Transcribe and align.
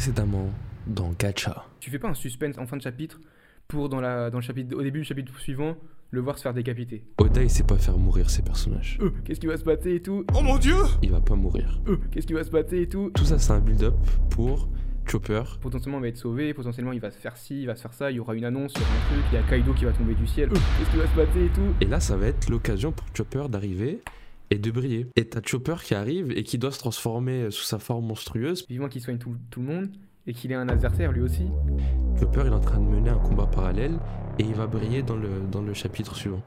Précédemment 0.00 0.48
dans 0.86 1.12
Gacha. 1.12 1.66
Tu 1.78 1.90
fais 1.90 1.98
pas 1.98 2.08
un 2.08 2.14
suspense 2.14 2.56
en 2.56 2.66
fin 2.66 2.78
de 2.78 2.80
chapitre 2.80 3.20
pour, 3.68 3.90
dans, 3.90 4.00
la, 4.00 4.30
dans 4.30 4.38
le 4.38 4.42
chapitre, 4.42 4.74
au 4.74 4.82
début 4.82 5.00
du 5.00 5.04
chapitre 5.04 5.38
suivant, 5.38 5.76
le 6.10 6.20
voir 6.22 6.38
se 6.38 6.42
faire 6.42 6.54
décapiter? 6.54 7.04
Oda, 7.18 7.42
il 7.42 7.50
sait 7.50 7.64
pas 7.64 7.76
faire 7.76 7.98
mourir 7.98 8.30
ses 8.30 8.40
personnages. 8.40 8.96
Euh, 9.02 9.10
qu'est-ce 9.26 9.38
qui 9.38 9.46
va 9.46 9.58
se 9.58 9.62
passer 9.62 9.96
et 9.96 10.00
tout? 10.00 10.24
Oh 10.34 10.40
mon 10.40 10.56
dieu 10.56 10.76
Il 11.02 11.10
va 11.10 11.20
pas 11.20 11.34
mourir. 11.34 11.82
Euh, 11.86 11.98
qu'est-ce 12.10 12.26
qui 12.26 12.32
va 12.32 12.44
se 12.44 12.50
passer 12.50 12.80
et 12.80 12.88
tout? 12.88 13.10
Tout 13.14 13.26
ça, 13.26 13.38
c'est 13.38 13.52
un 13.52 13.60
build-up 13.60 13.94
pour 14.30 14.70
Chopper. 15.04 15.42
Potentiellement, 15.60 15.98
il 15.98 16.02
va 16.02 16.08
être 16.08 16.16
sauvé, 16.16 16.54
potentiellement, 16.54 16.92
il 16.92 17.00
va 17.00 17.10
se 17.10 17.18
faire 17.18 17.36
ci, 17.36 17.60
il 17.60 17.66
va 17.66 17.76
se 17.76 17.82
faire 17.82 17.92
ça, 17.92 18.10
il 18.10 18.16
y 18.16 18.20
aura 18.20 18.34
une 18.34 18.46
annonce 18.46 18.72
sur 18.72 18.80
un 18.80 19.12
truc, 19.12 19.24
il 19.32 19.34
y 19.34 19.38
a 19.38 19.42
Kaido 19.42 19.74
qui 19.74 19.84
va 19.84 19.92
tomber 19.92 20.14
du 20.14 20.26
ciel. 20.26 20.48
Euh, 20.48 20.54
qu'est-ce 20.78 20.90
qui 20.92 20.96
va 20.96 21.08
se 21.08 21.14
passer 21.14 21.44
et 21.44 21.50
tout? 21.50 21.74
Et 21.82 21.84
là, 21.84 22.00
ça 22.00 22.16
va 22.16 22.28
être 22.28 22.48
l'occasion 22.48 22.90
pour 22.90 23.06
Chopper 23.14 23.50
d'arriver 23.50 24.00
et 24.50 24.58
de 24.58 24.70
briller. 24.70 25.06
Et 25.16 25.28
t'as 25.28 25.40
Chopper 25.44 25.76
qui 25.82 25.94
arrive 25.94 26.32
et 26.32 26.42
qui 26.42 26.58
doit 26.58 26.72
se 26.72 26.78
transformer 26.78 27.50
sous 27.50 27.64
sa 27.64 27.78
forme 27.78 28.06
monstrueuse. 28.06 28.66
Vivement 28.68 28.88
qu'il 28.88 29.00
soigne 29.00 29.18
tout, 29.18 29.36
tout 29.50 29.60
le 29.60 29.66
monde 29.66 29.88
et 30.26 30.32
qu'il 30.32 30.52
ait 30.52 30.56
un 30.56 30.68
adversaire 30.68 31.12
lui 31.12 31.22
aussi. 31.22 31.46
Chopper 32.18 32.42
il 32.44 32.48
est 32.48 32.54
en 32.54 32.60
train 32.60 32.78
de 32.78 32.84
mener 32.84 33.10
un 33.10 33.18
combat 33.18 33.46
parallèle 33.46 33.98
et 34.38 34.42
il 34.42 34.54
va 34.54 34.66
briller 34.66 35.02
dans 35.02 35.16
le, 35.16 35.28
dans 35.50 35.62
le 35.62 35.72
chapitre 35.74 36.14
suivant. 36.16 36.42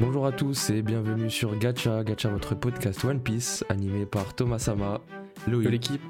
Bonjour 0.00 0.26
à 0.26 0.32
tous 0.32 0.70
et 0.70 0.82
bienvenue 0.82 1.30
sur 1.30 1.56
Gacha, 1.58 2.02
Gacha 2.02 2.28
votre 2.30 2.54
podcast 2.54 3.04
One 3.04 3.22
Piece 3.22 3.64
animé 3.68 4.06
par 4.06 4.34
Thomas 4.34 4.58
Sama, 4.58 5.00
Loïc, 5.46 5.70
l'équipe. 5.70 6.00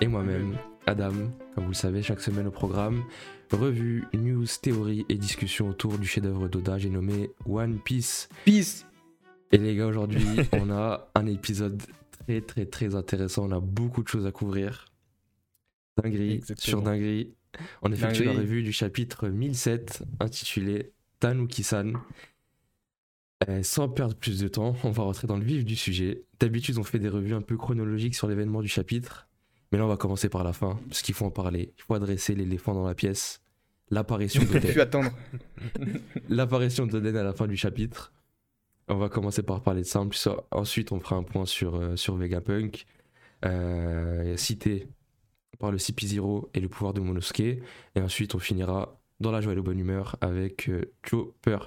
et 0.00 0.06
moi-même, 0.06 0.56
Adam. 0.86 1.12
Comme 1.54 1.64
vous 1.64 1.70
le 1.70 1.74
savez, 1.74 2.02
chaque 2.02 2.20
semaine 2.20 2.46
au 2.46 2.50
programme, 2.50 3.04
revue, 3.50 4.04
news, 4.14 4.46
théorie 4.62 5.04
et 5.08 5.16
discussion 5.16 5.68
autour 5.68 5.98
du 5.98 6.06
chef-d'œuvre 6.06 6.48
d'Oda, 6.48 6.78
j'ai 6.78 6.90
nommé 6.90 7.30
One 7.46 7.78
Piece. 7.78 8.28
Peace. 8.44 8.86
Et 9.50 9.58
les 9.58 9.76
gars, 9.76 9.86
aujourd'hui, 9.86 10.26
on 10.52 10.70
a 10.70 11.08
un 11.14 11.26
épisode 11.26 11.82
très 12.26 12.40
très 12.40 12.66
très 12.66 12.94
intéressant, 12.94 13.46
on 13.48 13.52
a 13.52 13.60
beaucoup 13.60 14.02
de 14.02 14.08
choses 14.08 14.26
à 14.26 14.32
couvrir. 14.32 14.86
Dinguerie 16.02 16.40
sur 16.56 16.80
dinguerie, 16.80 17.34
on 17.82 17.92
effectue 17.92 18.24
la 18.24 18.32
Dinguerie. 18.32 18.46
revue 18.46 18.62
du 18.62 18.72
chapitre 18.72 19.28
1007 19.28 20.02
intitulé 20.20 20.92
Tanuki-san. 21.20 21.98
Euh, 23.48 23.62
sans 23.62 23.88
perdre 23.88 24.14
plus 24.14 24.38
de 24.40 24.48
temps, 24.48 24.76
on 24.84 24.90
va 24.90 25.02
rentrer 25.02 25.26
dans 25.26 25.36
le 25.36 25.44
vif 25.44 25.64
du 25.64 25.74
sujet. 25.76 26.22
D'habitude, 26.38 26.78
on 26.78 26.84
fait 26.84 26.98
des 26.98 27.08
revues 27.08 27.34
un 27.34 27.40
peu 27.42 27.56
chronologiques 27.56 28.14
sur 28.14 28.28
l'événement 28.28 28.62
du 28.62 28.68
chapitre. 28.68 29.28
Mais 29.72 29.78
là, 29.78 29.84
on 29.84 29.88
va 29.88 29.96
commencer 29.96 30.28
par 30.28 30.44
la 30.44 30.52
fin, 30.52 30.78
parce 30.88 31.02
qu'il 31.02 31.14
faut 31.14 31.24
en 31.24 31.30
parler. 31.30 31.72
Il 31.78 31.82
faut 31.82 31.94
adresser 31.94 32.34
l'éléphant 32.34 32.74
dans 32.74 32.86
la 32.86 32.94
pièce. 32.94 33.40
L'apparition 33.90 34.40
Je 34.42 34.46
peux 34.46 34.60
plus 34.60 34.68
d'Oden. 34.68 34.80
attendre. 34.80 35.10
L'apparition 36.28 36.86
d'Oden 36.86 37.16
à 37.16 37.22
la 37.22 37.32
fin 37.32 37.46
du 37.46 37.56
chapitre. 37.56 38.12
On 38.88 38.96
va 38.96 39.08
commencer 39.08 39.42
par 39.42 39.60
parler 39.62 39.82
de 39.82 39.86
ça. 39.86 40.00
En 40.00 40.08
plus, 40.08 40.28
Ensuite, 40.50 40.92
on 40.92 41.00
fera 41.00 41.16
un 41.16 41.22
point 41.22 41.46
sur, 41.46 41.74
euh, 41.76 41.96
sur 41.96 42.16
Vegapunk, 42.16 42.86
euh, 43.44 44.36
cité 44.36 44.88
par 45.62 45.70
le 45.70 45.78
CP0 45.78 46.48
et 46.54 46.60
le 46.60 46.68
pouvoir 46.68 46.92
de 46.92 47.00
Monosuke. 47.00 47.40
Et 47.94 48.00
ensuite, 48.00 48.34
on 48.34 48.40
finira 48.40 49.00
dans 49.20 49.30
la 49.30 49.40
joie 49.40 49.52
et 49.52 49.54
la 49.54 49.62
bonne 49.62 49.78
humeur 49.78 50.16
avec 50.20 50.68
euh, 50.68 50.92
Chopper. 51.08 51.58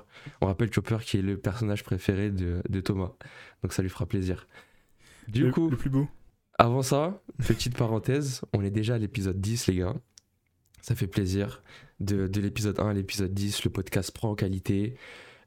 On 0.41 0.47
rappelle 0.47 0.71
Chopper 0.71 0.97
qui 1.01 1.17
est 1.17 1.21
le 1.21 1.37
personnage 1.37 1.81
préféré 1.81 2.29
de, 2.29 2.61
de 2.67 2.81
Thomas. 2.81 3.13
Donc 3.63 3.71
ça 3.71 3.81
lui 3.81 3.89
fera 3.89 4.05
plaisir. 4.05 4.49
Du 5.29 5.45
le, 5.45 5.51
coup, 5.51 5.69
le 5.69 5.77
plus 5.77 5.89
beau. 5.89 6.09
avant 6.59 6.81
ça, 6.81 7.23
petite 7.47 7.77
parenthèse, 7.77 8.41
on 8.51 8.65
est 8.65 8.69
déjà 8.69 8.95
à 8.95 8.97
l'épisode 8.97 9.39
10, 9.39 9.67
les 9.67 9.77
gars. 9.77 9.95
Ça 10.81 10.93
fait 10.93 11.07
plaisir. 11.07 11.63
De, 12.01 12.27
de 12.27 12.41
l'épisode 12.41 12.77
1 12.77 12.89
à 12.89 12.93
l'épisode 12.93 13.33
10, 13.33 13.63
le 13.63 13.71
podcast 13.71 14.11
prend 14.11 14.31
en 14.31 14.35
qualité. 14.35 14.95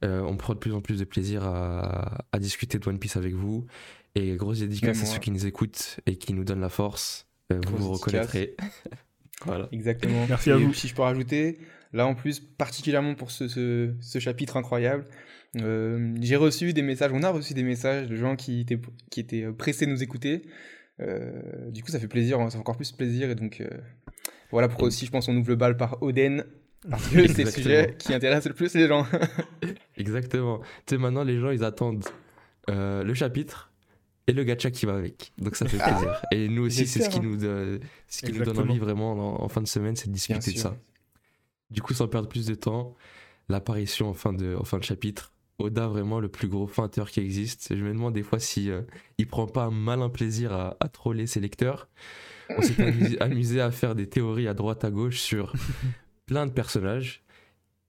Euh, 0.04 0.22
on 0.22 0.38
prend 0.38 0.54
de 0.54 0.58
plus 0.58 0.72
en 0.72 0.80
plus 0.80 0.98
de 0.98 1.04
plaisir 1.04 1.44
à, 1.44 2.24
à 2.32 2.38
discuter 2.38 2.78
de 2.78 2.88
One 2.88 2.98
Piece 2.98 3.18
avec 3.18 3.34
vous. 3.34 3.66
Et 4.14 4.36
grosse 4.36 4.60
dédicace 4.60 5.02
à 5.02 5.04
ceux 5.04 5.18
qui 5.18 5.30
nous 5.30 5.44
écoutent 5.44 6.00
et 6.06 6.16
qui 6.16 6.32
nous 6.32 6.44
donnent 6.44 6.62
la 6.62 6.70
force. 6.70 7.27
Euh, 7.52 7.60
vous 7.66 7.76
vous 7.76 7.92
reconnaîtrez. 7.92 8.56
voilà. 9.44 9.68
Exactement. 9.72 10.26
Merci 10.28 10.50
à 10.50 10.56
vous. 10.56 10.74
Si 10.74 10.88
je 10.88 10.94
peux 10.94 11.02
rajouter, 11.02 11.58
là 11.92 12.06
en 12.06 12.14
plus, 12.14 12.40
particulièrement 12.40 13.14
pour 13.14 13.30
ce, 13.30 13.48
ce, 13.48 13.94
ce 14.00 14.18
chapitre 14.18 14.56
incroyable, 14.56 15.04
euh, 15.56 16.14
j'ai 16.20 16.36
reçu 16.36 16.72
des 16.72 16.82
messages, 16.82 17.12
on 17.12 17.22
a 17.22 17.30
reçu 17.30 17.54
des 17.54 17.62
messages 17.62 18.06
de 18.06 18.16
gens 18.16 18.36
qui 18.36 18.60
étaient, 18.60 18.80
qui 19.10 19.20
étaient 19.20 19.46
pressés 19.52 19.86
de 19.86 19.90
nous 19.90 20.02
écouter. 20.02 20.42
Euh, 21.00 21.70
du 21.70 21.82
coup, 21.82 21.90
ça 21.90 21.98
fait 21.98 22.08
plaisir, 22.08 22.40
hein, 22.40 22.50
ça 22.50 22.52
fait 22.56 22.60
encore 22.60 22.76
plus 22.76 22.92
plaisir. 22.92 23.30
Et 23.30 23.34
donc, 23.34 23.60
euh, 23.60 23.68
voilà 24.50 24.68
pourquoi 24.68 24.88
aussi, 24.88 25.06
je 25.06 25.10
pense, 25.10 25.28
on 25.28 25.36
ouvre 25.36 25.48
le 25.48 25.56
bal 25.56 25.76
par 25.76 26.02
Oden. 26.02 26.44
Parce 26.88 27.08
que 27.08 27.26
c'est 27.26 27.44
le 27.44 27.50
sujet 27.50 27.96
qui 27.98 28.14
intéresse 28.14 28.46
le 28.46 28.54
plus 28.54 28.74
les 28.74 28.86
gens. 28.86 29.06
Exactement. 29.96 30.60
Tu 30.86 30.94
sais, 30.94 30.98
maintenant, 30.98 31.24
les 31.24 31.38
gens, 31.38 31.50
ils 31.50 31.64
attendent 31.64 32.04
euh, 32.70 33.02
le 33.02 33.14
chapitre 33.14 33.67
et 34.28 34.32
le 34.32 34.44
gacha 34.44 34.70
qui 34.70 34.86
va 34.86 34.94
avec. 34.94 35.32
Donc 35.38 35.56
ça 35.56 35.66
fait 35.66 35.78
plaisir. 35.78 36.22
et 36.30 36.48
nous 36.48 36.62
aussi, 36.66 36.86
c'est 36.86 37.02
ce 37.02 37.08
qui, 37.10 37.18
hein. 37.18 37.22
nous, 37.24 37.36
donne- 37.36 37.80
ce 38.06 38.24
qui 38.26 38.32
nous 38.32 38.44
donne 38.44 38.58
envie 38.70 38.78
vraiment 38.78 39.40
en, 39.40 39.44
en 39.44 39.48
fin 39.48 39.60
de 39.62 39.66
semaine, 39.66 39.96
c'est 39.96 40.06
de 40.08 40.12
discuter 40.12 40.52
de 40.52 40.58
ça. 40.58 40.76
Du 41.70 41.82
coup, 41.82 41.92
sans 41.94 42.06
perdre 42.08 42.28
plus 42.28 42.46
de 42.46 42.54
temps, 42.54 42.94
l'apparition 43.48 44.08
en, 44.08 44.14
fin 44.14 44.32
de- 44.32 44.54
en 44.58 44.64
fin 44.64 44.78
de 44.78 44.84
chapitre. 44.84 45.32
Oda, 45.58 45.88
vraiment 45.88 46.20
le 46.20 46.28
plus 46.28 46.46
gros 46.46 46.68
feinteur 46.68 47.10
qui 47.10 47.18
existe. 47.20 47.74
Je 47.76 47.82
me 47.82 47.88
demande 47.92 48.14
des 48.14 48.22
fois 48.22 48.38
si 48.38 48.70
euh, 48.70 48.82
il 49.18 49.26
prend 49.26 49.46
pas 49.48 49.64
un 49.64 49.70
malin 49.72 50.08
plaisir 50.08 50.52
à, 50.52 50.76
à 50.78 50.88
troller 50.88 51.26
ses 51.26 51.40
lecteurs. 51.40 51.88
On 52.56 52.62
s'est 52.62 52.80
amusé, 52.86 53.20
amusé 53.20 53.60
à 53.60 53.70
faire 53.72 53.94
des 53.96 54.08
théories 54.08 54.46
à 54.46 54.54
droite 54.54 54.84
à 54.84 54.90
gauche 54.92 55.18
sur 55.18 55.52
plein 56.26 56.46
de 56.46 56.52
personnages. 56.52 57.24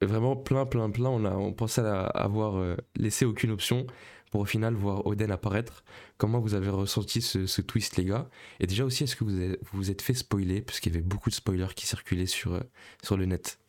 Vraiment 0.02 0.36
plein, 0.36 0.66
plein, 0.66 0.90
plein. 0.90 1.10
On, 1.10 1.26
a, 1.26 1.36
on 1.36 1.54
pensait 1.54 1.82
à 1.82 2.06
avoir 2.06 2.58
euh, 2.58 2.76
laissé 2.96 3.26
aucune 3.26 3.52
option 3.52 3.86
pour 4.32 4.42
au 4.42 4.46
final 4.46 4.74
voir 4.74 5.06
Oden 5.06 5.32
apparaître. 5.32 5.84
Comment 6.18 6.40
vous 6.40 6.54
avez 6.54 6.70
ressenti 6.70 7.22
ce, 7.22 7.46
ce 7.46 7.62
twist, 7.62 7.98
les 7.98 8.06
gars? 8.06 8.30
Et 8.60 8.68
déjà 8.68 8.86
aussi, 8.86 9.04
est-ce 9.04 9.16
que 9.16 9.24
vous 9.24 9.36
avez- 9.36 9.58
vous 9.64 9.78
vous 9.78 9.92
êtes 9.92 10.02
fait 10.02 10.14
spoiler? 10.14 10.62
Parce 10.62 10.80
qu'il 10.80 10.94
y 10.94 10.96
avait 10.96 11.06
beaucoup 11.06 11.30
de 11.30 11.36
spoilers 11.36 11.74
qui 11.76 11.88
circulaient 11.88 12.26
sur, 12.26 12.54
euh, 12.54 12.60
sur 13.04 13.18
le 13.18 13.26
net. 13.26 13.60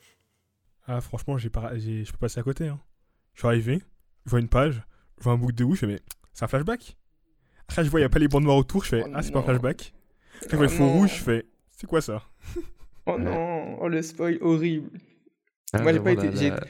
Ah, 0.87 1.01
franchement, 1.01 1.39
j'ai 1.39 1.51
pas, 1.51 1.77
j'ai- 1.79 2.05
je 2.05 2.13
peux 2.13 2.19
passer 2.19 2.41
à 2.41 2.43
côté. 2.43 2.69
Hein. 2.69 2.81
Je 3.35 3.41
suis 3.41 3.49
arrivé, 3.49 3.81
je 4.27 4.31
vois 4.31 4.41
une 4.41 4.49
page, 4.49 4.83
je 5.19 5.25
vois 5.25 5.33
un 5.33 5.39
boucle 5.39 5.55
de 5.55 5.65
ouf, 5.65 5.75
je 5.77 5.81
fais, 5.81 5.87
mais 5.87 6.01
c'est 6.35 6.45
un 6.45 6.49
flashback? 6.49 6.97
Après, 7.69 7.85
je 7.85 7.91
vois, 7.91 8.01
il 8.01 8.03
n'y 8.03 8.07
a 8.07 8.11
pas 8.11 8.19
les 8.19 8.29
bandes 8.29 8.45
noires 8.45 8.57
autour, 8.57 8.83
je 8.85 8.89
fais, 8.91 9.03
Oh 9.07 9.11
ah, 9.15 9.23
c'est 9.23 9.31
pas 9.31 9.39
un 9.39 9.43
flashback 9.45 9.95
Après, 10.43 10.49
je 10.51 10.55
Oh 10.55 10.57
vois 10.57 10.67
le 10.67 10.69
fond 10.73 10.87
non. 10.87 10.93
rouge, 10.93 11.17
je 11.19 11.23
fais, 11.23 11.47
c'est 11.71 11.87
quoi 11.87 12.01
ça? 12.01 12.25
Oh 13.07 13.17
non, 13.19 13.79
oh 13.81 13.89
le 13.89 14.03
spoil 14.03 14.39
horrible. 14.41 14.91
Ah, 15.73 15.83
Moi, 15.83 15.93
j'ai 15.93 16.01
pas 16.01 16.11
été- 16.13 16.27
la- 16.31 16.35
j'ai- 16.37 16.51
la- 16.51 16.61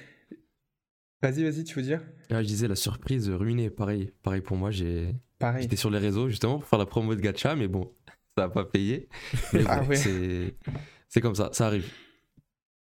Vas-y, 1.23 1.43
vas-y, 1.45 1.65
tu 1.65 1.75
veux 1.75 1.83
dire? 1.83 2.01
Ah, 2.31 2.43
je 2.43 2.47
disais 2.49 2.67
la 2.69 2.77
surprise 2.77 3.29
ruinée, 3.29 3.69
pareil. 3.71 4.13
Pareil 4.23 4.41
pour 4.41 4.57
moi, 4.57 4.71
j'ai... 4.71 5.15
Pareil. 5.39 5.63
j'étais 5.63 5.77
sur 5.77 5.91
les 5.91 5.99
réseaux 5.99 6.29
justement 6.29 6.59
pour 6.59 6.69
faire 6.69 6.79
la 6.79 6.87
promo 6.87 7.15
de 7.15 7.21
Gacha, 7.21 7.57
mais 7.57 7.69
bon, 7.69 7.91
ça 8.37 8.45
n'a 8.45 8.49
pas 8.49 8.65
payé. 8.65 9.09
Mais 9.53 9.63
Ah 9.67 9.81
bon, 9.81 9.89
ouais. 9.89 9.97
c'est... 9.97 10.55
c'est 11.09 11.21
comme 11.21 11.35
ça, 11.35 11.51
ça 11.53 11.67
arrive. 11.67 11.91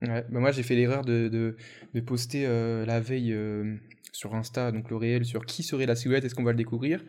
Ouais, 0.03 0.25
bah 0.28 0.41
moi 0.41 0.50
j'ai 0.50 0.65
fait 0.65 0.75
l'erreur 0.75 1.05
de, 1.05 1.28
de, 1.28 1.56
de 1.94 2.00
poster 2.00 2.44
euh, 2.44 2.84
la 2.84 2.99
veille 2.99 3.32
euh, 3.32 3.77
sur 4.11 4.34
Insta, 4.34 4.72
donc 4.72 4.91
le 4.91 4.97
réel, 4.97 5.25
sur 5.25 5.47
qui 5.47 5.62
serait 5.62 5.87
la 5.87 5.94
silhouette, 5.94 6.25
est-ce 6.25 6.34
qu'on 6.34 6.43
va 6.43 6.50
le 6.50 6.56
découvrir? 6.56 7.05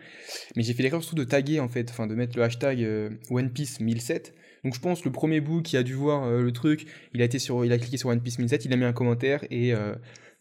Mais 0.56 0.62
j'ai 0.62 0.75
fait 0.75 0.84
l'erreur 0.84 1.02
surtout 1.02 1.16
de 1.16 1.23
taguer 1.23 1.59
en 1.59 1.68
fait, 1.68 1.90
enfin 1.90 2.06
de 2.06 2.13
mettre 2.13 2.38
le 2.38 2.44
hashtag 2.44 2.84
euh, 2.84 3.09
One 3.31 3.50
Piece 3.52 3.79
1007. 3.79 4.35
Donc 4.63 4.75
je 4.75 4.79
pense 4.79 5.03
le 5.06 5.12
premier 5.12 5.41
bout 5.41 5.63
qui 5.63 5.75
a 5.75 5.81
dû 5.81 5.94
voir 5.96 6.23
euh, 6.25 6.44
le 6.44 6.52
truc, 6.52 6.85
il 7.16 7.22
a 7.23 7.25
été 7.25 7.40
sur, 7.40 7.66
il 7.66 7.72
a 7.72 7.79
cliqué 7.79 7.97
sur 7.97 8.09
One 8.09 8.22
Piece 8.22 8.38
1007, 8.38 8.66
il 8.66 8.73
a 8.73 8.75
mis 8.75 8.85
un 8.85 8.94
commentaire 8.94 9.44
et 9.50 9.73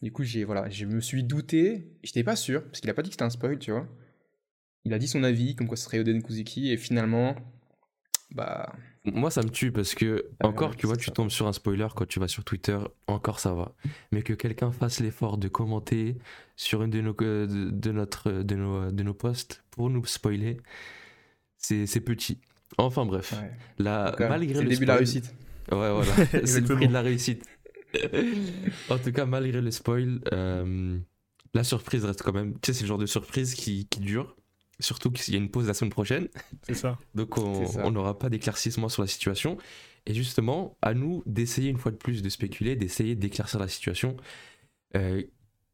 du 0.02 0.12
coup 0.12 0.24
j'ai 0.24 0.44
voilà, 0.44 0.68
je 0.68 0.84
me 0.84 1.00
suis 1.00 1.24
douté, 1.24 1.86
j'étais 2.02 2.24
pas 2.24 2.36
sûr 2.36 2.64
parce 2.64 2.80
qu'il 2.80 2.90
a 2.90 2.94
pas 2.94 3.02
dit 3.02 3.10
que 3.10 3.14
c'était 3.14 3.24
un 3.24 3.30
spoil, 3.30 3.58
tu 3.58 3.70
vois. 3.70 3.86
Il 4.84 4.92
a 4.92 4.98
dit 4.98 5.06
son 5.06 5.22
avis, 5.22 5.54
comme 5.54 5.68
quoi 5.68 5.76
ce 5.76 5.84
serait 5.84 6.00
Oden 6.00 6.22
Kuzuki 6.22 6.72
et 6.72 6.76
finalement, 6.76 7.36
bah 8.32 8.72
Moi, 9.04 9.30
ça 9.30 9.42
me 9.42 9.48
tue 9.48 9.70
parce 9.70 9.94
que, 9.94 10.26
Ah, 10.40 10.48
encore, 10.48 10.70
ouais, 10.70 10.76
tu 10.76 10.86
vois, 10.86 10.96
tu 10.96 11.10
tombes 11.12 11.30
sur 11.30 11.46
un 11.46 11.52
spoiler 11.52 11.86
quand 11.94 12.06
tu 12.06 12.18
vas 12.18 12.26
sur 12.26 12.44
Twitter, 12.44 12.78
encore 13.06 13.38
ça 13.38 13.54
va. 13.54 13.74
Mais 14.10 14.22
que 14.22 14.32
quelqu'un 14.32 14.72
fasse 14.72 15.00
l'effort 15.00 15.38
de 15.38 15.46
commenter 15.48 16.16
sur 16.56 16.82
une 16.82 16.90
de 16.90 17.00
nos, 17.00 17.14
euh, 17.22 17.46
de, 17.46 17.70
de 17.70 17.92
notre, 17.92 18.32
de, 18.32 18.56
nos, 18.56 18.90
de 18.90 19.02
nos 19.02 19.14
posts 19.14 19.62
pour 19.70 19.88
nous 19.88 20.04
spoiler, 20.04 20.56
c'est 21.58 22.00
petit. 22.00 22.40
Enfin 22.78 23.04
bref, 23.04 23.34
ouais. 23.40 23.50
là, 23.78 24.14
cas, 24.16 24.28
malgré 24.28 24.54
c'est 24.54 24.60
le 24.60 24.64
le 24.64 24.70
début 24.70 24.84
de 24.84 24.90
la 24.90 24.96
réussite. 24.96 25.34
Ouais, 25.70 25.92
voilà, 25.92 26.12
c'est 26.44 26.60
le 26.66 26.74
prix 26.74 26.88
de 26.88 26.92
la 26.92 27.02
réussite. 27.02 27.44
En 28.88 28.98
tout 28.98 29.12
cas, 29.12 29.26
malgré 29.26 29.60
le 29.60 29.70
spoil, 29.70 30.20
euh, 30.32 30.98
la 31.54 31.64
surprise 31.64 32.04
reste 32.04 32.22
quand 32.22 32.32
même. 32.32 32.54
Tu 32.60 32.66
sais, 32.66 32.72
c'est 32.74 32.82
le 32.82 32.88
genre 32.88 32.98
de 32.98 33.06
surprise 33.06 33.54
qui, 33.54 33.86
qui 33.86 34.00
dure. 34.00 34.36
Surtout 34.80 35.10
qu'il 35.10 35.34
y 35.34 35.36
a 35.36 35.40
une 35.40 35.50
pause 35.50 35.66
la 35.68 35.74
semaine 35.74 35.90
prochaine. 35.92 36.28
C'est 36.62 36.74
ça. 36.74 36.98
Donc 37.14 37.38
on 37.38 37.90
n'aura 37.90 38.18
pas 38.18 38.28
d'éclaircissement 38.30 38.88
sur 38.88 39.02
la 39.02 39.08
situation. 39.08 39.56
Et 40.06 40.14
justement, 40.14 40.76
à 40.82 40.94
nous 40.94 41.22
d'essayer 41.26 41.70
une 41.70 41.78
fois 41.78 41.92
de 41.92 41.96
plus 41.96 42.22
de 42.22 42.28
spéculer, 42.28 42.74
d'essayer 42.74 43.14
d'éclaircir 43.14 43.60
la 43.60 43.68
situation. 43.68 44.16
Euh, 44.96 45.22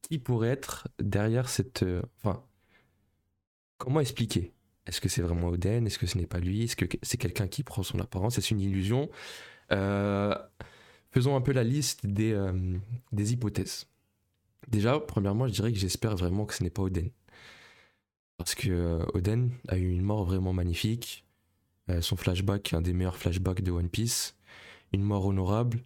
qui 0.03 0.19
pourrait 0.19 0.49
être 0.50 0.88
derrière 1.00 1.49
cette. 1.49 1.82
euh, 1.82 2.03
Enfin, 2.23 2.44
comment 3.79 4.00
expliquer? 4.00 4.53
Est-ce 4.87 5.00
que 5.00 5.09
c'est 5.09 5.23
vraiment 5.23 5.49
Oden 5.49 5.87
Est-ce 5.87 5.99
que 5.99 6.06
ce 6.06 6.17
n'est 6.19 6.26
pas 6.26 6.38
lui? 6.41 6.65
Est-ce 6.65 6.76
que 6.76 6.85
c'est 7.03 7.19
quelqu'un 7.19 7.49
qui 7.49 7.62
prend 7.62 7.82
son 7.82 7.99
apparence? 7.99 8.38
Est-ce 8.38 8.55
une 8.55 8.61
illusion 8.61 9.11
Euh, 9.73 10.35
Faisons 11.19 11.35
un 11.35 11.41
peu 11.41 11.50
la 11.50 11.65
liste 11.65 12.06
des, 12.06 12.31
euh, 12.31 12.53
des 13.11 13.32
hypothèses. 13.32 13.88
Déjà, 14.69 15.00
premièrement, 15.00 15.49
je 15.49 15.53
dirais 15.53 15.73
que 15.73 15.79
j'espère 15.79 16.15
vraiment 16.15 16.47
que 16.47 16.55
ce 16.55 16.62
n'est 16.62 16.70
pas 16.70 16.82
Oden. 16.82 17.11
Parce 18.37 18.55
que 18.55 18.70
euh, 18.70 19.05
Oden 19.15 19.50
a 19.67 19.79
eu 19.79 19.91
une 19.91 20.03
mort 20.03 20.25
vraiment 20.25 20.53
magnifique. 20.53 21.25
Euh, 21.91 22.00
son 22.03 22.15
flashback, 22.15 22.73
un 22.73 22.82
des 22.82 22.93
meilleurs 22.93 23.17
flashbacks 23.17 23.62
de 23.62 23.73
One 23.73 23.88
Piece. 23.88 24.37
Une 24.93 25.03
mort 25.03 25.26
honorable. 25.26 25.82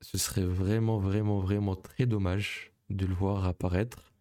Ce 0.00 0.16
serait 0.16 0.46
vraiment, 0.46 0.98
vraiment, 0.98 1.40
vraiment 1.40 1.74
très 1.74 2.06
dommage 2.06 2.70
de 2.88 3.04
le 3.04 3.14
voir 3.14 3.46
apparaître. 3.46 4.12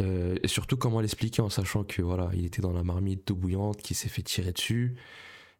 Euh, 0.00 0.34
et 0.42 0.48
surtout, 0.48 0.76
comment 0.76 1.00
l'expliquer 1.00 1.40
en 1.40 1.50
sachant 1.50 1.84
que 1.84 2.02
voilà, 2.02 2.30
il 2.34 2.46
était 2.46 2.62
dans 2.62 2.72
la 2.72 2.82
marmite 2.82 3.28
d'eau 3.28 3.36
bouillante, 3.36 3.80
qui 3.80 3.94
s'est 3.94 4.08
fait 4.08 4.22
tirer 4.22 4.50
dessus. 4.50 4.96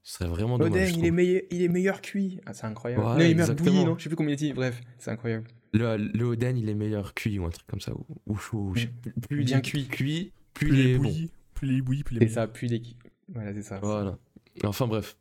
Ce 0.08 0.18
serait 0.18 0.28
vraiment 0.28 0.56
dommage. 0.56 0.90
Oden, 0.92 1.00
il 1.00 1.04
est, 1.04 1.10
meilleur, 1.10 1.42
il 1.50 1.62
est 1.62 1.68
meilleur 1.68 2.00
cuit. 2.00 2.38
Ah, 2.46 2.54
c'est 2.54 2.64
incroyable. 2.66 3.02
Ouais, 3.02 3.08
non, 3.14 3.20
il 3.24 3.30
est 3.32 3.34
meilleur 3.34 3.56
bouilli, 3.56 3.84
non? 3.84 3.98
Je 3.98 4.04
sais 4.04 4.08
plus 4.08 4.14
combien 4.14 4.34
il 4.34 4.38
dit. 4.38 4.52
Bref, 4.52 4.80
c'est 4.98 5.10
incroyable. 5.10 5.48
Le, 5.72 5.96
le 5.96 6.24
Oden, 6.26 6.56
il 6.56 6.68
est 6.68 6.74
meilleur 6.74 7.12
cuit 7.12 7.40
ou 7.40 7.44
un 7.44 7.50
truc 7.50 7.66
comme 7.66 7.80
ça. 7.80 7.92
Ou, 7.92 8.06
ou 8.26 8.36
chaud. 8.36 8.72
sais 8.76 8.86
plus, 9.02 9.12
plus 9.28 9.44
Bien 9.44 9.56
il 9.56 9.58
est 9.58 9.62
cuit. 9.62 9.88
cuit, 9.88 10.32
plus, 10.54 10.68
Plus 10.68 10.68
il 10.68 10.78
il 10.78 10.86
est 10.86 10.92
est 10.92 10.96
bon. 10.96 11.02
bouilli, 11.02 11.30
plus 11.54 11.68
il 11.68 11.78
est 11.78 11.80
bouilli, 11.82 12.04
plus 12.04 12.16
il 12.16 12.22
est 12.22 12.28
C'est 12.28 12.34
ça, 12.34 12.46
puis 12.46 12.68
des. 12.68 12.82
Voilà, 13.30 13.52
c'est 13.52 13.62
ça. 13.62 13.80
Voilà. 13.80 14.16
Enfin 14.62 14.86
bref. 14.86 15.16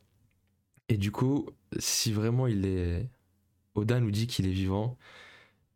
Et 0.88 0.96
du 0.96 1.10
coup, 1.10 1.50
si 1.80 2.12
vraiment 2.12 2.46
il 2.46 2.64
est. 2.64 3.08
Oda 3.74 3.98
nous 3.98 4.12
dit 4.12 4.28
qu'il 4.28 4.46
est 4.46 4.52
vivant, 4.52 4.96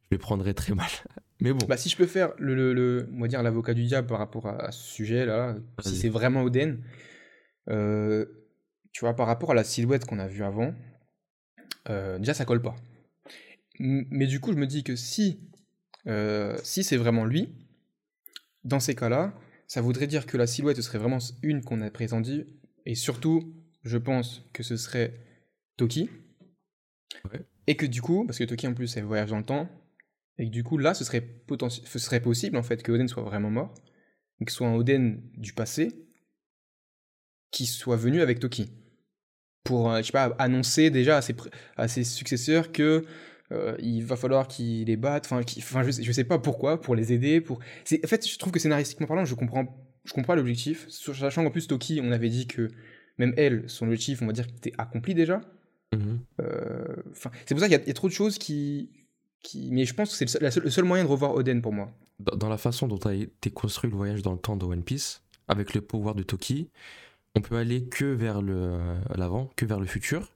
je 0.05 0.09
le 0.13 0.19
prendrais 0.19 0.55
très 0.55 0.73
mal. 0.77 0.87
Mais 1.41 1.53
bon. 1.53 1.67
Bah, 1.67 1.77
si 1.77 1.89
je 1.89 1.97
peux 1.97 2.07
faire 2.07 2.33
le, 2.39 2.55
le, 2.55 2.73
le- 2.75 3.09
on 3.13 3.21
va 3.23 3.27
dire 3.27 3.43
l'avocat 3.43 3.75
du 3.75 3.83
diable 3.87 4.07
par 4.07 4.19
rapport 4.19 4.47
à, 4.47 4.67
à 4.67 4.71
ce 4.71 4.89
sujet-là, 4.95 5.57
si 5.83 5.97
c'est 5.97 6.09
vraiment 6.11 6.43
Oden, 6.45 6.81
euh, 7.69 8.25
tu 8.93 9.01
vois, 9.01 9.15
par 9.15 9.27
rapport 9.27 9.53
à 9.53 9.55
la 9.55 9.65
silhouette 9.65 10.05
qu'on 10.05 10.19
a 10.19 10.27
vue 10.27 10.45
avant, 10.45 10.75
euh, 11.89 12.19
déjà 12.19 12.35
ça 12.35 12.45
colle 12.45 12.63
pas. 12.63 12.77
M- 13.79 14.07
Mais 14.11 14.27
du 14.27 14.41
coup, 14.41 14.53
je 14.53 14.59
me 14.59 14.67
dis 14.67 14.85
que 14.85 14.97
si, 14.97 15.41
euh, 16.07 16.59
si 16.63 16.85
c'est 16.85 16.97
vraiment 16.97 17.25
lui, 17.25 17.49
dans 18.65 18.81
ces 18.81 18.95
cas-là, 18.95 19.35
ça 19.67 19.81
voudrait 19.81 20.07
dire 20.07 20.27
que 20.27 20.37
la 20.37 20.47
silhouette 20.47 20.81
serait 20.81 20.99
vraiment 20.99 21.19
une 21.43 21.63
qu'on 21.63 21.81
a 21.81 21.91
prétendue, 21.91 22.47
et 22.87 22.95
surtout, 22.95 23.55
je 23.85 23.99
pense 23.99 24.43
que 24.53 24.63
ce 24.63 24.77
serait 24.77 25.15
Toki. 25.77 26.11
Ouais. 27.33 27.41
Et 27.67 27.77
que 27.77 27.87
du 27.87 28.03
coup, 28.03 28.25
parce 28.27 28.39
que 28.39 28.45
Toki 28.45 28.67
en 28.67 28.75
plus 28.75 28.97
elle 28.97 29.05
voyage 29.05 29.31
dans 29.31 29.39
le 29.39 29.45
temps, 29.45 29.69
et 30.39 30.47
que 30.47 30.51
du 30.51 30.65
coup 30.65 30.79
là 30.79 30.95
ce 30.95 31.05
serait, 31.05 31.43
ce 31.59 31.99
serait 31.99 32.21
possible 32.21 32.57
en 32.57 32.63
fait 32.63 32.83
que 32.83 32.93
Oden 32.93 33.09
soit 33.09 33.23
vraiment 33.23 33.51
mort, 33.51 33.75
que 34.45 34.51
ce 34.51 34.57
soit 34.57 34.69
un 34.69 34.75
Oden 34.75 35.23
du 35.37 35.53
passé 35.53 36.07
qui 37.51 37.67
soit 37.67 37.97
venu 37.97 38.21
avec 38.21 38.41
Toki. 38.41 38.71
Pour, 39.65 39.91
euh, 39.91 39.99
je 39.99 40.05
sais 40.05 40.13
pas, 40.13 40.35
annoncer 40.39 40.91
déjà 40.91 41.19
à 41.19 41.23
ses, 41.23 41.35
à 41.77 41.87
ses 41.87 42.05
successeurs 42.05 42.73
que 42.73 43.05
euh, 43.53 43.77
il 43.81 44.05
va 44.05 44.17
falloir 44.17 44.49
qu'ils 44.49 44.87
les 44.87 44.97
battent, 44.97 45.27
enfin, 45.27 45.41
enfin 45.59 45.83
je, 45.83 46.03
je 46.03 46.13
sais 46.13 46.25
pas 46.25 46.39
pourquoi, 46.39 46.81
pour 46.81 46.95
les 46.95 47.13
aider, 47.13 47.41
pour... 47.41 47.59
En 47.59 48.07
fait, 48.07 48.27
je 48.27 48.39
trouve 48.39 48.53
que 48.53 48.59
scénaristiquement 48.59 49.07
parlant, 49.07 49.25
je 49.25 49.35
comprends, 49.35 49.67
je 50.05 50.13
comprends 50.13 50.35
l'objectif, 50.35 50.89
sachant 50.89 51.45
qu'en 51.45 51.51
plus 51.51 51.67
Toki, 51.67 52.01
on 52.03 52.13
avait 52.13 52.29
dit 52.29 52.47
que 52.47 52.69
même 53.19 53.35
elle, 53.37 53.65
son 53.69 53.87
objectif, 53.87 54.23
on 54.23 54.27
va 54.27 54.33
dire, 54.33 54.47
était 54.57 54.73
accompli 54.79 55.15
déjà. 55.15 55.41
Mhm. 55.93 56.21
Euh, 56.41 56.97
enfin, 57.11 57.31
c'est 57.45 57.55
pour 57.55 57.61
ça 57.61 57.69
qu'il 57.69 57.81
y, 57.81 57.87
y 57.87 57.91
a 57.91 57.95
trop 57.95 58.09
de 58.09 58.13
choses 58.13 58.39
qui, 58.39 58.91
qui. 59.43 59.71
Mais 59.73 59.85
je 59.85 59.95
pense 59.95 60.17
que 60.17 60.27
c'est 60.27 60.41
le 60.41 60.71
seul 60.71 60.85
moyen 60.85 61.05
de 61.05 61.09
revoir 61.09 61.35
Oden 61.35 61.61
pour 61.61 61.73
moi. 61.73 61.91
Dans, 62.21 62.37
dans 62.37 62.49
la 62.49 62.59
façon 62.59 62.87
dont 62.87 62.99
a 62.99 63.13
été 63.13 63.51
construit 63.51 63.91
le 63.91 63.97
voyage 63.97 64.23
dans 64.23 64.33
le 64.33 64.39
temps 64.39 64.57
de 64.57 64.65
One 64.65 64.83
Piece, 64.85 65.23
avec 65.49 65.75
le 65.75 65.81
pouvoir 65.81 66.15
de 66.15 66.23
Toki, 66.23 66.71
on 67.41 67.43
peut 67.43 67.57
aller 67.57 67.85
que 67.89 68.05
vers 68.05 68.43
le 68.43 68.55
euh, 68.55 69.01
l'avant, 69.15 69.51
que 69.57 69.65
vers 69.65 69.81
le 69.81 69.87
futur. 69.87 70.31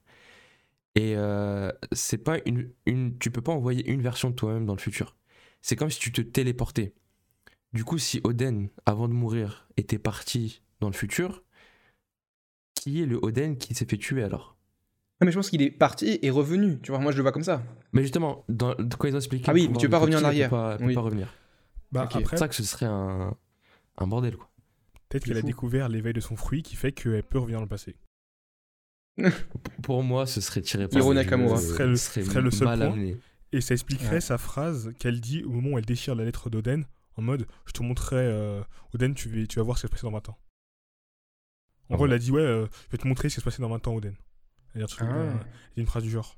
Et 0.95 1.15
euh, 1.17 1.71
c'est 1.93 2.19
pas 2.19 2.39
une, 2.47 2.71
une. 2.87 3.19
Tu 3.19 3.31
peux 3.31 3.43
pas 3.43 3.53
envoyer 3.53 3.87
une 3.91 4.01
version 4.01 4.31
de 4.31 4.35
toi-même 4.35 4.65
dans 4.65 4.75
le 4.75 4.81
futur. 4.81 5.17
C'est 5.61 5.77
comme 5.77 5.91
si 5.91 6.01
tu 6.01 6.13
te 6.13 6.21
téléportais. 6.23 6.95
Du 7.75 7.85
coup, 7.85 7.99
si 7.99 8.21
Oden, 8.25 8.69
avant 8.87 9.09
de 9.09 9.13
mourir, 9.13 9.69
était 9.77 9.99
parti 9.99 10.63
dans 10.81 10.87
le 10.89 10.95
futur, 10.95 11.43
qui 12.75 13.03
est 13.03 13.07
le 13.07 13.19
Oden 13.23 13.57
qui 13.59 13.75
s'est 13.75 13.87
fait 13.87 13.99
tuer 13.99 14.23
alors? 14.23 14.57
Ah, 15.21 15.25
mais 15.27 15.31
je 15.33 15.37
pense 15.37 15.51
qu'il 15.51 15.63
est 15.63 15.71
parti 15.71 16.19
et 16.23 16.31
revenu. 16.31 16.81
Tu 16.81 16.91
vois, 16.91 17.01
moi 17.01 17.13
je 17.13 17.17
le 17.19 17.23
vois 17.23 17.33
comme 17.33 17.45
ça. 17.45 17.63
Mais 17.93 18.03
justement, 18.03 18.45
dans, 18.49 18.75
quand 18.99 19.09
ils 19.09 19.15
ont 19.15 19.19
expliqué. 19.19 19.45
Ah 19.49 19.53
oui, 19.53 19.67
pouvoir 19.67 19.81
tu 19.81 19.87
veux 19.87 19.89
de 19.89 19.93
pas 19.93 19.99
revenir 19.99 20.19
en 20.21 20.25
arrière. 20.25 20.51
pas- 20.51 20.77
peut 20.79 20.85
Oui. 20.87 20.95
pas 20.95 21.01
revenir. 21.01 21.35
Bah, 21.93 22.05
Ok. 22.05 22.11
C'est 22.13 22.19
après, 22.19 22.31
pour 22.31 22.39
ça 22.39 22.49
que 22.49 22.55
ce 22.55 22.63
serait 22.63 22.87
un, 22.87 23.37
un 23.99 24.07
bordel, 24.07 24.37
quoi. 24.37 24.49
Peut-être 25.15 25.25
qu'elle 25.27 25.37
a 25.39 25.43
découvert 25.43 25.89
l'éveil 25.89 26.13
de 26.13 26.21
son 26.21 26.37
fruit 26.37 26.63
qui 26.63 26.77
fait 26.77 26.93
qu'elle 26.93 27.23
peut 27.23 27.39
revenir 27.39 27.59
dans 27.59 27.65
le 27.65 27.69
passé. 27.69 27.95
Pour 29.83 30.03
moi, 30.03 30.27
ce 30.27 30.41
serait 30.41 30.61
tiré 30.61 30.89
par 30.89 30.99
Hiro 31.01 31.15
Nakamura. 31.15 31.57
Ce 31.57 31.69
serait 31.69 31.87
le- 31.87 31.97
serait 31.97 32.41
le 32.43 32.51
seul 32.51 32.67
mal 32.69 32.79
point. 32.81 32.93
amené. 32.93 33.17
Et 33.53 33.61
ça 33.61 33.75
expliquerait 33.75 34.17
Ouais. 34.17 34.21
sa 34.21 34.39
phrase 34.39 34.93
qu'elle 34.99 35.21
dit 35.21 35.45
au 35.45 35.51
moment 35.51 35.71
où 35.71 35.79
elle 35.79 35.85
déchire 35.85 36.17
la 36.17 36.25
lettre 36.25 36.51
d'Oden, 36.51 36.85
en 37.17 37.23
mode 37.23 37.47
Je 37.67 37.73
te 37.73 37.83
montrerai, 37.85 38.17
euh, 38.17 38.63
Oden, 38.93 39.15
tu, 39.15 39.29
vas- 39.29 39.47
tu 39.47 39.57
vas 39.61 39.63
voir 39.63 39.79
ce 39.79 39.83
qui 39.83 39.87
va 39.87 39.89
se 39.91 39.93
passer 40.03 40.07
dans 40.07 40.11
20 40.13 40.29
ans. 40.31 40.39
En 41.91 41.95
Ah 41.95 41.97
gros, 41.97 42.07
elle 42.07 42.13
a 42.13 42.19
dit 42.19 42.33
Ouais, 42.33 42.41
euh, 42.43 42.67
je 42.87 42.91
vais 42.93 42.99
te 42.99 43.07
montrer 43.07 43.29
ce 43.29 43.35
qui 43.35 43.41
va 43.41 43.43
se 43.43 43.45
passer 43.45 43.63
dans 43.63 43.69
20 43.69 43.87
ans, 43.87 43.95
Oden. 43.95 44.17
Elle 44.75 44.83
a 44.83 44.87
dit 44.87 44.93
un 44.93 44.97
truc, 44.97 45.09
Ah. 45.09 45.15
euh, 45.15 45.33
il 45.33 45.77
y 45.77 45.81
a 45.81 45.83
une 45.83 45.87
phrase 45.87 46.03
du 46.03 46.11
genre. 46.11 46.37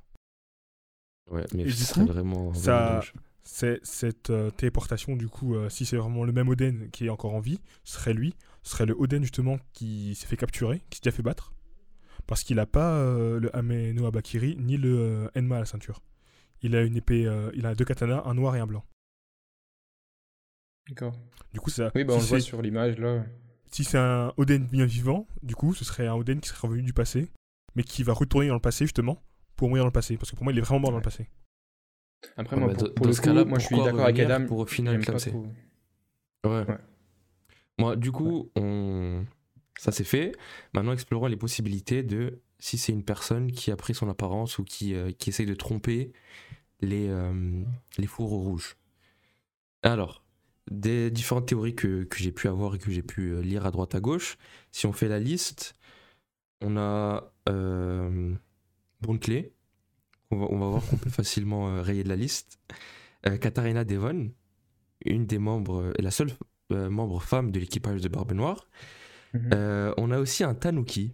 Ouais, 1.31 1.45
mais 1.55 1.63
Et 1.63 1.71
ce 1.71 1.77
du 1.77 1.83
serait 1.83 2.01
coup, 2.01 2.07
vraiment. 2.07 2.53
ça- 2.53 3.01
cette 3.43 4.29
euh, 4.29 4.51
téléportation, 4.51 5.15
du 5.15 5.29
coup, 5.29 5.55
euh, 5.55 5.69
si 5.69 5.85
c'est 5.85 5.97
vraiment 5.97 6.23
le 6.25 6.31
même 6.33 6.49
Oden 6.49 6.89
qui 6.91 7.05
est 7.07 7.09
encore 7.09 7.33
en 7.33 7.39
vie, 7.39 7.59
ce 7.85 7.95
serait 7.95 8.13
lui, 8.13 8.35
ce 8.67 8.73
serait 8.73 8.85
le 8.85 8.95
Oden 8.99 9.21
justement 9.23 9.57
qui 9.71 10.13
s'est 10.15 10.27
fait 10.27 10.35
capturer, 10.35 10.81
qui 10.89 10.97
s'est 10.97 11.03
déjà 11.05 11.15
fait 11.15 11.23
battre, 11.23 11.53
parce 12.25 12.43
qu'il 12.43 12.59
a 12.59 12.65
pas 12.65 12.95
euh, 12.97 13.39
le 13.39 13.55
Ame 13.55 13.91
no 13.93 14.05
Abakiri 14.05 14.57
ni 14.59 14.75
le 14.75 14.97
euh, 14.99 15.29
Enma 15.37 15.55
à 15.55 15.59
la 15.59 15.65
ceinture. 15.65 16.01
Il 16.61 16.75
a 16.75 16.81
une 16.83 16.97
épée, 16.97 17.25
euh, 17.25 17.49
il 17.55 17.65
a 17.65 17.75
deux 17.75 17.85
katanas, 17.85 18.23
un 18.25 18.33
noir 18.33 18.55
et 18.57 18.59
un 18.59 18.67
blanc. 18.67 18.83
D'accord. 20.89 21.13
Du 21.53 21.59
coup, 21.61 21.69
ça, 21.69 21.91
Oui, 21.95 22.03
bah 22.03 22.13
si 22.13 22.17
on 22.17 22.21
le 22.21 22.27
voit 22.27 22.39
c'est- 22.39 22.45
sur 22.45 22.61
l'image 22.61 22.97
là. 22.97 23.25
si 23.71 23.83
c'est 23.85 23.97
un 23.97 24.33
Oden 24.37 24.65
bien 24.65 24.85
vivant, 24.85 25.27
du 25.43 25.55
coup, 25.55 25.73
ce 25.73 25.85
serait 25.85 26.07
un 26.07 26.15
Oden 26.15 26.39
qui 26.41 26.49
serait 26.49 26.67
revenu 26.67 26.83
du 26.83 26.93
passé, 26.93 27.31
mais 27.75 27.83
qui 27.83 28.03
va 28.03 28.13
retourner 28.13 28.47
dans 28.47 28.53
le 28.55 28.59
passé 28.59 28.85
justement 28.85 29.21
pour 29.55 29.69
mourir 29.69 29.83
dans 29.83 29.87
le 29.87 29.91
passé, 29.93 30.17
parce 30.17 30.31
que 30.31 30.35
pour 30.35 30.43
moi, 30.43 30.51
il 30.53 30.59
est 30.59 30.61
vraiment 30.61 30.79
mort 30.81 30.91
dans 30.91 30.97
le 30.97 31.03
passé. 31.03 31.29
Après, 32.35 32.55
Ouais, 32.55 32.63
moi, 32.63 32.73
pour, 32.73 32.83
dans- 32.83 32.93
pour 32.93 33.03
dans 33.05 33.09
le 33.09 33.15
ce 33.15 33.21
cas-là, 33.21 33.45
moi 33.45 33.59
je 33.59 33.65
suis 33.65 33.75
d'accord 33.77 34.01
avec 34.01 34.19
Adam. 34.19 34.45
pour 34.45 34.59
au 34.59 34.65
final 34.65 34.99
trop. 35.05 35.45
Ouais. 36.45 36.49
Ouais. 36.65 36.77
Moi, 37.77 37.95
du 37.95 38.11
coup, 38.11 38.51
on... 38.55 39.25
ça 39.77 39.91
c'est 39.91 40.03
fait. 40.03 40.33
Maintenant, 40.73 40.93
explorons 40.93 41.27
les 41.27 41.37
possibilités 41.37 42.03
de 42.03 42.41
si 42.59 42.77
c'est 42.77 42.91
une 42.91 43.03
personne 43.03 43.51
qui 43.51 43.71
a 43.71 43.75
pris 43.75 43.93
son 43.93 44.09
apparence 44.09 44.57
ou 44.57 44.63
qui, 44.63 44.95
euh, 44.95 45.11
qui 45.11 45.29
essaye 45.29 45.45
de 45.45 45.53
tromper 45.53 46.11
les, 46.81 47.07
euh, 47.09 47.63
les 47.97 48.07
fourreaux 48.07 48.39
rouges. 48.39 48.77
Alors, 49.83 50.23
des 50.71 51.11
différentes 51.11 51.47
théories 51.47 51.75
que, 51.75 52.03
que 52.03 52.17
j'ai 52.17 52.31
pu 52.31 52.47
avoir 52.47 52.75
et 52.75 52.79
que 52.79 52.91
j'ai 52.91 53.03
pu 53.03 53.29
euh, 53.29 53.41
lire 53.41 53.65
à 53.65 53.71
droite 53.71 53.95
à 53.95 53.99
gauche, 53.99 54.37
si 54.71 54.85
on 54.85 54.93
fait 54.93 55.07
la 55.07 55.19
liste, 55.19 55.75
on 56.61 56.77
a 56.77 57.31
euh. 57.49 58.33
On 60.31 60.37
va, 60.37 60.67
voir 60.67 60.85
qu'on 60.87 60.97
peut 60.97 61.09
facilement 61.11 61.69
euh, 61.69 61.81
rayer 61.81 62.03
de 62.03 62.09
la 62.09 62.15
liste. 62.15 62.59
Katharina 63.23 63.83
Devon, 63.83 64.31
une 65.05 65.25
des 65.25 65.37
membres, 65.37 65.81
euh, 65.81 65.93
la 65.99 66.11
seule 66.11 66.31
membre 66.69 67.21
femme 67.21 67.51
de 67.51 67.59
l'équipage 67.59 68.01
de 68.01 68.07
Barbe 68.09 68.33
Noire. 68.33 68.67
Mhm. 69.33 69.49
Euh, 69.53 69.93
on 69.97 70.11
a 70.11 70.19
aussi 70.19 70.43
un 70.43 70.55
Tanuki. 70.55 71.13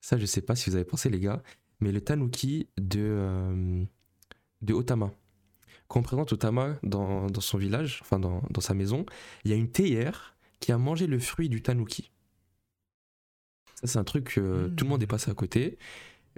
Ça, 0.00 0.16
je 0.18 0.26
sais 0.26 0.42
pas 0.42 0.56
si 0.56 0.70
vous 0.70 0.76
avez 0.76 0.84
pensé, 0.84 1.10
les 1.10 1.20
gars, 1.20 1.42
mais 1.80 1.92
le 1.92 2.00
Tanuki 2.00 2.68
de, 2.78 3.00
euh, 3.00 3.84
de 4.62 4.74
Otama. 4.74 5.12
Quand 5.88 6.00
on 6.00 6.02
présente 6.02 6.32
Otama 6.32 6.78
dans, 6.82 7.26
dans 7.26 7.40
son 7.40 7.58
village, 7.58 8.00
enfin 8.02 8.18
dans, 8.18 8.42
dans 8.50 8.60
sa 8.60 8.74
maison, 8.74 9.04
il 9.44 9.50
y 9.50 9.54
a 9.54 9.56
une 9.56 9.70
théière 9.70 10.36
qui 10.60 10.72
a 10.72 10.78
mangé 10.78 11.06
le 11.06 11.18
fruit 11.18 11.48
du 11.48 11.62
Tanuki. 11.62 12.10
Ça, 13.80 13.86
c'est 13.86 13.98
un 13.98 14.04
truc 14.04 14.34
que 14.34 14.40
Mmh. 14.40 14.74
tout 14.76 14.84
le 14.84 14.90
monde 14.90 15.02
est 15.02 15.06
passé 15.08 15.30
à 15.30 15.34
côté, 15.34 15.78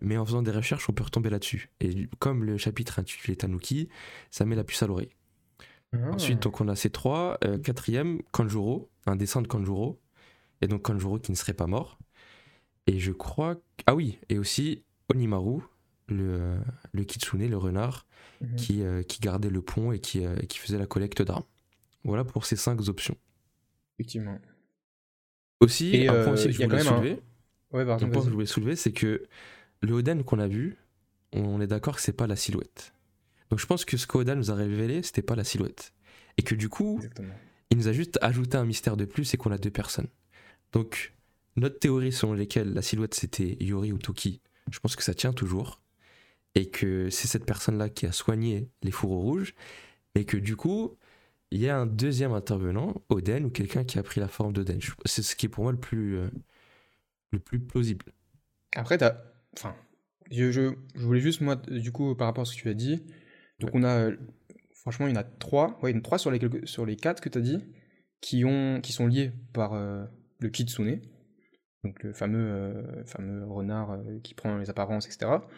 mais 0.03 0.17
en 0.17 0.25
faisant 0.27 0.43
des 0.43 0.51
recherches, 0.51 0.89
on 0.89 0.93
peut 0.93 1.05
retomber 1.05 1.31
là-dessus. 1.31 1.71
Et 1.81 2.09
comme 2.19 2.43
le 2.45 2.59
chapitre 2.59 2.99
intitulé 2.99 3.37
Tanuki, 3.37 3.89
ça 4.31 4.45
met 4.45 4.57
la 4.57 4.65
puce 4.65 4.83
à 4.83 4.87
l'oreille. 4.87 5.11
Ah. 6.03 6.11
Ensuite, 6.15 6.43
donc 6.43 6.61
on 6.61 6.69
a 6.69 6.77
ces 6.77 6.91
trois. 6.91 7.39
Euh, 7.45 7.59
quatrième, 7.59 8.21
Kanjuro, 8.33 8.91
un 9.07 9.17
dessin 9.17 9.43
de 9.43 9.49
Kanjuro. 9.49 10.01
Et 10.61 10.67
donc 10.69 10.83
Kanjuro 10.83 11.19
qui 11.19 11.31
ne 11.33 11.37
serait 11.37 11.53
pas 11.55 11.67
mort. 11.67 11.99
Et 12.87 12.99
je 12.99 13.13
crois. 13.13 13.57
Ah 13.87 13.95
oui, 13.95 14.19
et 14.29 14.39
aussi 14.39 14.83
Onimaru, 15.11 15.61
le, 16.09 16.57
le 16.93 17.05
kitsune, 17.05 17.49
le 17.49 17.57
renard, 17.57 18.07
Mhm. 18.41 18.57
qui, 18.57 18.83
euh, 18.83 19.03
qui 19.03 19.21
gardait 19.21 19.51
le 19.51 19.63
pont 19.63 19.93
et 19.93 19.99
qui, 20.01 20.25
euh, 20.25 20.37
qui 20.49 20.59
faisait 20.59 20.79
la 20.79 20.87
collecte 20.87 21.23
d'armes. 21.23 21.45
Voilà 22.05 22.25
pour 22.25 22.45
ces 22.47 22.57
cinq 22.57 22.81
options. 22.89 23.17
Effectivement. 23.99 24.39
Aussi, 25.61 25.95
Et, 25.95 26.09
un 26.09 26.25
point 26.25 26.33
aussi 26.33 26.47
que 26.47 26.53
je 26.53 26.63
voulais 26.65 26.81
un- 26.81 26.85
soulever. 26.85 27.21
Ouais, 27.73 27.85
pardon. 27.87 28.07
Un 28.07 28.11
point 28.11 28.23
que 28.23 28.29
je 28.29 28.33
voulais 28.33 28.47
soulever, 28.47 28.77
c'est 28.77 28.93
que 28.93 29.23
le 29.81 29.93
Oden 29.95 30.25
qu'on 30.25 30.39
a 30.39 30.49
vu, 30.49 30.77
on 31.33 31.61
est 31.61 31.67
d'accord 31.67 31.97
que 31.97 32.03
c'est 32.03 32.13
pas 32.13 32.27
la 32.27 32.37
silhouette. 32.37 32.93
Donc 33.55 33.61
je 33.61 33.67
pense 33.67 33.85
que 33.85 33.97
ce 33.97 34.09
qu'Oda 34.09 34.35
nous 34.35 34.51
a 34.51 34.55
révélé, 34.57 35.05
c'était 35.05 35.23
pas 35.23 35.37
la 35.37 35.45
silhouette. 35.45 35.93
Et 36.39 36.43
que 36.43 36.57
du 36.57 36.69
coup, 36.69 36.97
Exactement. 36.97 37.35
il 37.71 37.79
nous 37.79 37.87
a 37.87 37.93
juste 37.93 38.19
ajouté 38.21 38.57
un 38.57 38.65
mystère 38.65 38.97
de 38.97 39.05
plus, 39.05 39.25
c'est 39.25 39.37
qu'on 39.37 39.53
a 39.53 39.59
deux 39.59 39.71
personnes. 39.71 40.09
Donc, 40.73 41.15
notre 41.55 41.79
théorie 41.79 42.11
selon 42.11 42.33
laquelle 42.33 42.75
la 42.75 42.83
silhouette 42.83 43.15
c'était 43.15 43.57
Yori 43.61 43.93
ou 43.93 43.99
Toki, 43.99 44.41
je 44.73 44.81
pense 44.81 44.97
que 44.97 45.05
ça 45.05 45.15
tient 45.15 45.33
toujours. 45.33 45.81
Et 46.57 46.69
que 46.69 47.09
c'est 47.11 47.29
cette 47.29 47.47
personne-là 47.47 47.91
qui 47.91 48.07
a 48.07 48.11
soigné 48.11 48.69
les 48.83 48.91
fourreaux 48.91 49.21
rouges. 49.21 49.55
Mais 50.17 50.25
que 50.25 50.37
du 50.37 50.57
coup, 50.57 50.99
il 51.53 51.61
y 51.61 51.69
a 51.69 51.79
un 51.79 51.87
deuxième 51.87 52.33
intervenant, 52.33 53.05
Oden, 53.09 53.45
ou 53.45 53.51
quelqu'un 53.51 53.85
qui 53.85 54.01
a 54.01 54.03
pris 54.03 54.19
la 54.19 54.27
forme 54.27 54.53
d'Oden. 54.53 54.81
C'est 55.05 55.23
ce 55.23 55.37
qui 55.37 55.47
est 55.47 55.49
pour 55.49 55.63
moi 55.63 55.71
le 55.71 55.79
plus, 55.79 56.17
euh, 56.17 56.29
le 57.31 57.39
plus 57.39 57.61
plausible. 57.61 58.07
Après, 58.75 58.99
t'as. 58.99 59.17
Enfin, 59.57 59.77
je, 60.33 60.51
je, 60.51 60.75
je 60.97 61.05
voulais 61.07 61.21
juste, 61.21 61.41
moi, 61.41 61.55
du 61.55 61.93
coup, 61.93 62.17
par 62.17 62.27
rapport 62.27 62.43
à 62.43 62.45
ce 62.47 62.57
que 62.57 62.63
tu 62.63 62.69
as 62.69 62.75
dit. 62.75 63.05
Donc, 63.61 63.71
on 63.75 63.83
a. 63.83 63.89
euh, 64.11 64.17
Franchement, 64.75 65.07
il 65.07 65.15
y 65.15 65.17
en 65.17 65.21
a 65.21 65.25
trois. 65.25 65.79
Ouais, 65.83 65.91
il 65.91 65.95
y 65.95 65.97
en 65.97 66.01
a 66.01 66.03
trois 66.03 66.19
sur 66.19 66.31
les, 66.31 66.39
quelques- 66.39 66.69
sur 66.69 66.85
les 66.85 66.97
quatre 66.97 67.23
que 67.23 67.29
tu 67.31 67.39
as 67.39 67.41
dit 67.41 67.59
qui, 68.21 68.45
ont, 68.45 68.81
qui 68.83 68.93
sont 68.93 69.07
liés 69.07 69.33
par 69.55 69.75
euh, 69.75 70.05
le 70.41 70.51
Kitsune. 70.51 71.01
Donc, 71.85 72.03
le 72.03 72.13
fameux, 72.15 72.39
euh, 72.41 73.05
fameux 73.07 73.47
renard 73.47 73.93
euh, 73.93 74.21
qui 74.23 74.35
prend 74.35 74.59
les 74.59 74.71
apparences, 74.71 75.07
etc. 75.07 75.49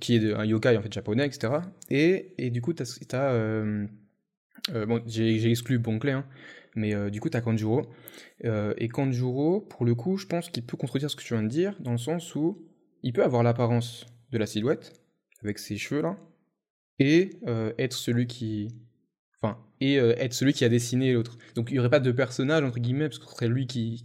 qui 0.00 0.16
est 0.16 0.20
de- 0.20 0.34
un 0.34 0.44
yokai, 0.44 0.76
en 0.76 0.82
fait, 0.82 0.92
japonais, 0.92 1.26
etc. 1.26 1.62
Et, 1.90 2.34
et 2.38 2.50
du 2.50 2.62
coup, 2.62 2.72
tu 2.74 2.82
as. 3.12 3.32
bon, 4.86 5.02
j'ai 5.06 5.50
exclu 5.50 5.78
Bonclay, 5.78 6.12
hein, 6.12 6.24
mais 6.74 7.10
du 7.10 7.20
coup, 7.20 7.30
tu 7.30 7.36
as 7.36 7.40
Kanjuro. 7.40 7.82
Et 8.44 8.88
Kanjuro, 8.88 9.60
pour 9.60 9.84
le 9.84 9.94
coup, 9.94 10.16
je 10.16 10.26
pense 10.26 10.50
qu'il 10.50 10.64
peut 10.64 10.76
contredire 10.76 11.10
ce 11.10 11.16
que 11.16 11.22
tu 11.22 11.34
viens 11.34 11.42
de 11.42 11.48
dire, 11.48 11.76
dans 11.80 11.92
le 11.92 11.98
sens 11.98 12.34
où 12.34 12.58
il 13.02 13.12
peut 13.12 13.24
avoir 13.24 13.42
l'apparence 13.42 14.06
de 14.32 14.38
la 14.38 14.46
silhouette, 14.46 14.92
avec 15.42 15.58
ses 15.58 15.76
cheveux 15.76 16.02
là, 16.02 16.18
et 16.98 17.30
euh, 17.46 17.72
être 17.78 17.94
celui 17.94 18.26
qui. 18.26 18.68
Enfin, 19.40 19.58
et 19.80 19.98
euh, 19.98 20.14
être 20.18 20.32
celui 20.32 20.52
qui 20.52 20.64
a 20.64 20.68
dessiné 20.68 21.12
l'autre. 21.12 21.36
Donc 21.54 21.70
il 21.70 21.74
n'y 21.74 21.78
aurait 21.78 21.90
pas 21.90 22.00
de 22.00 22.12
personnage, 22.12 22.64
entre 22.64 22.78
guillemets, 22.78 23.08
parce 23.08 23.18
que 23.18 23.26
ce 23.26 23.32
serait 23.32 23.48
lui 23.48 23.66
qui, 23.66 24.02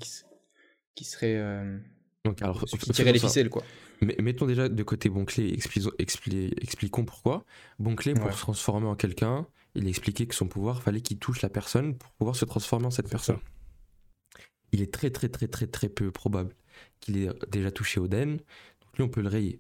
qui, 0.95 1.03
serait. 1.05 1.37
euh, 1.37 1.77
Donc, 2.25 2.41
alors, 2.41 2.65
qui 2.65 2.77
tirait 2.91 3.13
les 3.13 3.19
ça. 3.19 3.27
ficelles, 3.27 3.49
quoi. 3.49 3.63
Mais 4.01 4.15
mettons 4.19 4.45
déjà 4.47 4.67
de 4.67 4.83
côté 4.83 5.09
Bonclé, 5.09 5.55
explisons- 5.55 5.95
expli- 5.99 6.53
expliquons 6.61 7.05
pourquoi. 7.05 7.45
Bonclé, 7.79 8.13
pour 8.13 8.25
Ouais. 8.25 8.31
se 8.33 8.37
transformer 8.39 8.87
en 8.87 8.95
quelqu'un, 8.95 9.47
il 9.75 9.85
a 9.85 9.89
expliqué 9.89 10.25
que 10.25 10.33
son 10.35 10.47
pouvoir, 10.47 10.81
fallait 10.81 11.01
qu'il 11.01 11.17
touche 11.19 11.41
la 11.43 11.49
personne 11.49 11.95
pour 11.97 12.11
pouvoir 12.13 12.35
se 12.35 12.43
transformer 12.45 12.87
en 12.87 12.91
cette 12.91 13.09
personne. 13.09 13.37
ça. 13.37 14.41
Il 14.73 14.81
est 14.81 14.91
très 14.93 15.09
très 15.11 15.29
très 15.29 15.47
très 15.47 15.67
très 15.67 15.87
peu 15.89 16.11
probable 16.11 16.55
qu'il 16.99 17.17
ait 17.17 17.29
déjà 17.49 17.71
touché 17.71 17.99
Oden. 17.99 18.37
Donc 18.37 18.97
lui, 18.97 19.03
on 19.03 19.09
peut 19.09 19.21
le 19.21 19.27
rayer. 19.29 19.59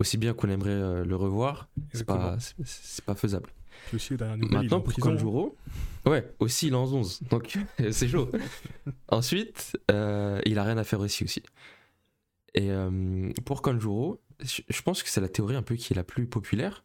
Aussi 0.00 0.16
bien 0.16 0.32
qu'on 0.34 0.48
aimerait 0.48 0.70
euh, 0.70 1.04
le 1.04 1.14
revoir, 1.14 1.68
c'est 1.92 2.04
pas, 2.04 2.36
c'est- 2.64 3.04
pas 3.04 3.14
faisable. 3.14 3.50
Puis 3.86 3.96
aussi, 3.96 4.14
Maintenant, 4.14 4.78
en 4.78 4.80
pour. 4.80 4.92
Kanjuro, 4.94 5.56
ouais, 6.06 6.32
aussi 6.38 6.66
il 6.68 6.72
est 6.72 6.76
en 6.76 6.84
11, 6.84 7.22
donc 7.30 7.56
c'est 7.92 8.08
chaud. 8.08 8.30
Ensuite, 9.08 9.78
euh, 9.90 10.40
il 10.46 10.58
a 10.58 10.64
rien 10.64 10.76
à 10.78 10.84
faire 10.84 11.00
aussi 11.00 11.24
aussi. 11.24 11.42
Et 12.54 12.70
euh, 12.70 13.30
pour 13.44 13.62
Kanjuro, 13.62 14.20
je 14.40 14.82
pense 14.82 15.02
que 15.02 15.08
c'est 15.08 15.20
la 15.20 15.28
théorie 15.28 15.54
un 15.56 15.62
peu 15.62 15.76
qui 15.76 15.92
est 15.92 15.96
la 15.96 16.02
plus 16.04 16.26
populaire. 16.26 16.82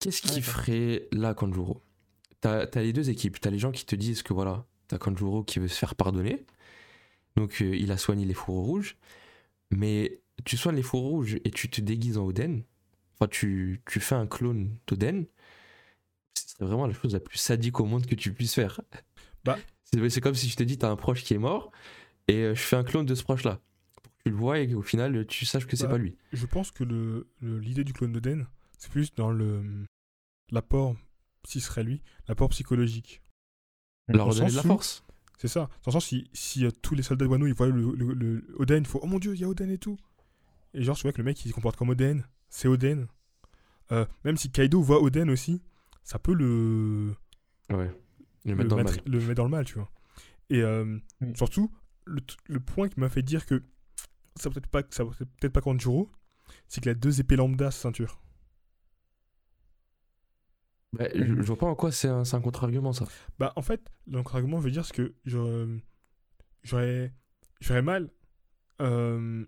Qu'est-ce 0.00 0.22
qui 0.22 0.42
ferait 0.42 1.08
là 1.12 1.32
Kanjuro 1.34 1.80
T'as 2.40 2.66
as 2.74 2.82
les 2.82 2.92
deux 2.92 3.08
équipes, 3.08 3.40
t'as 3.40 3.50
les 3.50 3.58
gens 3.58 3.70
qui 3.70 3.84
te 3.86 3.94
disent 3.94 4.22
que 4.22 4.32
voilà, 4.32 4.64
t'as 4.88 4.98
Kanjuro 4.98 5.44
qui 5.44 5.60
veut 5.60 5.68
se 5.68 5.78
faire 5.78 5.94
pardonner, 5.94 6.44
donc 7.36 7.62
euh, 7.62 7.76
il 7.76 7.92
a 7.92 7.96
soigné 7.96 8.24
les 8.24 8.34
fourreaux 8.34 8.64
rouges, 8.64 8.96
mais 9.70 10.20
tu 10.44 10.56
soignes 10.56 10.76
les 10.76 10.82
fourreaux 10.82 11.08
rouges 11.10 11.34
et 11.44 11.50
tu 11.50 11.68
te 11.70 11.80
déguises 11.80 12.18
en 12.18 12.24
Oden, 12.26 12.62
enfin 13.14 13.28
tu, 13.28 13.82
tu 13.86 14.00
fais 14.00 14.14
un 14.14 14.26
clone 14.26 14.76
d'Oden, 14.86 15.26
ce 16.34 16.48
serait 16.54 16.66
vraiment 16.66 16.86
la 16.86 16.94
chose 16.94 17.12
la 17.12 17.20
plus 17.20 17.38
sadique 17.38 17.80
au 17.80 17.84
monde 17.84 18.06
que 18.06 18.14
tu 18.14 18.32
puisses 18.32 18.54
faire. 18.54 18.80
Bah. 19.44 19.58
C'est 19.84 20.08
c'est 20.08 20.20
comme 20.22 20.34
si 20.34 20.48
je 20.48 20.56
te 20.56 20.62
dis, 20.62 20.78
t'as 20.78 20.88
un 20.90 20.96
proche 20.96 21.22
qui 21.22 21.34
est 21.34 21.38
mort, 21.38 21.70
et 22.26 22.36
euh, 22.36 22.54
je 22.54 22.60
fais 22.62 22.76
un 22.76 22.84
clone 22.84 23.04
de 23.04 23.14
ce 23.14 23.22
proche-là. 23.24 23.60
Pour 24.02 24.10
que 24.12 24.18
tu 24.24 24.30
le 24.30 24.36
vois 24.36 24.58
et 24.60 24.70
qu'au 24.72 24.80
final, 24.80 25.26
tu 25.26 25.44
saches 25.44 25.66
que 25.66 25.76
c'est 25.76 25.84
Bah, 25.84 25.90
pas 25.90 25.98
lui. 25.98 26.16
Je 26.32 26.46
pense 26.46 26.70
que 26.70 26.82
le- 26.82 27.28
le- 27.40 27.58
l'idée 27.58 27.84
du 27.84 27.92
clone 27.92 28.10
d'Oden, 28.12 28.46
c'est 28.78 28.90
plus 28.90 29.12
dans 29.14 29.30
le 29.30 29.62
l'apport, 30.50 30.96
si 31.46 31.60
ce 31.60 31.66
serait 31.66 31.84
lui, 31.84 32.00
l'apport 32.26 32.48
psychologique. 32.50 33.20
Leur 34.08 34.34
de 34.34 34.40
la 34.40 34.62
force. 34.62 35.04
C'est 35.38 35.48
ça. 35.48 35.68
Dans 35.84 35.88
le 35.88 35.92
sens, 35.92 36.06
si, 36.06 36.26
si 36.32 36.64
euh, 36.64 36.70
tous 36.80 36.94
les 36.94 37.02
soldats 37.02 37.26
de 37.26 37.30
Wano, 37.30 37.46
ils 37.46 37.52
voient 37.54 37.66
le, 37.68 37.92
le- 37.94 38.14
le- 38.14 38.54
Oden, 38.58 38.82
il 38.84 38.86
faut 38.88 39.00
Oh 39.02 39.06
mon 39.06 39.18
dieu, 39.18 39.34
il 39.34 39.40
y 39.40 39.44
a 39.44 39.48
Oden 39.48 39.70
et 39.70 39.78
tout. 39.78 39.98
Et 40.74 40.82
genre, 40.82 40.96
je 40.96 41.02
vois 41.02 41.12
que 41.12 41.18
le 41.18 41.24
mec, 41.24 41.44
il 41.44 41.48
se 41.48 41.54
comporte 41.54 41.76
comme 41.76 41.90
Oden. 41.90 42.26
C'est 42.48 42.68
Oden. 42.68 43.06
Euh, 43.90 44.06
même 44.24 44.36
si 44.36 44.50
Kaido 44.50 44.80
voit 44.82 45.02
Oden 45.02 45.28
aussi, 45.30 45.62
ça 46.02 46.18
peut 46.18 46.34
le, 46.34 47.14
Ouais. 47.70 47.90
Le 48.44 48.50
le, 48.52 48.54
mettre 48.56 48.70
dans 48.70 48.76
le 48.76 48.84
mettre, 48.84 48.96
mal. 48.96 49.12
le 49.12 49.18
mettre 49.20 49.34
dans 49.34 49.44
le 49.44 49.50
mal, 49.50 49.64
tu 49.64 49.74
vois. 49.74 49.90
Et 50.50 50.62
euh, 50.62 50.98
Oui. 51.20 51.32
surtout, 51.36 51.70
le, 52.04 52.20
le 52.46 52.60
point 52.60 52.88
qui 52.88 52.98
m'a 53.00 53.08
fait 53.08 53.22
dire 53.22 53.46
que 53.46 53.62
ça 54.36 54.50
peut-être 54.50 54.66
pas, 54.68 54.82
ça 54.90 55.04
peut 55.04 55.12
peut-être 55.40 55.52
pas 55.52 55.60
Kanjuro, 55.60 56.10
c'est 56.68 56.80
qu'il 56.80 56.90
a 56.90 56.94
deux 56.94 57.20
épées 57.20 57.36
lambda 57.36 57.68
à 57.68 57.70
sa 57.70 57.82
ceinture. 57.82 58.18
Bah, 60.92 61.06
je, 61.14 61.24
je 61.24 61.42
vois 61.42 61.56
pas 61.56 61.66
en 61.66 61.74
quoi 61.74 61.90
c'est 61.90 62.08
un, 62.08 62.22
un 62.30 62.40
contre-argument 62.40 62.92
ça. 62.92 63.06
Bah, 63.38 63.52
en 63.56 63.62
fait, 63.62 63.80
l'argument 64.06 64.58
veut 64.58 64.70
dire 64.70 64.84
ce 64.84 64.92
que 64.92 65.14
j'aurais, 65.24 65.66
j'aurais, 66.62 67.12
j'aurais 67.60 67.82
mal. 67.82 68.10
Euh, 68.80 69.44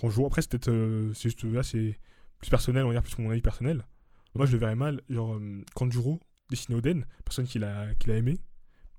quand 0.00 0.10
je 0.10 0.16
vois, 0.16 0.26
après, 0.26 0.42
c'est 0.42 0.50
peut-être, 0.50 0.68
euh, 0.70 1.12
c'est 1.14 1.28
juste, 1.30 1.44
là, 1.44 1.62
c'est 1.62 1.98
plus 2.38 2.50
personnel, 2.50 2.84
on 2.84 2.88
va 2.88 2.94
dire 2.94 3.02
plus 3.02 3.16
mon 3.22 3.30
avis 3.30 3.40
personnel. 3.42 3.86
Moi, 4.34 4.46
je 4.46 4.52
le 4.52 4.58
verrais 4.58 4.76
mal, 4.76 5.00
genre, 5.08 5.34
euh, 5.36 5.62
Kanjuro, 5.74 6.20
dessiné 6.50 6.76
Oden, 6.76 7.06
personne 7.24 7.46
qui 7.46 7.58
l'a, 7.58 7.94
qui 7.94 8.08
l'a 8.08 8.16
aimé, 8.16 8.38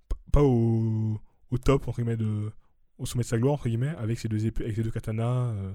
P- 0.10 0.16
pas 0.32 0.42
au, 0.44 1.20
au 1.52 1.58
top, 1.60 1.88
entre 1.88 1.98
guillemets, 2.02 2.18
de, 2.18 2.52
au 2.98 3.06
sommet 3.06 3.24
de 3.24 3.28
sa 3.28 3.38
gloire, 3.38 3.54
entre 3.56 3.68
guillemets, 3.68 3.96
avec 3.98 4.18
ses 4.20 4.28
deux 4.28 4.46
épées, 4.48 4.64
avec 4.64 4.76
ses 4.76 4.84
deux 4.84 4.90
katanas, 4.92 5.52
euh, 5.52 5.74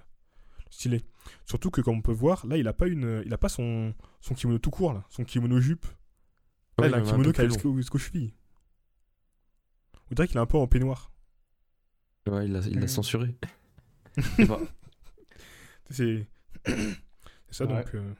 stylé. 0.70 1.02
Surtout 1.46 1.70
que, 1.70 1.80
comme 1.80 1.98
on 1.98 2.02
peut 2.02 2.12
voir, 2.12 2.44
là, 2.46 2.56
il 2.56 2.66
a 2.66 2.72
pas 2.72 2.88
une, 2.88 3.22
il 3.24 3.32
a 3.32 3.38
pas 3.38 3.48
son, 3.48 3.94
son 4.20 4.34
kimono 4.34 4.58
tout 4.58 4.70
court, 4.70 4.92
là, 4.92 5.04
son 5.10 5.22
kimono 5.24 5.60
jupe. 5.60 5.86
Là, 6.78 6.84
Ouais, 6.84 6.88
il 6.88 6.94
a 6.94 6.96
un 6.96 7.02
kimono 7.02 7.32
qui 7.32 7.40
a 7.42 7.48
jusqu'aux 7.48 7.98
chevilles. 7.98 8.34
On 10.10 10.14
dirait 10.14 10.26
qu'il 10.26 10.36
est 10.36 10.40
un 10.40 10.46
peu 10.46 10.58
en 10.58 10.66
peignoir. 10.66 11.12
Ouais, 12.26 12.46
il 12.46 12.52
l'a 12.52 12.60
il 12.60 12.74
l'a 12.74 12.80
Mhm. 12.82 12.88
censuré. 12.88 13.36
C'est 15.92 16.26
ça, 17.50 17.66
Ouais. 17.66 17.74
donc... 17.84 17.94
euh, 17.94 18.12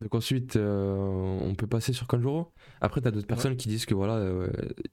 donc 0.00 0.14
ensuite, 0.14 0.54
euh, 0.56 0.94
on 1.42 1.54
peut 1.56 1.66
passer 1.66 1.92
sur 1.92 2.06
Kanjuro. 2.06 2.52
Après, 2.80 3.00
t'as 3.00 3.10
d'autres 3.10 3.26
personnes 3.26 3.56
qui 3.56 3.68
disent 3.68 3.84
que 3.84 3.94
voilà, 3.94 4.14
euh, 4.14 4.48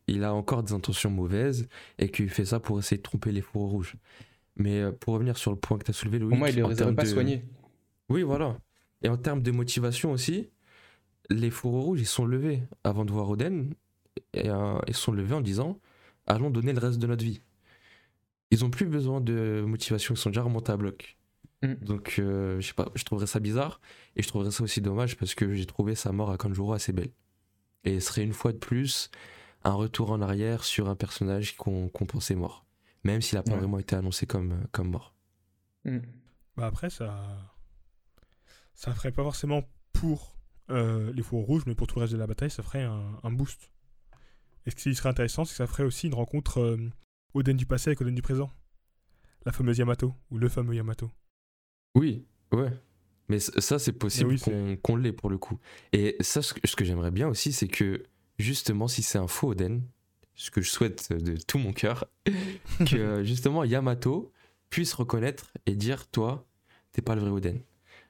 il 0.07 0.23
a 0.23 0.33
encore 0.33 0.63
des 0.63 0.73
intentions 0.73 1.11
mauvaises 1.11 1.67
et 1.99 2.09
qu'il 2.09 2.27
fait 2.29 2.45
ça 2.45 2.59
pour 2.59 2.79
essayer 2.79 2.97
de 2.97 3.03
tromper 3.03 3.31
les 3.31 3.41
fourreaux 3.41 3.67
rouges. 3.67 3.97
Mais 4.55 4.81
euh, 4.81 4.91
pour 4.91 5.13
revenir 5.13 5.37
sur 5.37 5.51
le 5.51 5.57
point 5.57 5.77
que 5.77 5.83
t'as 5.83 5.93
soulevé, 5.93 6.17
Loïc, 6.17 6.29
Pour 6.31 6.39
moi, 6.39 6.49
il 6.49 6.59
ne 6.59 6.67
les 6.67 6.75
pas 6.95 7.03
de- 7.03 7.07
soignés. 7.07 7.45
Oui, 8.09 8.23
voilà. 8.23 8.57
Et 9.03 9.09
en 9.09 9.17
termes 9.17 9.43
de 9.43 9.51
motivation 9.51 10.11
aussi, 10.11 10.49
les 11.29 11.51
fourreaux 11.51 11.81
rouges, 11.81 12.01
ils 12.01 12.07
sont 12.07 12.25
levés 12.25 12.63
avant 12.83 13.05
de 13.05 13.11
voir 13.11 13.29
Oden. 13.29 13.75
Et 14.33 14.49
euh, 14.49 14.79
ils 14.87 14.95
sont 14.95 15.11
levés 15.11 15.35
en 15.35 15.41
disant 15.41 15.79
Allons 16.25 16.49
donner 16.49 16.73
le 16.73 16.79
reste 16.79 16.97
de 16.97 17.05
notre 17.05 17.23
vie. 17.23 17.41
Ils 18.49 18.65
ont 18.65 18.71
plus 18.71 18.87
besoin 18.87 19.21
de 19.21 19.63
motivation, 19.67 20.15
ils 20.15 20.17
sont 20.17 20.29
déjà 20.31 20.41
remontés 20.41 20.71
à 20.71 20.77
bloc. 20.77 21.14
Mm. 21.67 21.75
Donc, 21.85 22.15
euh, 22.19 22.59
je 22.59 22.67
sais 22.67 22.73
pas, 22.73 22.89
je 22.95 23.03
trouverais 23.03 23.27
ça 23.27 23.39
bizarre. 23.39 23.79
Et 24.15 24.23
je 24.23 24.27
trouverais 24.27 24.51
ça 24.51 24.63
aussi 24.63 24.81
dommage 24.81 25.17
parce 25.17 25.35
que 25.35 25.53
j'ai 25.53 25.65
trouvé 25.65 25.95
sa 25.95 26.11
mort 26.11 26.31
à 26.31 26.37
Kanjuro 26.37 26.73
assez 26.73 26.93
belle. 26.93 27.11
Et 27.83 27.99
ce 27.99 28.07
serait 28.07 28.23
une 28.23 28.33
fois 28.33 28.51
de 28.51 28.57
plus 28.57 29.09
un 29.63 29.73
retour 29.73 30.11
en 30.11 30.21
arrière 30.21 30.63
sur 30.63 30.89
un 30.89 30.95
personnage 30.95 31.55
qu'on 31.57 31.89
pensait 31.89 32.35
mort. 32.35 32.65
Même 33.03 33.21
s'il 33.21 33.37
n'a 33.37 33.43
pas 33.43 33.51
Ouais. 33.51 33.57
vraiment 33.59 33.79
été 33.79 33.95
annoncé 33.95 34.25
comme, 34.25 34.65
comme 34.71 34.89
mort. 34.89 35.13
Mm. 35.85 35.99
Bah 36.57 36.67
après, 36.67 36.89
ça... 36.89 37.51
Ça 38.73 38.93
ferait 38.93 39.11
pas 39.11 39.23
forcément 39.23 39.63
pour 39.93 40.35
euh, 40.69 41.13
les 41.13 41.21
fours 41.23 41.45
rouges, 41.45 41.63
mais 41.65 41.75
pour 41.75 41.87
tout 41.87 41.95
le 41.95 42.01
reste 42.01 42.13
de 42.13 42.17
la 42.17 42.27
bataille, 42.27 42.49
ça 42.51 42.61
ferait 42.63 42.83
un, 42.83 43.19
un 43.23 43.31
boost. 43.31 43.71
Et 44.65 44.71
ce 44.71 44.75
qui 44.75 44.93
serait 44.95 45.09
intéressant, 45.09 45.45
c'est 45.45 45.51
que 45.51 45.57
ça 45.57 45.67
ferait 45.67 45.83
aussi 45.83 46.07
une 46.07 46.13
rencontre 46.15 46.59
euh, 46.59 46.91
Oden 47.33 47.55
du 47.55 47.65
passé 47.65 47.89
avec 47.89 48.01
Oden 48.01 48.15
du 48.15 48.21
présent. 48.21 48.51
La 49.45 49.51
fameuse 49.51 49.77
Yamato, 49.77 50.13
ou 50.31 50.37
le 50.39 50.49
fameux 50.49 50.73
Yamato. 50.75 51.09
Oui, 51.95 52.25
ouais. 52.51 52.71
Mais 53.27 53.39
ça, 53.39 53.79
c'est 53.79 53.93
possible 53.93 54.35
oui, 54.47 54.77
qu'on 54.83 54.95
l'ait 54.95 55.11
pour 55.13 55.29
le 55.29 55.37
coup. 55.37 55.57
Et 55.93 56.15
ça, 56.19 56.41
ce 56.43 56.53
que, 56.53 56.85
j'aimerais 56.85 57.09
bien 57.11 57.27
aussi, 57.27 57.51
c'est 57.51 57.67
que 57.67 58.03
justement, 58.37 58.87
si 58.87 59.01
c'est 59.01 59.17
un 59.17 59.27
faux 59.27 59.49
Oden, 59.51 59.81
ce 60.35 60.51
que 60.51 60.61
je 60.61 60.69
souhaite 60.69 61.11
de 61.11 61.35
tout 61.37 61.57
mon 61.57 61.73
cœur, 61.73 62.05
que 62.85 62.95
euh, 62.97 63.23
justement 63.23 63.63
Yamato 63.63 64.31
puisse 64.69 64.93
reconnaître 64.93 65.51
et 65.65 65.75
dire 65.75 66.07
Toi, 66.07 66.45
t'es 66.91 67.01
pas 67.01 67.15
le 67.15 67.21
vrai 67.21 67.31
Oden. 67.31 67.61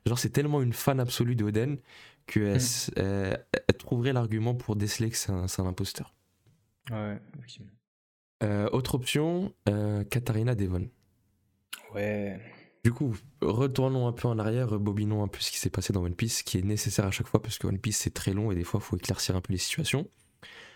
Genre, 0.06 0.20
c'est 0.20 0.32
tellement 0.32 0.62
une 0.62 0.74
fan 0.74 1.00
absolue 1.00 1.36
de 1.36 1.46
Oden 1.46 1.78
qu'elle 2.28 2.58
Mm. 2.58 2.92
elle- 2.98 3.46
elle 3.54 3.78
trouverait 3.78 4.12
l'argument 4.14 4.54
pour 4.56 4.76
déceler 4.76 5.10
que 5.12 5.16
c'est 5.18 5.32
un, 5.32 5.46
imposteur. 5.66 6.14
Ouais. 6.92 7.20
Euh, 8.44 8.68
autre 8.74 8.96
option, 8.96 9.54
euh, 9.70 10.04
Katarina 10.04 10.56
Devon. 10.56 10.90
Ouais. 11.94 12.40
Du 12.86 12.94
coup, 12.94 13.16
retournons 13.42 14.08
un 14.08 14.12
peu 14.14 14.28
en 14.28 14.38
arrière, 14.38 14.70
rebobinons 14.70 15.24
un 15.24 15.28
peu 15.28 15.40
ce 15.40 15.50
qui 15.52 15.58
s'est 15.58 15.72
passé 15.72 15.92
dans 15.92 16.04
One 16.04 16.14
Piece, 16.14 16.38
ce 16.38 16.44
qui 16.44 16.60
est 16.60 16.62
nécessaire 16.62 17.06
à 17.06 17.10
chaque 17.12 17.26
fois 17.28 17.42
parce 17.42 17.58
que 17.58 17.66
One 17.66 17.80
Piece 17.80 17.98
c'est 17.98 18.14
très 18.14 18.32
long 18.32 18.52
et 18.52 18.56
des 18.56 18.64
fois 18.64 18.80
il 18.80 18.86
faut 18.86 18.96
éclaircir 18.96 19.36
un 19.36 19.42
peu 19.42 19.52
les 19.54 19.58
situations. 19.58 20.08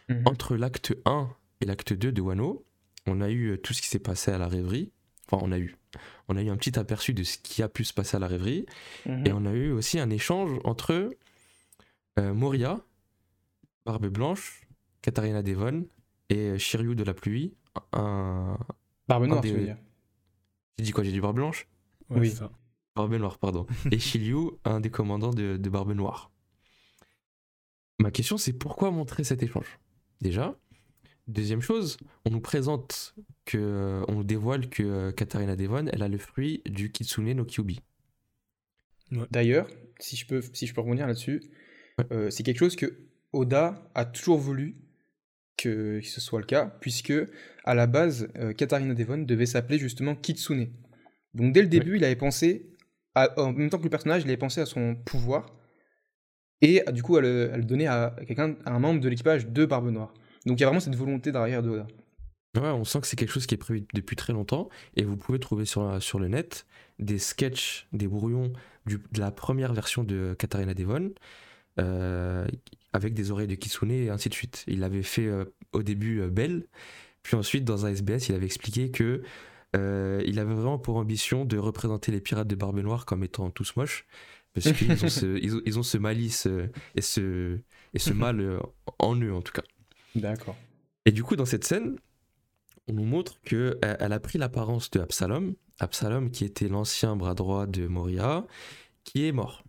Mhm. 0.09 0.23
Entre 0.25 0.55
l'acte 0.55 0.95
1 1.05 1.29
et 1.61 1.65
l'acte 1.65 1.93
2 1.93 2.11
de 2.11 2.19
Wano, 2.19 2.65
on 3.05 3.21
a 3.21 3.29
eu 3.29 3.51
euh, 3.51 3.57
tout 3.57 3.73
ce 3.75 3.81
qui 3.83 3.87
s'est 3.89 3.99
passé 3.99 4.31
à 4.31 4.39
la 4.39 4.47
rêverie. 4.47 4.91
Enfin, 5.31 5.45
on 5.45 5.51
a 5.51 5.59
eu. 5.59 5.77
On 6.29 6.35
a 6.35 6.41
eu 6.41 6.49
un 6.49 6.57
petit 6.57 6.79
aperçu 6.79 7.13
de 7.13 7.21
ce 7.23 7.37
qui 7.37 7.61
a 7.61 7.69
pu 7.69 7.83
se 7.85 7.93
passer 7.93 8.17
à 8.17 8.19
la 8.19 8.25
rêverie. 8.27 8.65
Mhm. 9.05 9.27
Et 9.27 9.31
on 9.31 9.45
a 9.45 9.51
eu 9.53 9.71
aussi 9.71 9.99
un 9.99 10.09
échange 10.09 10.59
entre 10.63 11.11
euh, 12.17 12.33
Moria, 12.33 12.81
Barbe 13.85 14.07
Blanche, 14.07 14.61
Katharina 15.03 15.43
Devon 15.43 15.85
et 16.29 16.57
Shiryu 16.57 16.95
de 16.95 17.03
la 17.03 17.13
Pluie. 17.13 17.53
Un... 17.93 18.57
Barbe 19.07 19.25
Noire, 19.27 19.41
des- 19.41 19.49
tu 19.51 19.55
veux 19.57 19.63
dire. 19.63 19.77
J'ai 20.79 20.85
dit 20.85 20.91
quoi? 20.91 21.03
J'ai 21.03 21.11
dit 21.11 21.21
Barbe 21.21 21.35
Blanche? 21.35 21.67
Ouais, 22.09 22.19
Oui. 22.21 22.31
ça. 22.31 22.51
Barbe 22.95 23.13
Noire, 23.15 23.37
pardon. 23.37 23.65
et 23.91 23.99
Shiryu, 23.99 24.51
un 24.65 24.79
des 24.79 24.89
commandants 24.89 25.33
de, 25.33 25.57
de 25.57 25.69
Barbe 25.69 25.93
Noire. 25.93 26.31
Ma 27.99 28.11
question, 28.11 28.37
c'est 28.37 28.53
pourquoi 28.53 28.91
montrer 28.91 29.23
cet 29.23 29.43
échange? 29.43 29.79
Déjà. 30.21 30.57
Deuxième 31.27 31.61
chose, 31.61 31.97
on 32.25 32.31
nous 32.31 32.39
présente 32.41 33.13
que, 33.45 34.03
on 34.07 34.15
nous 34.15 34.23
dévoile 34.23 34.67
que 34.69 34.81
euh, 34.83 35.11
Katharina 35.11 35.55
Devon, 35.55 35.85
elle 35.93 36.01
a 36.01 36.07
le 36.07 36.17
fruit 36.17 36.61
du 36.65 36.91
Kitsune 36.91 37.31
no 37.33 37.45
Kyubi. 37.45 37.81
D'ailleurs, 39.31 39.67
si 39.99 40.15
je 40.15 40.25
peux, 40.25 40.41
si 40.53 40.65
je 40.65 40.73
peux 40.73 40.81
rebondir 40.81 41.05
là-dessus, 41.07 41.43
euh, 42.11 42.29
c'est 42.31 42.43
quelque 42.43 42.57
chose 42.59 42.75
que 42.75 42.97
Oda 43.33 43.89
a 43.95 44.05
toujours 44.05 44.39
voulu 44.39 44.75
que 45.57 45.99
ce 46.01 46.21
soit 46.21 46.39
le 46.39 46.45
cas, 46.45 46.65
puisque 46.79 47.13
à 47.63 47.75
la 47.75 47.85
base, 47.85 48.29
euh, 48.37 48.53
Katharina 48.53 48.93
Devon 48.93 49.17
devait 49.19 49.45
s'appeler 49.45 49.77
justement 49.77 50.15
Kitsune. 50.15 50.71
Donc 51.33 51.53
dès 51.53 51.61
le 51.61 51.67
début, 51.67 51.97
il 51.97 52.03
avait 52.03 52.15
pensé, 52.15 52.69
à- 53.15 53.39
en 53.39 53.53
même 53.53 53.69
temps 53.69 53.77
que 53.77 53.83
le 53.83 53.89
personnage, 53.89 54.23
il 54.23 54.27
avait 54.27 54.37
pensé 54.37 54.61
à 54.61 54.65
son 54.65 54.95
pouvoir 54.95 55.55
et 56.61 56.83
du 56.91 57.03
coup 57.03 57.15
à 57.17 57.21
le, 57.21 57.51
à 57.53 57.57
le 57.57 57.63
donner 57.63 57.87
à 57.87 58.15
quelqu'un, 58.27 58.55
à 58.65 58.73
un 58.73 58.79
membre 58.79 58.99
de 58.99 59.07
l'équipage 59.09 59.47
de 59.47 59.65
Barbe 59.65 59.89
Noire. 59.89 60.13
Donc 60.45 60.57
il 60.59 60.61
y 60.61 60.63
a 60.63 60.67
vraiment 60.67 60.79
cette 60.79 60.95
volonté 60.95 61.31
derrière 61.31 61.61
de 61.63 61.69
Oda. 61.69 61.87
Ouais, 62.57 62.67
on 62.69 62.83
sent 62.83 63.01
que 63.01 63.07
c'est 63.07 63.15
quelque 63.15 63.31
chose 63.31 63.45
qui 63.45 63.53
est 63.55 63.59
prévu 63.59 63.85
depuis 63.93 64.15
très 64.15 64.33
longtemps 64.33 64.69
et 64.95 65.03
vous 65.03 65.15
pouvez 65.17 65.39
trouver 65.39 65.65
sur, 65.65 65.83
la- 65.87 65.99
sur 65.99 66.19
le 66.19 66.27
net 66.27 66.65
des 66.97 67.19
sketchs, 67.19 67.87
des 67.93 68.07
brouillons 68.07 68.51
du- 68.85 68.97
de 69.11 69.19
la 69.19 69.31
première 69.31 69.71
version 69.73 70.03
de 70.03 70.35
Katharina 70.37 70.73
Devon 70.73 71.11
euh, 71.79 72.45
avec 72.91 73.13
des 73.13 73.31
oreilles 73.31 73.47
de 73.47 73.55
Kitsune 73.55 73.91
et 73.91 74.09
ainsi 74.09 74.29
de 74.29 74.33
suite. 74.33 74.63
Il 74.67 74.83
avait 74.83 75.03
fait 75.03 75.27
euh, 75.27 75.45
au 75.73 75.83
début 75.83 76.21
euh, 76.21 76.29
Belle, 76.29 76.65
puis 77.23 77.35
ensuite 77.35 77.63
dans 77.63 77.85
un 77.85 77.89
SBS, 77.91 78.29
il 78.29 78.35
avait 78.35 78.47
expliqué 78.47 78.89
que 78.91 79.21
euh, 79.75 80.21
il 80.25 80.39
avait 80.39 80.53
vraiment 80.53 80.79
pour 80.79 80.97
ambition 80.97 81.45
de 81.45 81.57
représenter 81.57 82.11
les 82.11 82.21
pirates 82.21 82.47
de 82.47 82.55
Barbe 82.55 82.79
Noire 82.79 83.05
comme 83.05 83.23
étant 83.23 83.49
tous 83.51 83.75
moches 83.75 84.05
parce 84.53 84.71
qu'ils 84.71 84.91
ont 84.91 85.09
ce, 85.09 85.37
ils 85.41 85.55
ont, 85.55 85.61
ils 85.65 85.79
ont 85.79 85.83
ce 85.83 85.97
malice 85.97 86.47
euh, 86.47 86.71
et 86.95 87.01
ce, 87.01 87.59
et 87.93 87.99
ce 87.99 88.13
mal 88.13 88.39
euh, 88.39 88.59
en 88.97 89.15
eux 89.15 89.33
en 89.33 89.41
tout 89.41 89.53
cas. 89.53 89.63
D'accord. 90.15 90.57
Et 91.05 91.11
du 91.11 91.23
coup, 91.23 91.35
dans 91.35 91.45
cette 91.45 91.63
scène, 91.63 91.97
on 92.87 92.93
nous 92.93 93.05
montre 93.05 93.39
que 93.41 93.79
elle 93.81 94.13
a 94.13 94.19
pris 94.19 94.39
l'apparence 94.39 94.89
de 94.89 94.99
Absalom, 94.99 95.55
Absalom 95.79 96.31
qui 96.31 96.45
était 96.45 96.67
l'ancien 96.67 97.15
bras 97.15 97.35
droit 97.35 97.67
de 97.67 97.87
Moria, 97.87 98.45
qui 99.03 99.27
est 99.27 99.31
mort. 99.31 99.63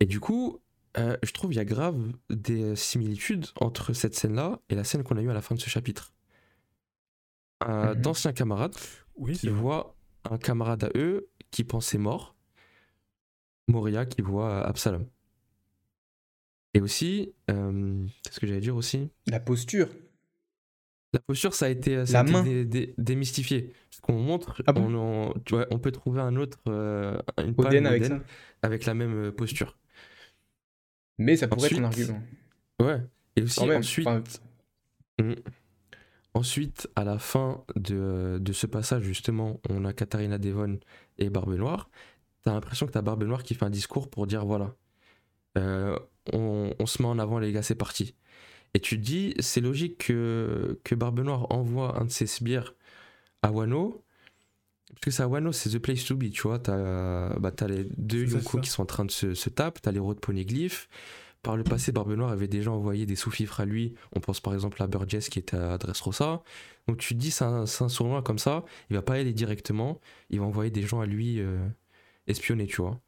Et 0.00 0.06
du 0.06 0.20
coup, 0.20 0.60
euh, 0.98 1.16
je 1.22 1.32
trouve 1.32 1.52
il 1.52 1.56
y 1.56 1.60
a 1.60 1.64
grave 1.64 2.12
des 2.30 2.74
similitudes 2.74 3.46
entre 3.60 3.92
cette 3.92 4.14
scène-là 4.14 4.60
et 4.68 4.74
la 4.74 4.84
scène 4.84 5.02
qu'on 5.02 5.16
a 5.16 5.22
eue 5.22 5.30
à 5.30 5.34
la 5.34 5.42
fin 5.42 5.54
de 5.54 5.60
ce 5.60 5.70
chapitre. 5.70 6.12
Un 7.60 7.94
Mhm. 7.94 8.00
D'anciens 8.02 8.32
camarades 8.32 8.74
Oui, 9.16 9.36
qui 9.36 9.48
voient 9.48 9.94
un 10.30 10.38
camarade 10.38 10.84
à 10.84 10.90
eux 10.96 11.28
qui 11.50 11.64
pensait 11.64 11.98
mort, 11.98 12.36
Moria 13.66 14.06
qui 14.06 14.22
voit 14.22 14.64
Absalom. 14.66 15.06
Et 16.74 16.80
aussi, 16.80 17.32
euh, 17.50 18.06
qu'est-ce 18.22 18.38
que 18.38 18.46
j'allais 18.46 18.60
dire 18.60 18.76
aussi? 18.76 19.10
La 19.26 19.40
posture. 19.40 19.88
La 21.14 21.20
posture, 21.20 21.54
ça 21.54 21.66
a 21.66 21.68
été, 21.70 22.04
ça 22.06 22.12
La 22.12 22.20
a 22.20 22.22
été 22.22 22.32
main. 22.32 22.42
dé- 22.44 22.64
dé- 22.66 22.94
démystifié. 22.98 23.72
Parce 23.90 24.00
qu'on 24.02 24.20
montre, 24.20 24.62
Ah 24.66 24.72
bon? 24.72 24.94
on, 24.94 25.30
on- 25.30 25.34
tu 25.40 25.54
vois, 25.54 25.66
on 25.70 25.78
peut 25.78 25.90
trouver 25.90 26.20
un 26.20 26.36
autre, 26.36 26.58
euh, 26.68 27.18
une 27.38 27.54
Oden 27.56 27.86
avec 27.86 28.04
Oden 28.04 28.18
ça. 28.20 28.24
avec 28.62 28.84
la 28.84 28.94
même 28.94 29.14
euh, 29.24 29.32
posture. 29.32 29.78
Mais 31.16 31.36
ça 31.36 31.48
pourrait 31.48 31.68
être 31.72 31.78
un 31.80 31.84
Ensuite, 31.84 32.10
argument. 32.10 32.22
Ouais. 32.80 33.00
Et 33.36 33.42
aussi, 33.42 33.60
ensuite, 33.60 34.06
Enfin, 34.06 34.22
Mm. 35.20 35.32
Ensuite, 36.38 36.88
à 36.96 37.04
la 37.04 37.18
fin 37.18 37.62
de, 37.76 38.38
de 38.40 38.52
ce 38.52 38.66
passage, 38.66 39.02
justement, 39.02 39.60
on 39.68 39.84
a 39.84 39.92
Katharina 39.92 40.38
Devon 40.38 40.78
et 41.18 41.30
Barbe 41.30 41.54
Noire. 41.54 41.90
T'as 42.44 42.52
l'impression 42.52 42.86
que 42.86 42.92
t'as 42.92 43.02
Barbe 43.02 43.24
Noire 43.24 43.42
qui 43.42 43.54
fait 43.54 43.64
un 43.64 43.70
discours 43.70 44.08
pour 44.08 44.26
dire 44.26 44.46
voilà, 44.46 44.74
euh, 45.56 45.98
on, 46.32 46.72
on 46.78 46.86
se 46.86 47.02
met 47.02 47.08
en 47.08 47.18
avant, 47.18 47.38
les 47.38 47.52
gars, 47.52 47.62
c'est 47.62 47.74
parti. 47.74 48.14
Et 48.74 48.80
tu 48.80 48.96
te 48.98 49.04
dis, 49.04 49.34
c'est 49.40 49.60
logique 49.60 49.98
que, 49.98 50.78
que 50.84 50.94
Barbe 50.94 51.20
Noire 51.20 51.50
envoie 51.50 52.00
un 52.00 52.04
de 52.04 52.10
ses 52.10 52.26
sbires 52.26 52.74
à 53.42 53.50
Wano. 53.50 54.04
Parce 54.90 55.00
que 55.00 55.10
c'est 55.10 55.22
à 55.22 55.28
Wano, 55.28 55.52
c'est 55.52 55.70
the 55.70 55.78
place 55.78 56.04
to 56.04 56.16
be, 56.16 56.30
tu 56.30 56.42
vois. 56.42 56.58
T'as 56.58 57.38
bah, 57.38 57.50
t'as 57.50 57.66
les 57.66 57.84
deux 57.96 58.26
Yonko 58.26 58.60
qui 58.60 58.70
sont 58.70 58.82
en 58.82 58.86
train 58.86 59.04
de 59.04 59.10
se, 59.10 59.34
se 59.34 59.50
taper, 59.50 59.80
t'as 59.80 59.92
les 59.92 59.98
rois 59.98 60.14
de. 60.14 60.20
Par 61.48 61.56
le 61.56 61.64
passé, 61.64 61.92
Barbe 61.92 62.12
Noire 62.12 62.30
avait 62.30 62.46
déjà 62.46 62.70
envoyé 62.70 63.06
des 63.06 63.16
sous-fifres 63.16 63.60
à 63.60 63.64
lui. 63.64 63.94
On 64.14 64.20
pense 64.20 64.38
par 64.38 64.52
exemple 64.52 64.82
à 64.82 64.86
Burgess 64.86 65.30
qui 65.30 65.38
était 65.38 65.56
à 65.56 65.78
Dressrosa. 65.78 66.42
Donc 66.86 66.98
tu 66.98 67.14
te 67.14 67.18
dis, 67.18 67.30
c'est 67.30 67.46
un, 67.46 67.64
sournois 67.64 68.20
comme 68.20 68.38
ça, 68.38 68.66
il 68.90 68.96
va 68.96 69.00
pas 69.00 69.14
aller 69.14 69.32
directement, 69.32 69.98
il 70.28 70.40
va 70.40 70.44
envoyer 70.44 70.70
des 70.70 70.82
gens 70.82 71.00
à 71.00 71.06
lui 71.06 71.40
euh, 71.40 71.66
espionner, 72.26 72.66
tu 72.66 72.82
vois. 72.82 73.00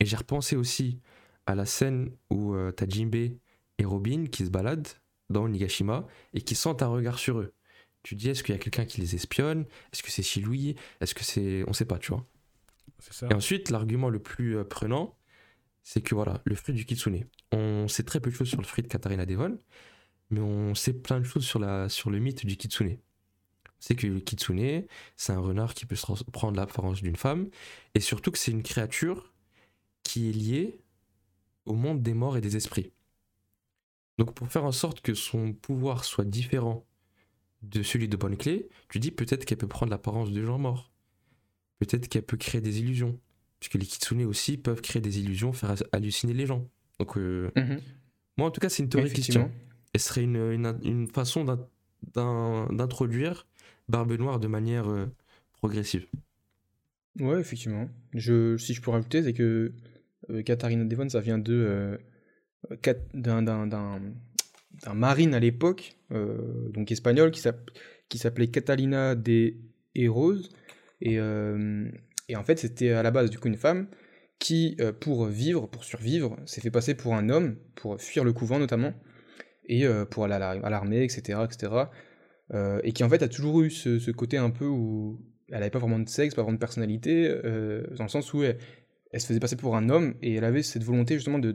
Et 0.00 0.06
j'ai 0.06 0.16
repensé 0.16 0.56
aussi 0.56 1.00
à 1.44 1.54
la 1.54 1.66
scène 1.66 2.12
où 2.30 2.54
euh, 2.54 2.72
t'as 2.72 2.86
Jinbe 2.88 3.14
et 3.14 3.84
Robin 3.84 4.24
qui 4.24 4.46
se 4.46 4.50
baladent 4.50 4.88
dans 5.28 5.46
Nigashima 5.46 6.06
et 6.32 6.40
qui 6.40 6.54
sentent 6.54 6.80
un 6.80 6.88
regard 6.88 7.18
sur 7.18 7.40
eux. 7.40 7.52
Tu 8.04 8.16
te 8.16 8.20
dis, 8.20 8.30
est-ce 8.30 8.42
qu'il 8.42 8.54
y 8.54 8.56
a 8.56 8.58
quelqu'un 8.58 8.86
qui 8.86 9.02
les 9.02 9.14
espionne? 9.14 9.66
Est-ce 9.92 10.02
que 10.02 10.10
c'est 10.10 10.22
Shilui 10.22 10.76
Est-ce 11.02 11.14
que 11.14 11.24
c'est. 11.24 11.62
On 11.66 11.74
sait 11.74 11.84
pas, 11.84 11.98
tu 11.98 12.12
vois. 12.12 12.24
Ça. 13.00 13.28
Et 13.30 13.34
ensuite, 13.34 13.68
l'argument 13.68 14.08
le 14.08 14.18
plus 14.18 14.56
euh, 14.56 14.64
prenant, 14.64 15.14
c'est 15.82 16.02
que 16.02 16.14
voilà, 16.14 16.40
le 16.44 16.54
fruit 16.54 16.74
du 16.74 16.84
kitsune. 16.84 17.24
On 17.52 17.88
sait 17.88 18.04
très 18.04 18.20
peu 18.20 18.30
de 18.30 18.34
choses 18.34 18.48
sur 18.48 18.60
le 18.60 18.66
fruit 18.66 18.82
de 18.82 18.88
Katharina 18.88 19.26
Devon, 19.26 19.58
mais 20.30 20.40
on 20.40 20.74
sait 20.74 20.92
plein 20.92 21.20
de 21.20 21.24
choses 21.24 21.44
sur, 21.44 21.60
le 21.60 22.18
mythe 22.18 22.46
du 22.46 22.56
kitsune. 22.56 22.98
Sait 23.78 23.96
que 23.96 24.06
le 24.06 24.20
kitsune, 24.20 24.86
c'est 25.16 25.32
un 25.32 25.40
renard 25.40 25.74
qui 25.74 25.86
peut 25.86 25.96
se 25.96 26.06
prendre 26.30 26.56
l'apparence 26.56 27.02
d'une 27.02 27.16
femme, 27.16 27.48
et 27.94 28.00
surtout 28.00 28.30
que 28.30 28.38
c'est 28.38 28.52
une 28.52 28.62
créature 28.62 29.32
qui 30.02 30.30
est 30.30 30.32
liée 30.32 30.80
au 31.66 31.74
monde 31.74 32.02
des 32.02 32.14
morts 32.14 32.36
et 32.36 32.40
des 32.40 32.56
esprits. 32.56 32.92
Donc 34.18 34.34
pour 34.34 34.48
faire 34.48 34.64
en 34.64 34.72
sorte 34.72 35.00
que 35.00 35.14
son 35.14 35.52
pouvoir 35.52 36.04
soit 36.04 36.24
différent 36.24 36.86
de 37.62 37.82
celui 37.82 38.08
de 38.08 38.16
Bonne 38.16 38.36
Clé, 38.36 38.68
tu 38.88 38.98
dis 38.98 39.10
peut-être 39.10 39.44
qu'elle 39.44 39.58
peut 39.58 39.68
prendre 39.68 39.90
l'apparence 39.90 40.30
de 40.30 40.44
gens 40.44 40.58
morts. 40.58 40.90
Peut-être 41.78 42.08
qu'elle 42.08 42.24
peut 42.24 42.36
créer 42.36 42.60
des 42.60 42.80
illusions. 42.80 43.18
Puisque 43.62 43.74
les 43.74 43.86
kitsune 43.86 44.24
aussi 44.24 44.56
peuvent 44.56 44.80
créer 44.80 45.00
des 45.00 45.20
illusions, 45.20 45.52
faire 45.52 45.76
halluciner 45.92 46.34
les 46.34 46.46
gens. 46.46 46.68
Donc, 46.98 47.16
euh, 47.16 47.48
mhm. 47.54 47.78
moi 48.36 48.48
en 48.48 48.50
tout 48.50 48.60
cas, 48.60 48.68
c'est 48.68 48.82
une 48.82 48.88
théorie 48.88 49.04
qui 49.12 49.22
se 49.22 49.30
effectivement. 49.30 49.44
tient. 49.50 49.54
Et 49.94 49.98
ce 49.98 50.08
serait 50.08 50.24
une, 50.24 50.34
une- 50.34 50.80
une 50.82 51.06
façon 51.08 51.44
d'in- 51.44 51.64
d'in- 52.12 52.66
d'introduire 52.72 53.46
Barbe 53.88 54.10
Noire 54.18 54.40
de 54.40 54.48
manière 54.48 54.88
euh, 54.90 55.06
progressive. 55.52 56.08
Ouais, 57.20 57.38
effectivement. 57.38 57.88
Je, 58.14 58.56
si 58.56 58.74
je 58.74 58.80
peux 58.82 58.90
rajouter, 58.90 59.22
c'est 59.22 59.32
que 59.32 59.72
euh, 60.30 60.42
Katharina 60.42 60.84
Devon, 60.84 61.08
ça 61.08 61.20
vient 61.20 61.38
de 61.38 61.52
euh, 61.54 61.96
d'un 63.14 64.94
marine 64.94 65.34
à 65.34 65.40
l'époque, 65.40 65.94
donc 66.10 66.90
espagnol, 66.90 67.30
qui 67.30 67.40
s'app- 67.40 67.70
qui 68.08 68.18
s'appelait 68.18 68.48
Catalina 68.48 69.14
de 69.14 69.54
Heroes. 69.94 70.40
Et, 71.00 71.18
et 72.28 72.36
en 72.36 72.44
fait, 72.44 72.58
c'était 72.58 72.90
à 72.90 73.02
la 73.02 73.10
base 73.10 73.30
du 73.30 73.38
coup 73.38 73.48
une 73.48 73.56
femme 73.56 73.88
qui, 74.38 74.76
euh, 74.80 74.92
pour 74.92 75.26
vivre, 75.26 75.66
pour 75.68 75.84
survivre, 75.84 76.36
s'est 76.46 76.60
fait 76.60 76.70
passer 76.70 76.94
pour 76.94 77.14
un 77.14 77.28
homme, 77.28 77.56
pour 77.76 78.00
fuir 78.00 78.24
le 78.24 78.32
couvent 78.32 78.58
notamment, 78.58 78.92
et 79.66 79.86
euh, 79.86 80.04
pour 80.04 80.24
aller 80.24 80.34
à 80.34 80.38
la- 80.38 80.50
à 80.50 80.70
l'armée, 80.70 81.04
etc., 81.04 81.40
etc. 81.44 81.72
Euh, 82.52 82.80
et 82.82 82.92
qui 82.92 83.04
en 83.04 83.08
fait 83.08 83.22
a 83.22 83.28
toujours 83.28 83.62
eu 83.62 83.70
ce, 83.70 84.10
côté 84.10 84.36
un 84.36 84.50
peu 84.50 84.66
où 84.66 85.20
elle 85.48 85.62
avait 85.62 85.70
pas 85.70 85.78
vraiment 85.78 85.98
de 85.98 86.08
sexe, 86.08 86.34
pas 86.34 86.42
vraiment 86.42 86.54
de 86.54 86.60
personnalité, 86.60 87.28
euh, 87.28 87.86
dans 87.96 88.04
le 88.04 88.08
sens 88.10 88.32
où 88.34 88.42
elle, 88.42 88.58
se 89.20 89.26
faisait 89.26 89.40
passer 89.40 89.56
pour 89.56 89.76
un 89.76 89.88
homme 89.90 90.14
et 90.22 90.34
elle 90.34 90.44
avait 90.44 90.62
cette 90.62 90.82
volonté 90.84 91.14
justement 91.14 91.38
de 91.38 91.52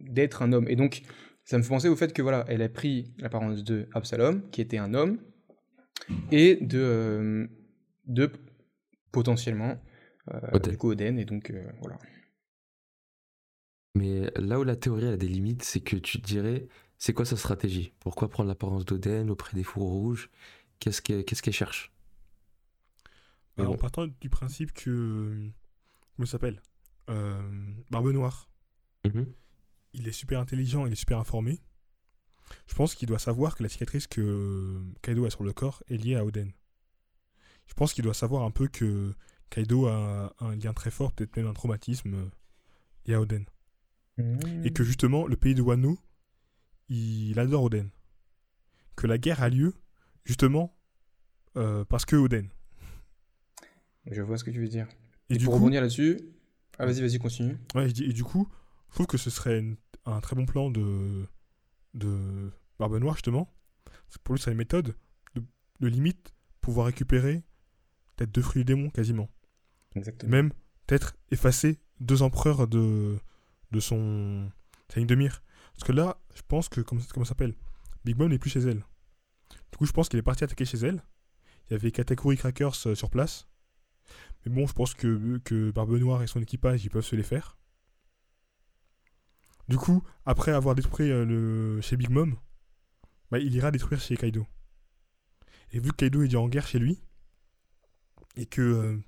d'être 0.00 0.42
un 0.42 0.52
homme. 0.52 0.66
Et 0.68 0.76
donc 0.76 1.02
ça 1.44 1.58
me 1.58 1.62
fait 1.62 1.68
penser 1.68 1.88
au 1.88 1.96
fait 1.96 2.12
que 2.12 2.22
voilà, 2.22 2.44
elle 2.48 2.62
a 2.62 2.68
pris 2.68 3.12
l'apparence 3.18 3.64
de 3.64 3.88
Absalom, 3.94 4.42
qui 4.50 4.60
était 4.60 4.78
un 4.78 4.94
homme, 4.94 5.18
et 6.30 6.56
de 6.56 6.78
euh, 6.80 7.46
de 8.06 8.30
potentiellement 9.12 9.70
euh. 9.70 9.91
Du 10.70 10.76
coup 10.76 10.90
Oden. 10.90 11.18
Et 11.18 11.24
donc 11.24 11.50
euh, 11.50 11.70
voilà. 11.80 11.98
Mais 13.94 14.30
là 14.36 14.58
où 14.58 14.64
la 14.64 14.76
théorie 14.76 15.06
a 15.06 15.16
des 15.16 15.28
limites, 15.28 15.62
c'est 15.62 15.80
que 15.80 15.96
tu 15.96 16.20
te 16.20 16.26
dirais, 16.26 16.66
c'est 16.98 17.12
quoi 17.12 17.24
sa 17.24 17.36
stratégie? 17.36 17.92
Pourquoi 18.00 18.28
prendre 18.28 18.48
l'apparence 18.48 18.84
d'Oden 18.84 19.28
auprès 19.30 19.54
des 19.54 19.64
fourreaux 19.64 19.98
rouges? 19.98 20.30
Qu'est-ce 20.78 21.02
qu'elle 21.02 21.52
cherche? 21.52 21.92
Mais 23.56 23.64
Bah, 23.64 23.70
En 23.70 23.76
partant 23.76 24.06
du 24.06 24.30
principe 24.30 24.72
que. 24.72 25.50
Comment 26.16 26.24
il 26.24 26.26
s'appelle? 26.26 26.62
Euh, 27.10 27.42
Barbe 27.90 28.12
Noire. 28.12 28.48
Mhm. 29.04 29.26
Il 29.94 30.08
est 30.08 30.12
super 30.12 30.40
intelligent, 30.40 30.86
il 30.86 30.92
est 30.92 30.96
super 30.96 31.18
informé. 31.18 31.60
Je 32.66 32.74
pense 32.74 32.94
qu'il 32.94 33.08
doit 33.08 33.18
savoir 33.18 33.56
que 33.56 33.62
la 33.62 33.68
cicatrice 33.68 34.06
que 34.06 34.82
Kaido 35.02 35.26
a 35.26 35.30
sur 35.30 35.44
le 35.44 35.52
corps 35.52 35.82
est 35.88 35.96
liée 35.96 36.16
à 36.16 36.24
Oden. 36.24 36.52
Je 37.66 37.74
pense 37.74 37.92
qu'il 37.92 38.04
doit 38.04 38.14
savoir 38.14 38.42
un 38.44 38.50
peu 38.50 38.68
que 38.68 39.14
Kaido 39.52 39.86
a 39.86 40.34
un 40.40 40.56
lien 40.56 40.72
très 40.72 40.90
fort, 40.90 41.12
peut-être 41.12 41.36
même 41.36 41.46
un 41.46 41.52
traumatisme 41.52 42.14
euh, 42.14 42.30
lié 43.06 43.14
à 43.14 43.20
Oden. 43.20 43.44
Mmh. 44.16 44.64
Et 44.64 44.72
que 44.72 44.82
justement, 44.82 45.26
le 45.26 45.36
pays 45.36 45.54
de 45.54 45.60
Wano, 45.60 45.98
il 46.88 47.38
adore 47.38 47.64
Oden. 47.64 47.90
Que 48.96 49.06
la 49.06 49.18
guerre 49.18 49.42
a 49.42 49.50
lieu, 49.50 49.74
justement, 50.24 50.74
euh, 51.56 51.84
parce 51.84 52.06
que 52.06 52.16
Oden. 52.16 52.48
Je 54.10 54.22
vois 54.22 54.38
ce 54.38 54.44
que 54.44 54.50
tu 54.50 54.58
veux 54.60 54.68
dire. 54.68 54.88
Et, 55.28 55.34
Et, 55.34 55.38
du 55.38 55.44
pour 55.44 55.52
coup, 55.54 55.60
rebondir 55.60 55.82
là-dessus, 55.82 56.18
ah 56.78 56.86
vas-y, 56.86 57.00
vas-y, 57.02 57.18
continue. 57.18 57.58
Ouais, 57.74 57.88
et 57.90 58.12
du 58.12 58.24
coup, 58.24 58.48
je 58.88 58.94
trouve 58.94 59.06
que 59.06 59.18
ce 59.18 59.28
serait 59.30 59.58
une- 59.58 59.76
un 60.06 60.20
très 60.20 60.34
bon 60.34 60.46
plan 60.46 60.70
de, 60.70 61.26
de 61.94 62.50
Barbe 62.78 62.96
Noire, 62.98 63.14
justement. 63.16 63.52
Pour 64.24 64.34
lui, 64.34 64.40
c'est 64.42 64.50
une 64.50 64.56
méthode 64.56 64.96
de, 65.34 65.42
de 65.80 65.88
limite 65.88 66.34
pouvoir 66.60 66.86
récupérer 66.86 67.42
peut-être 68.16 68.32
deux 68.32 68.42
fruits 68.42 68.62
du 68.64 68.74
démon, 68.74 68.90
quasiment. 68.90 69.28
Même 70.26 70.50
peut-être 70.86 71.16
effacer 71.30 71.80
deux 72.00 72.22
empereurs 72.22 72.66
de, 72.68 73.18
de 73.70 73.80
son 73.80 74.50
sa 74.88 75.00
ligne 75.00 75.06
de 75.06 75.14
mire. 75.14 75.42
Parce 75.74 75.84
que 75.84 75.92
là, 75.92 76.18
je 76.34 76.42
pense 76.46 76.68
que, 76.68 76.80
comment, 76.80 77.00
comment 77.12 77.24
ça 77.24 77.30
s'appelle 77.30 77.54
Big 78.04 78.16
Mom 78.16 78.30
n'est 78.30 78.38
plus 78.38 78.50
chez 78.50 78.60
elle. 78.60 78.84
Du 79.70 79.78
coup, 79.78 79.86
je 79.86 79.92
pense 79.92 80.08
qu'il 80.08 80.18
est 80.18 80.22
parti 80.22 80.44
attaquer 80.44 80.64
chez 80.64 80.78
elle. 80.78 81.02
Il 81.68 81.72
y 81.72 81.76
avait 81.76 81.92
Katakuri 81.92 82.36
Crackers 82.36 82.86
euh, 82.86 82.94
sur 82.94 83.10
place. 83.10 83.48
Mais 84.44 84.52
bon, 84.52 84.66
je 84.66 84.72
pense 84.72 84.94
que, 84.94 85.38
que 85.44 85.70
Barbe 85.70 85.92
Noire 85.92 86.22
et 86.22 86.26
son 86.26 86.40
équipage, 86.40 86.84
ils 86.84 86.90
peuvent 86.90 87.04
se 87.04 87.16
les 87.16 87.22
faire. 87.22 87.56
Du 89.68 89.78
coup, 89.78 90.02
après 90.26 90.52
avoir 90.52 90.74
détruit 90.74 91.10
euh, 91.10 91.24
le, 91.24 91.80
chez 91.80 91.96
Big 91.96 92.10
Mom, 92.10 92.36
bah, 93.30 93.38
il 93.38 93.54
ira 93.54 93.70
détruire 93.70 94.00
chez 94.00 94.16
Kaido. 94.16 94.46
Et 95.70 95.78
vu 95.78 95.90
que 95.92 95.96
Kaido 95.96 96.22
est 96.22 96.26
déjà 96.26 96.40
en 96.40 96.48
guerre 96.48 96.66
chez 96.66 96.78
lui, 96.78 97.00
et 98.36 98.46
que 98.46 98.60
euh, 98.60 98.98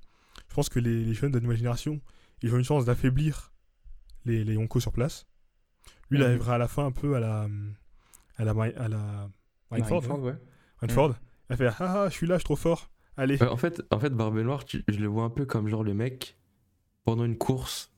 je 0.55 0.57
pense 0.57 0.69
que 0.69 0.79
les, 0.79 1.05
les 1.05 1.15
jeunes 1.15 1.33
de 1.33 1.39
la 1.39 1.43
nouvelle 1.43 1.57
génération, 1.59 2.01
ils 2.41 2.55
ont 2.55 2.59
une 2.59 2.63
chance 2.65 2.85
d'affaiblir 2.85 3.53
les, 4.25 4.45
les 4.45 4.55
Yonko 4.55 4.79
sur 4.79 4.93
place. 4.93 5.27
Lui, 6.11 6.19
il 6.19 6.23
Mhm. 6.23 6.29
arrivera 6.29 6.55
à 6.55 6.59
la 6.59 6.69
fin 6.69 6.87
un 6.87 6.93
peu 6.93 7.17
à 7.17 7.21
la. 7.21 7.49
à 8.37 8.45
la. 8.45 8.53
À 8.53 8.89
la. 8.89 9.31
Marineford, 9.73 10.03
Marineford, 10.03 10.21
ouais. 10.21 10.31
ouais. 10.31 10.39
Marineford. 10.81 11.11
Il 11.11 11.47
va 11.49 11.57
faire 11.57 11.77
Ah 11.83 12.03
ah, 12.05 12.09
je 12.09 12.15
suis 12.15 12.29
là, 12.29 12.37
je 12.37 12.39
suis 12.41 12.45
trop 12.45 12.55
fort. 12.55 12.89
Allez. 13.17 13.37
Ouais, 13.43 13.49
en 13.49 13.57
fait, 13.57 13.83
en 13.91 13.99
fait, 13.99 14.11
Barbe 14.11 14.39
Noire, 14.39 14.65
tu- 14.65 14.85
je 14.87 14.99
le 14.99 15.09
vois 15.09 15.25
un 15.25 15.31
peu 15.31 15.45
comme 15.45 15.67
genre 15.69 15.83
le 15.83 15.93
mec 15.93 16.37
pendant 17.05 17.25
une 17.25 17.37
course. 17.37 17.91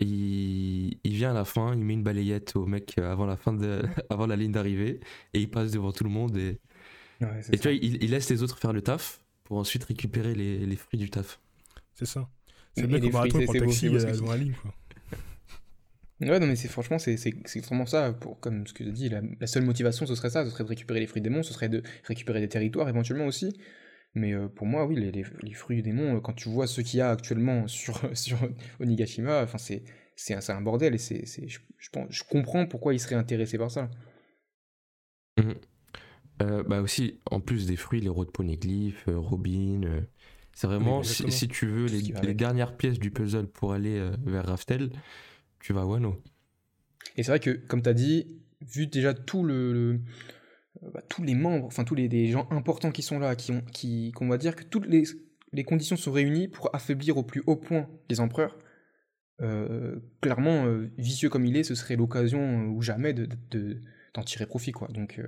Il, 0.00 0.98
il 1.04 1.12
vient 1.14 1.30
à 1.32 1.34
la 1.34 1.44
fin, 1.44 1.74
il 1.74 1.84
met 1.84 1.92
une 1.94 2.02
balayette 2.02 2.56
au 2.56 2.64
mec 2.66 2.94
euh, 2.98 3.12
avant 3.12 3.26
la 3.26 3.36
fin 3.36 3.52
de, 3.52 3.82
avant 4.10 4.26
la 4.26 4.36
ligne 4.36 4.52
d'arrivée 4.52 5.00
et 5.34 5.40
il 5.40 5.50
passe 5.50 5.70
devant 5.72 5.92
tout 5.92 6.04
le 6.04 6.10
monde 6.10 6.36
et, 6.38 6.58
Ouais, 7.20 7.40
et 7.52 7.58
tu 7.58 7.68
vois, 7.68 7.72
il, 7.72 8.02
il 8.02 8.10
laisse 8.10 8.28
les 8.30 8.42
autres 8.42 8.58
faire 8.58 8.72
le 8.72 8.82
taf 8.82 9.24
pour 9.44 9.56
ensuite 9.58 9.84
récupérer 9.84 10.34
les, 10.34 10.66
les 10.66 10.76
fruits 10.76 10.98
du 10.98 11.10
taf. 11.10 11.38
C'est 11.94 12.06
ça. 12.06 12.28
C'est 12.74 12.82
le 12.82 12.88
mec 12.88 13.02
marathon, 13.12 13.38
prend 13.40 13.52
taxi 13.54 13.88
beau 13.88 13.98
ce 13.98 14.06
euh, 14.06 14.28
la 14.30 14.36
ligne, 14.36 14.54
quoi. 14.60 14.74
Ouais, 16.20 16.38
non, 16.38 16.46
mais 16.46 16.56
c'est 16.56 16.68
franchement, 16.68 16.98
c'est 16.98 17.16
c'est- 17.16 17.34
c'est 17.44 17.60
vraiment 17.64 17.86
ça. 17.86 18.12
Pour, 18.12 18.38
comme 18.40 18.66
ce 18.66 18.72
que 18.72 18.84
tu 18.84 18.92
dis, 18.92 19.08
la, 19.08 19.20
la 19.40 19.46
seule 19.46 19.64
motivation, 19.64 20.06
ce 20.06 20.14
serait 20.14 20.30
ça. 20.30 20.44
Ce 20.44 20.50
serait 20.50 20.64
de 20.64 20.68
récupérer 20.68 21.00
les 21.00 21.06
fruits 21.06 21.20
des 21.20 21.28
démons, 21.28 21.42
ce 21.42 21.52
serait 21.52 21.68
de 21.68 21.82
récupérer 22.04 22.40
des 22.40 22.48
territoires 22.48 22.88
éventuellement 22.88 23.26
aussi. 23.26 23.52
Mais 24.14 24.32
euh, 24.34 24.48
pour 24.48 24.66
moi, 24.66 24.86
oui, 24.86 24.96
les, 24.96 25.10
les- 25.12 25.24
les 25.42 25.54
fruits 25.54 25.76
du 25.78 25.82
démon, 25.82 26.16
euh, 26.16 26.20
quand 26.20 26.32
tu 26.34 26.48
vois 26.48 26.66
ce 26.68 26.80
qu'il 26.80 26.98
y 26.98 27.00
a 27.02 27.10
actuellement 27.10 27.66
sur, 27.68 28.00
sur 28.16 28.38
Onigashima, 28.80 29.42
enfin, 29.42 29.58
c'est 29.58 29.84
c'est 30.16 30.34
un, 30.34 30.40
c'est 30.40 30.52
un 30.52 30.60
bordel 30.62 30.94
et 30.94 30.98
c'est 30.98 31.26
c'est- 31.26 31.48
je, 31.48 31.60
je 31.78 31.90
pense, 31.90 32.06
je 32.10 32.22
comprends 32.24 32.66
pourquoi 32.66 32.94
il 32.94 33.00
serait 33.00 33.16
intéressé 33.16 33.58
par 33.58 33.70
ça. 33.70 33.90
Euh, 36.42 36.62
bah 36.64 36.80
aussi, 36.80 37.20
en 37.30 37.40
plus 37.40 37.66
des 37.66 37.76
fruits, 37.76 38.00
les 38.00 38.08
rois 38.08 38.24
de 38.24 38.30
poneglyph, 38.30 39.04
euh, 39.08 39.18
Robin. 39.18 39.82
C'est 40.54 40.66
vraiment, 40.66 41.00
Oui, 41.00 41.04
si, 41.04 41.48
tu 41.48 41.66
veux 41.66 41.86
les, 41.86 42.34
dernières 42.34 42.76
pièces 42.76 42.98
du 42.98 43.10
puzzle 43.10 43.46
pour 43.46 43.72
aller 43.72 43.98
euh, 43.98 44.16
vers 44.24 44.46
Raftel, 44.46 44.90
tu 45.60 45.72
vas 45.72 45.82
à 45.82 45.84
Wano. 45.86 46.22
Et 47.16 47.22
c'est 47.22 47.30
vrai 47.30 47.40
que, 47.40 47.50
comme 47.50 47.82
tu 47.82 47.88
as 47.88 47.94
dit, 47.94 48.40
vu 48.60 48.86
déjà 48.86 49.14
tout 49.14 49.44
le, 49.44 49.72
le- 49.72 50.00
bah, 50.92 51.02
tous 51.08 51.22
les 51.22 51.34
membres, 51.34 51.66
enfin 51.66 51.84
tous 51.84 51.94
les, 51.94 52.08
les 52.08 52.28
gens 52.30 52.48
importants 52.50 52.90
qui 52.92 53.02
sont 53.02 53.18
là, 53.18 53.36
qui 53.36 53.52
ont, 53.52 53.62
qui, 53.72 54.12
qu'on 54.12 54.28
va 54.28 54.38
dire 54.38 54.56
que 54.56 54.64
toutes 54.64 54.86
les, 54.86 55.04
les 55.52 55.64
conditions 55.64 55.96
sont 55.96 56.12
réunies 56.12 56.48
pour 56.48 56.74
affaiblir 56.74 57.16
au 57.16 57.22
plus 57.22 57.42
haut 57.46 57.56
point 57.56 57.88
les 58.10 58.20
empereurs. 58.20 58.56
euh, 59.40 59.98
clairement, 60.20 60.66
euh, 60.66 60.90
vicieux 60.98 61.28
comme 61.28 61.44
il 61.44 61.56
est, 61.56 61.64
ce 61.64 61.74
serait 61.74 61.96
l'occasion 61.96 62.66
ou 62.68 62.82
jamais 62.82 63.12
de, 63.12 63.26
de- 63.26 63.36
de- 63.50 63.82
d'en 64.14 64.22
tirer 64.22 64.46
profit, 64.46 64.72
quoi. 64.72 64.88
Donc, 64.88 65.18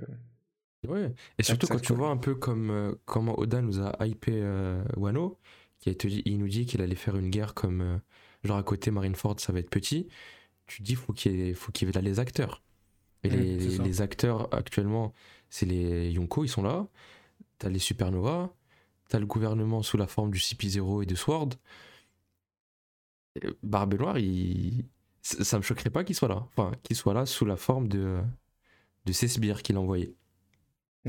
Ouais. 0.85 1.13
Et 1.37 1.43
surtout 1.43 1.67
quand 1.67 1.81
tu 1.81 1.93
vois 1.93 2.09
un 2.09 2.17
peu 2.17 2.35
comme 2.35 2.69
euh, 2.69 2.93
comment 3.05 3.37
Oda 3.39 3.61
nous 3.61 3.79
a 3.81 4.05
hypé 4.05 4.33
euh, 4.35 4.83
Wano, 4.95 5.39
qui 5.79 5.89
a 5.89 5.91
été 5.91 6.07
dit- 6.07 6.21
il 6.25 6.37
nous 6.37 6.47
dit 6.47 6.65
qu'il 6.65 6.81
allait 6.81 6.95
faire 6.95 7.15
une 7.17 7.29
guerre 7.29 7.53
comme 7.53 7.81
euh, 7.81 7.97
genre 8.43 8.57
à 8.57 8.63
côté 8.63 8.91
Marineford, 8.91 9.39
ça 9.39 9.51
va 9.51 9.59
être 9.59 9.69
petit. 9.69 10.07
Tu 10.67 10.81
dis 10.81 10.95
faut 10.95 11.13
qu'il 11.13 11.55
faut 11.55 11.71
qu'il 11.71 11.87
y 11.87 11.91
ait 11.91 11.93
là 11.93 12.01
les 12.01 12.19
acteurs. 12.19 12.63
Et 13.23 13.29
les, 13.29 14.01
acteurs 14.01 14.53
actuellement, 14.53 15.13
c'est 15.49 15.65
les 15.65 16.11
Yonko, 16.11 16.45
ils 16.45 16.49
sont 16.49 16.61
là. 16.61 16.87
T'as 17.57 17.69
les 17.69 17.79
Supernova, 17.79 18.53
t'as 19.09 19.19
le 19.19 19.25
gouvernement 19.25 19.81
sous 19.81 19.97
la 19.97 20.07
forme 20.07 20.31
du 20.31 20.39
CP0 20.39 21.03
et 21.03 21.05
de 21.05 21.15
Sword. 21.15 21.49
Et 23.35 23.47
Barbe 23.63 23.95
Noire, 23.95 24.17
il... 24.19 24.85
ça 25.21 25.57
me 25.57 25.63
choquerait 25.63 25.89
pas 25.89 26.03
qu'il 26.03 26.15
soit 26.15 26.27
là. 26.27 26.45
Enfin, 26.49 26.71
qu'il 26.83 26.95
soit 26.95 27.13
là 27.13 27.25
sous 27.25 27.45
la 27.45 27.57
forme 27.57 27.87
de, 27.87 28.21
de 29.05 29.11
ces 29.11 29.27
sbires 29.27 29.63
qu'il 29.63 29.75
a 29.75 29.81
envoyé. 29.81 30.15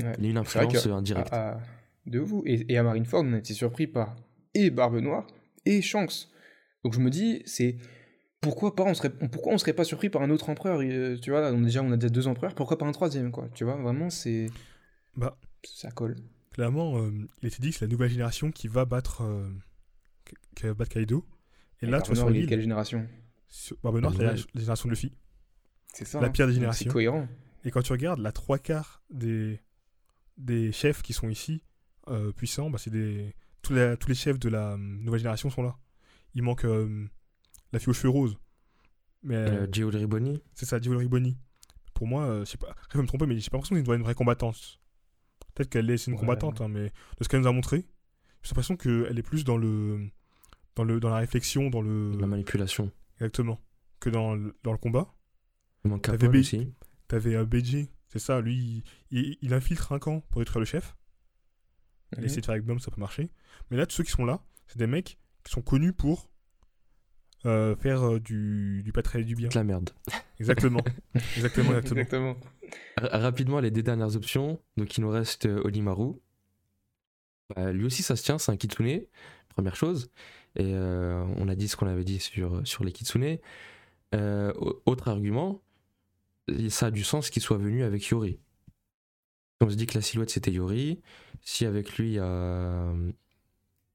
Ouais. 0.03 0.13
Il 0.17 0.23
y 0.23 0.27
a 0.27 0.29
une 0.31 0.37
influence 0.37 0.83
que- 0.83 0.89
indirecte. 0.89 1.33
à- 1.33 1.57
à- 1.57 1.61
de 2.05 2.19
vous. 2.19 2.43
Et, 2.45 2.71
et 2.71 2.77
à 2.77 2.83
Marineford, 2.83 3.23
on 3.23 3.33
a 3.33 3.37
été 3.37 3.53
surpris 3.53 3.87
par 3.87 4.15
et 4.53 4.69
Barbe 4.69 4.97
Noire 4.97 5.27
et 5.65 5.81
Shanks. 5.81 6.27
Donc 6.83 6.93
je 6.93 6.99
me 6.99 7.09
dis, 7.09 7.41
c'est 7.45 7.77
pourquoi 8.41 8.75
pas 8.75 8.83
on 8.83 8.93
serait 8.93 9.09
pourquoi 9.09 9.53
on 9.53 9.57
serait 9.57 9.73
pas 9.73 9.83
surpris 9.83 10.09
par 10.09 10.21
un 10.21 10.29
autre 10.29 10.49
empereur 10.49 10.79
euh, 10.81 11.17
Tu 11.17 11.31
vois, 11.31 11.41
là, 11.41 11.51
on, 11.53 11.61
déjà 11.61 11.83
on 11.83 11.91
a 11.91 11.97
déjà 11.97 12.09
deux 12.09 12.27
empereurs, 12.27 12.55
pourquoi 12.55 12.77
pas 12.77 12.85
un 12.85 12.91
troisième 12.91 13.31
quoi 13.31 13.49
Tu 13.53 13.63
vois, 13.63 13.75
vraiment 13.75 14.09
c'est 14.09 14.49
Bah, 15.15 15.37
ça 15.63 15.91
colle. 15.91 16.15
clairement, 16.51 16.97
euh, 16.99 17.11
il 17.41 17.47
était 17.47 17.61
dit 17.61 17.71
que 17.71 17.77
c'est 17.77 17.85
la 17.85 17.91
nouvelle 17.91 18.09
génération 18.11 18.51
qui 18.51 18.67
va 18.67 18.85
battre, 18.85 19.23
euh, 19.23 19.49
qui 20.55 20.63
va 20.63 20.73
battre 20.73 20.91
Kaido. 20.91 21.25
Et, 21.81 21.85
là, 21.85 21.91
Barbe 21.91 22.03
tu 22.03 22.07
vois, 22.09 22.15
sur 22.15 22.25
Noire, 22.25 22.31
il 22.31 22.31
est 22.31 22.33
de 22.33 22.39
l'île, 22.41 22.49
quelle 22.49 22.61
génération? 22.61 23.07
Sur 23.47 23.77
Barbe 23.83 23.99
Noire, 23.99 24.13
c'est 24.15 24.23
la, 24.23 24.35
génération 24.55 24.87
de 24.87 24.93
Luffy. 24.93 25.13
C'est 25.93 26.05
ça. 26.05 26.19
La 26.19 26.27
hein. 26.27 26.29
pire 26.29 26.47
des 26.47 26.53
générations. 26.53 26.85
C'est 26.85 26.93
cohérent. 26.93 27.27
Et 27.65 27.71
quand 27.71 27.81
tu 27.81 27.91
regardes, 27.91 28.19
la 28.19 28.31
trois 28.31 28.57
quarts 28.57 29.01
des, 29.09 29.59
des 30.39 30.71
chefs 30.71 31.01
qui 31.03 31.13
sont 31.13 31.29
ici, 31.29 31.61
euh, 32.07 32.31
puissants, 32.31 32.69
bah, 32.71 32.77
c'est 32.79 32.89
des. 32.89 33.35
Tous 33.61 33.73
les, 33.73 33.95
tous 33.99 34.07
les 34.07 34.15
chefs 34.15 34.39
de 34.39 34.49
la 34.49 34.71
euh, 34.73 34.77
nouvelle 34.77 35.19
génération 35.19 35.49
sont 35.49 35.61
là. 35.61 35.77
Il 36.33 36.41
manque 36.43 36.65
euh, 36.65 37.05
la 37.73 37.79
fille 37.79 37.89
aux 37.89 37.93
cheveux 37.93 38.09
roses. 38.09 38.37
Mais 39.21 39.35
euh, 39.35 39.67
Gio 39.71 39.89
Riboni 39.89 40.41
c'est 40.53 40.65
ça, 40.65 40.79
Jewelry 40.79 41.07
Bonnie. 41.07 41.37
Pour 41.93 42.07
moi, 42.07 42.39
je 42.39 42.45
sais 42.45 42.57
pas, 42.57 42.73
je 42.89 42.97
vais 42.97 43.01
me 43.03 43.07
tromper, 43.07 43.25
mais 43.25 43.37
j'ai 43.37 43.49
pas 43.49 43.57
l'impression 43.57 43.75
qu'elle 43.75 43.83
doit 43.83 43.95
être 43.95 43.99
une 43.99 44.05
vraie 44.05 44.15
combattante. 44.15 44.79
Peut-être 45.53 45.69
qu'elle 45.69 45.89
est 45.89 45.97
c'est 45.97 46.09
une 46.09 46.13
Ouais. 46.13 46.21
combattante, 46.21 46.61
hein, 46.61 46.69
mais 46.69 46.85
de 46.85 47.23
ce 47.23 47.27
qu'elle 47.27 47.41
nous 47.41 47.47
a 47.47 47.51
montré, 47.51 47.85
j'ai 48.41 48.49
l'impression 48.51 48.77
qu'elle 48.77 49.19
est 49.19 49.23
plus 49.23 49.43
dans 49.43 49.57
le, 49.57 50.07
dans 50.77 50.85
le, 50.85 51.01
dans 51.01 51.09
la 51.09 51.17
réflexion, 51.17 51.69
dans 51.69 51.81
le, 51.81 52.13
la 52.17 52.27
manipulation. 52.27 52.89
exactement, 53.15 53.59
que 53.99 54.09
dans 54.09 54.35
le, 54.35 54.55
dans 54.63 54.71
le 54.71 54.77
combat. 54.77 55.13
Il 55.83 55.89
manque 55.91 56.03
T'avais 56.03 56.29
aussi. 56.39 56.73
T'avais 57.09 57.43
BG, 57.45 57.89
c'est 58.09 58.19
ça, 58.19 58.41
lui, 58.41 58.83
il, 59.11 59.17
il- 59.19 59.37
il 59.41 59.53
infiltre 59.53 59.91
un 59.93 59.99
camp 59.99 60.21
pour 60.29 60.41
détruire 60.41 60.59
le 60.59 60.65
chef. 60.65 60.95
Il 62.11 62.17
a 62.17 62.21
Mhm. 62.21 62.25
essayé 62.25 62.41
de 62.41 62.45
faire 62.45 62.53
avec 62.53 62.65
Blum, 62.65 62.79
ça 62.79 62.91
peut 62.91 62.99
marcher. 62.99 63.29
Mais 63.69 63.77
là, 63.77 63.85
tous 63.85 63.95
ceux 63.97 64.03
qui 64.03 64.11
sont 64.11 64.25
là, 64.25 64.43
c'est 64.67 64.77
des 64.79 64.87
mecs 64.87 65.17
qui 65.43 65.51
sont 65.51 65.61
connus 65.61 65.93
pour 65.93 66.29
euh, 67.45 67.75
faire 67.77 68.03
euh, 68.03 68.19
du, 68.19 68.81
du 68.83 68.91
pas 68.91 69.01
très 69.01 69.23
du 69.23 69.33
bien. 69.35 69.47
De 69.47 69.55
la 69.55 69.63
merde. 69.63 69.91
Exactement. 70.39 70.81
exactement, 71.37 71.77
exactement. 71.77 72.35
Rapidement, 72.97 73.59
les 73.61 73.71
deux 73.71 73.81
dernières 73.83 74.15
options. 74.15 74.59
Donc, 74.75 74.97
il 74.97 75.01
nous 75.01 75.09
reste 75.09 75.45
euh, 75.45 75.61
Onimaru. 75.63 76.13
Bah, 77.55 77.71
lui 77.71 77.85
aussi, 77.85 78.03
ça 78.03 78.15
se 78.15 78.23
tient, 78.23 78.37
c'est 78.37 78.51
un 78.51 78.57
kitsune, 78.57 79.05
première 79.49 79.75
chose. 79.75 80.11
Et 80.55 80.73
euh, 80.73 81.23
on 81.37 81.47
a 81.47 81.55
dit 81.55 81.67
ce 81.67 81.75
qu'on 81.77 81.87
avait 81.87 82.03
dit 82.03 82.19
sur, 82.19 82.65
sur 82.67 82.83
les 82.83 82.91
kitsune. 82.91 83.37
Euh, 84.15 84.51
au- 84.55 84.81
autre 84.85 85.07
argument, 85.07 85.61
ça 86.69 86.87
a 86.87 86.91
du 86.91 87.03
sens 87.03 87.29
qu'il 87.29 87.41
soit 87.41 87.57
venu 87.57 87.83
avec 87.83 88.05
Yori. 88.07 88.39
On 89.61 89.69
se 89.69 89.75
dit 89.75 89.87
que 89.87 89.95
la 89.95 90.01
silhouette 90.01 90.29
c'était 90.29 90.51
Yori. 90.51 91.01
Si 91.41 91.65
avec 91.65 91.97
lui 91.97 92.09
il 92.09 92.13
y 92.13 92.19
a, 92.19 92.93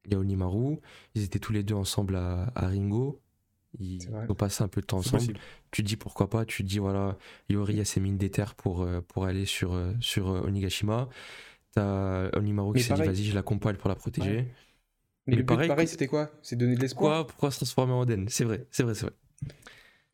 il 0.04 0.12
y 0.12 0.14
a 0.14 0.18
Onimaru, 0.18 0.78
ils 1.14 1.22
étaient 1.22 1.38
tous 1.38 1.52
les 1.52 1.62
deux 1.62 1.74
ensemble 1.74 2.16
à, 2.16 2.52
à 2.54 2.68
Ringo. 2.68 3.20
Ils 3.80 4.08
ont 4.28 4.34
passé 4.34 4.62
un 4.62 4.68
peu 4.68 4.80
de 4.80 4.86
temps 4.86 4.98
ensemble 4.98 5.18
possible. 5.18 5.40
tu 5.72 5.82
dis 5.82 5.96
pourquoi 5.96 6.30
pas, 6.30 6.44
tu 6.44 6.62
dis 6.62 6.78
voilà, 6.78 7.18
Yori 7.48 7.80
a 7.80 7.84
ses 7.84 7.98
mines 8.00 8.18
d'éther 8.18 8.54
pour, 8.54 8.82
euh, 8.82 9.00
pour 9.00 9.24
aller 9.24 9.46
sur, 9.46 9.72
euh, 9.72 9.92
sur 10.00 10.28
euh, 10.28 10.42
Onigashima. 10.46 11.08
T'as 11.72 12.30
Onimaru 12.38 12.74
qui 12.74 12.84
s'est 12.84 12.94
dit 12.94 13.02
vas-y, 13.02 13.24
je 13.24 13.34
l'accompagne 13.34 13.76
pour 13.76 13.88
la 13.88 13.96
protéger. 13.96 14.36
Ouais. 14.36 14.54
Mais 15.26 15.32
Mais 15.32 15.36
le 15.36 15.46
pareil, 15.46 15.68
pareil, 15.68 15.88
c'était 15.88 16.06
quoi? 16.06 16.30
C'est 16.42 16.54
donner 16.54 16.76
de 16.76 16.80
l'espoir? 16.80 17.12
Pourquoi, 17.12 17.26
pourquoi 17.26 17.50
se 17.50 17.56
transformer 17.56 17.94
en 17.94 18.02
Oden 18.02 18.28
C'est 18.28 18.44
vrai, 18.44 18.66
c'est 18.70 18.82
vrai, 18.84 18.94
c'est 18.94 19.06
vrai. 19.06 19.14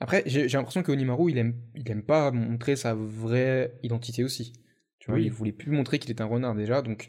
Après, 0.00 0.22
j'ai 0.26 0.48
l'impression 0.48 0.82
que 0.82 0.90
Onimaru, 0.92 1.30
il 1.30 1.38
aime, 1.38 1.54
il 1.74 1.88
aime 1.90 2.02
pas 2.02 2.30
montrer 2.30 2.74
sa 2.76 2.94
vraie 2.94 3.74
identité 3.82 4.24
aussi. 4.24 4.54
Tu 4.98 5.10
vois, 5.10 5.18
Oui. 5.18 5.26
il 5.26 5.30
voulait 5.32 5.52
plus 5.52 5.70
montrer 5.70 5.98
qu'il 5.98 6.10
est 6.10 6.20
un 6.20 6.26
renard 6.26 6.54
déjà, 6.54 6.80
donc 6.82 7.08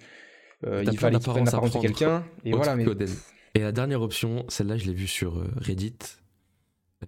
euh, 0.65 0.83
il 0.85 0.97
fallait 0.97 1.17
qu'il 1.17 1.29
prenne 1.31 1.45
l'apparence 1.45 1.73
de 1.73 1.79
quelqu'un. 1.79 2.25
Et 2.43 2.51
voilà, 2.51 2.75
mais 2.75 2.85
la 3.55 3.71
dernière 3.71 4.01
option, 4.01 4.45
celle-là, 4.49 4.77
je 4.77 4.85
l'ai 4.85 4.93
vue 4.93 5.07
sur 5.07 5.39
euh, 5.39 5.47
Reddit. 5.57 5.97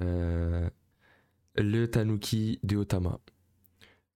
Euh, 0.01 0.69
le 1.55 1.85
Tanuki 1.87 2.59
de 2.63 2.77
Otama. 2.77 3.19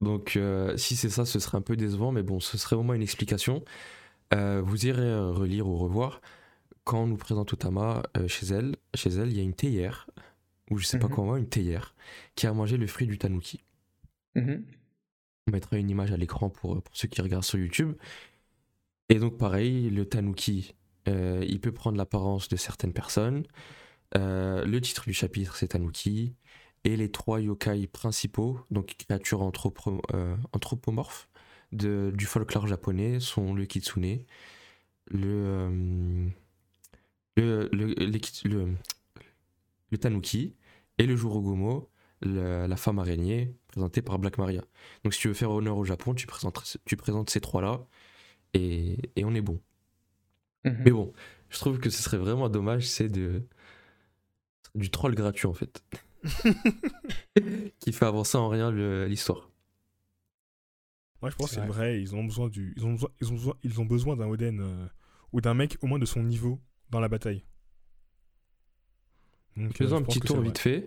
Donc, 0.02 0.36
euh, 0.36 0.76
si 0.78 0.96
c'est 0.96 1.10
ça, 1.10 1.26
ce 1.26 1.40
serait 1.40 1.58
un 1.58 1.62
peu 1.62 1.76
décevant, 1.76 2.12
mais 2.12 2.24
bon, 2.24 2.40
ce 2.40 2.58
serait 2.58 2.76
au 2.76 2.84
moins 2.84 2.96
une 2.96 3.02
explication. 3.02 3.64
Euh, 4.34 4.62
vous 4.64 4.86
irez 4.88 5.16
relire 5.30 5.68
ou 5.68 5.78
revoir. 5.78 6.22
Quand 6.84 7.04
on 7.04 7.08
nous 7.08 7.18
présente 7.18 7.54
Otama 7.54 8.04
chez 8.28 8.48
elle, 8.48 8.76
chez 8.94 9.10
elle, 9.10 9.30
il 9.30 9.38
y 9.38 9.40
a 9.40 9.44
une 9.44 9.54
théière, 9.54 10.10
ou 10.70 10.78
je 10.78 10.86
sais 10.86 11.00
pas 11.00 11.08
Mhm. 11.08 11.14
comment, 11.16 11.38
une 11.38 11.48
théière, 11.50 11.96
qui 12.36 12.48
a 12.48 12.54
mangé 12.54 12.78
le 12.78 12.88
fruit 12.88 13.08
du 13.08 13.18
Tanuki. 13.18 13.64
Mhm. 14.36 14.66
On 15.48 15.52
mettra 15.52 15.78
une 15.78 15.90
image 15.90 16.12
à 16.12 16.18
l'écran 16.18 16.50
pour, 16.50 16.82
pour 16.82 16.96
ceux 16.98 17.08
qui 17.08 17.22
regardent 17.22 17.44
sur 17.46 17.58
YouTube. 17.60 17.96
Et 19.10 19.16
donc 19.20 19.38
pareil, 19.38 19.90
le 19.90 20.06
tanuki, 20.06 20.76
euh, 21.08 21.46
il 21.48 21.62
peut 21.62 21.72
prendre 21.72 21.98
l'apparence 21.98 22.50
de 22.50 22.58
certaines 22.58 22.92
personnes. 22.92 23.46
Euh, 24.18 24.66
le 24.66 24.82
titre 24.82 25.06
du 25.06 25.14
chapitre, 25.14 25.56
c'est 25.56 25.70
Tanuki. 25.70 26.36
Et 26.84 26.98
les 26.98 27.10
trois 27.10 27.40
yokai 27.40 27.88
principaux, 27.88 28.60
donc 28.72 28.96
créatures 28.98 29.42
anthropo- 29.42 30.02
euh, 30.14 30.36
anthropomorphes 30.52 31.30
de, 31.72 32.12
du 32.14 32.26
folklore 32.26 32.68
japonais, 32.68 33.22
sont 33.22 33.54
le 33.54 33.66
kitsune, 33.66 34.26
le, 35.10 35.28
euh, 35.28 36.30
le, 37.38 37.70
le- 37.72 38.76
le 39.92 39.98
tanuki 39.98 40.54
et 40.98 41.06
le 41.06 41.16
jurogomo, 41.16 41.90
la, 42.22 42.68
la 42.68 42.76
femme 42.78 43.00
araignée, 43.00 43.56
présentée 43.68 44.02
par 44.02 44.20
Black 44.20 44.38
Maria. 44.38 44.64
Donc 45.04 45.14
si 45.14 45.22
tu 45.22 45.28
veux 45.28 45.34
faire 45.34 45.52
honneur 45.52 45.78
au 45.78 45.86
Japon, 45.86 46.14
tu 46.14 46.28
présentes, 46.28 46.78
tu 46.86 46.98
présentes 46.98 47.30
ces 47.30 47.42
trois-là 47.42 47.86
et, 48.54 48.98
et 49.16 49.26
on 49.26 49.34
est 49.34 49.42
bon. 49.42 49.62
Mhm. 50.66 50.82
Mais 50.86 50.92
bon, 50.92 51.14
je 51.50 51.60
trouve 51.60 51.80
que 51.80 51.90
ce 51.90 52.02
serait 52.02 52.18
vraiment 52.18 52.50
dommage, 52.50 52.88
c'est 52.88 53.10
de 53.10 53.44
du 54.76 54.90
troll 54.90 55.16
gratuit 55.16 55.48
en 55.48 55.54
fait. 55.54 55.84
qui 57.80 57.94
fait 57.94 58.06
avancer 58.06 58.38
en 58.38 58.50
rien 58.50 58.72
l'histoire. 59.06 59.50
Moi, 61.22 61.32
je 61.32 61.36
pense 61.36 61.50
que 61.50 61.56
C'est 61.56 61.66
vrai. 61.66 62.02
Ils 62.02 62.16
ont 62.16 62.24
besoin 62.24 62.48
du, 62.50 62.74
ils 62.78 62.86
ont 62.86 62.94
besoin, 62.94 63.10
ils 63.22 63.32
ont 63.32 63.36
besoin, 63.36 63.54
ils 63.64 63.82
ont 63.82 63.86
besoin 63.86 64.16
d'un 64.16 64.28
Oden 64.28 64.60
euh, 64.62 64.88
ou 65.32 65.42
d'un 65.42 65.54
mec 65.54 65.78
au 65.82 65.88
moins 65.88 66.00
de 66.00 66.06
son 66.06 66.24
niveau 66.24 66.60
dans 66.90 67.00
la 67.00 67.08
bataille. 67.08 67.44
Donc, 69.58 69.72
euh, 69.72 69.74
Faisons 69.74 69.98
je 69.98 70.02
un 70.04 70.06
petit 70.06 70.20
tour 70.20 70.40
vite 70.40 70.60
fait 70.60 70.86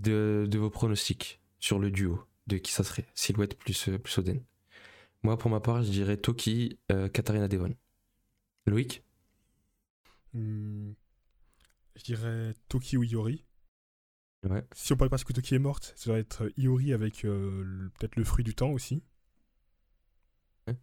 de, 0.00 0.46
de 0.48 0.58
vos 0.58 0.68
pronostics 0.68 1.40
sur 1.60 1.78
le 1.78 1.90
duo, 1.90 2.24
de 2.48 2.56
qui 2.56 2.72
ça 2.72 2.82
serait, 2.82 3.06
Silhouette 3.14 3.56
plus, 3.56 3.88
euh, 3.88 3.98
plus 3.98 4.18
Oden. 4.18 4.42
Moi 5.22 5.38
pour 5.38 5.50
ma 5.50 5.60
part, 5.60 5.82
je 5.82 5.90
dirais 5.90 6.16
Toki, 6.16 6.78
euh, 6.90 7.08
Katarina 7.08 7.46
Devon. 7.46 7.74
Loïc? 8.66 9.04
Hmm, 10.32 10.92
je 11.94 12.02
dirais 12.04 12.54
Toki 12.68 12.96
ou 12.96 13.04
Iori. 13.04 13.44
Ouais. 14.48 14.64
Si 14.74 14.92
on 14.92 14.96
parle 14.96 15.10
parce 15.10 15.22
que 15.22 15.32
Toki 15.32 15.54
est 15.54 15.58
morte, 15.60 15.92
ça 15.96 16.10
doit 16.10 16.18
être 16.18 16.50
Iori 16.56 16.92
avec 16.92 17.24
euh, 17.24 17.90
peut-être 17.98 18.16
le 18.16 18.24
fruit 18.24 18.44
du 18.44 18.54
temps 18.54 18.70
aussi. 18.70 19.02
Ouais. 20.66 20.76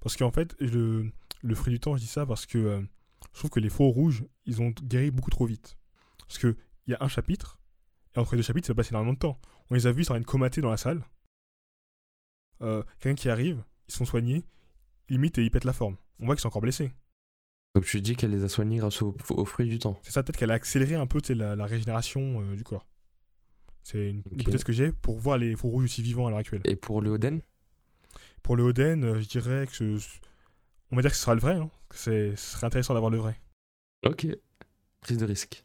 Parce 0.00 0.16
qu'en 0.16 0.30
fait, 0.30 0.54
le, 0.60 1.10
le 1.42 1.54
fruit 1.54 1.72
du 1.72 1.80
temps, 1.80 1.96
je 1.96 2.02
dis 2.02 2.06
ça 2.06 2.26
parce 2.26 2.46
que 2.46 2.58
euh, 2.58 2.82
je 3.32 3.38
trouve 3.38 3.50
que 3.50 3.60
les 3.60 3.70
faux 3.70 3.88
rouges, 3.88 4.24
ils 4.44 4.60
ont 4.60 4.70
guéri 4.82 5.10
beaucoup 5.10 5.30
trop 5.30 5.46
vite. 5.46 5.78
Parce 6.26 6.38
qu'il 6.38 6.56
y 6.86 6.94
a 6.94 6.98
un 7.00 7.08
chapitre, 7.08 7.58
et 8.14 8.18
entre 8.18 8.32
les 8.32 8.38
deux 8.38 8.46
chapitres, 8.46 8.66
ça 8.66 8.72
va 8.72 8.76
passer 8.78 8.90
énormément 8.90 9.12
de 9.14 9.18
temps. 9.18 9.40
On 9.70 9.74
les 9.74 9.86
a 9.86 9.92
vus, 9.92 10.02
ils 10.02 10.04
sont 10.04 10.12
en 10.12 10.16
train 10.16 10.20
de 10.20 10.26
comater 10.26 10.60
dans 10.60 10.70
la 10.70 10.76
salle. 10.76 11.04
Euh, 12.62 12.82
Quelqu'un 13.00 13.14
qui 13.20 13.28
arrive, 13.28 13.62
ils 13.88 13.94
sont 13.94 14.04
soignés, 14.04 14.44
limite, 15.08 15.38
et 15.38 15.42
ils 15.42 15.50
pètent 15.50 15.64
la 15.64 15.72
forme. 15.72 15.96
On 16.20 16.26
voit 16.26 16.34
qu'ils 16.34 16.42
sont 16.42 16.48
encore 16.48 16.62
blessés. 16.62 16.92
Donc 17.74 17.84
tu 17.86 18.00
dis 18.00 18.14
qu'elle 18.14 18.30
les 18.30 18.44
a 18.44 18.48
soignés 18.48 18.76
grâce 18.78 19.02
au, 19.02 19.16
au 19.30 19.44
fruit 19.44 19.68
du 19.68 19.78
temps. 19.80 19.98
C'est 20.02 20.12
ça, 20.12 20.22
peut-être 20.22 20.36
qu'elle 20.38 20.52
a 20.52 20.54
accéléré 20.54 20.94
un 20.94 21.06
peu 21.08 21.20
la, 21.34 21.56
la 21.56 21.66
régénération 21.66 22.40
euh, 22.42 22.54
du 22.56 22.62
corps. 22.62 22.86
C'est 23.82 24.10
une 24.10 24.20
Ok. 24.20 24.40
hypothèse 24.42 24.64
que 24.64 24.72
j'ai 24.72 24.92
pour 24.92 25.18
voir 25.18 25.36
les 25.38 25.56
faux 25.56 25.68
rouges 25.68 25.84
aussi 25.84 26.00
vivants 26.02 26.26
à 26.26 26.30
l'heure 26.30 26.38
actuelle. 26.38 26.62
Et 26.64 26.76
pour 26.76 27.02
le 27.02 27.10
Oden? 27.10 27.42
Pour 28.42 28.56
le 28.56 28.62
Oden, 28.62 29.04
euh, 29.04 29.20
je 29.20 29.26
dirais 29.28 29.66
que 29.66 29.72
ce- 29.98 30.20
on 30.92 30.96
va 30.96 31.02
dire 31.02 31.10
que 31.10 31.16
ce 31.16 31.22
sera 31.22 31.34
le 31.34 31.40
vrai. 31.40 31.54
hein. 31.56 31.68
Que 31.88 31.96
ce 31.96 32.36
serait 32.36 32.66
intéressant 32.66 32.94
d'avoir 32.94 33.10
le 33.10 33.18
vrai. 33.18 33.40
Ok. 34.06 34.26
Prise 35.00 35.18
de 35.18 35.24
risque. 35.26 35.64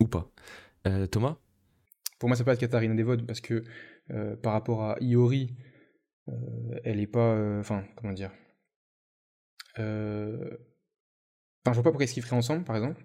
Ou 0.00 0.06
pas. 0.08 0.30
Euh, 0.86 1.06
Thomas? 1.06 1.36
Pour 2.18 2.28
moi, 2.28 2.36
ça 2.36 2.44
peut 2.44 2.50
être 2.50 2.60
Katarina 2.60 2.94
Devon 2.94 3.18
parce 3.26 3.40
que 3.40 3.64
euh, 4.10 4.36
par 4.36 4.52
rapport 4.52 4.82
à 4.84 4.96
Iori, 5.00 5.54
euh, 6.28 6.80
elle 6.84 7.00
est 7.00 7.06
pas. 7.06 7.34
euh, 7.34 7.60
Enfin, 7.60 7.84
comment 7.96 8.12
dire 8.12 8.32
Enfin, 11.64 11.72
je 11.72 11.74
vois 11.74 11.82
pas 11.84 11.90
pourquoi 11.90 12.04
est-ce 12.04 12.14
qu'ils 12.14 12.22
feraient 12.22 12.36
ensemble, 12.36 12.64
par 12.64 12.76
exemple. 12.76 13.04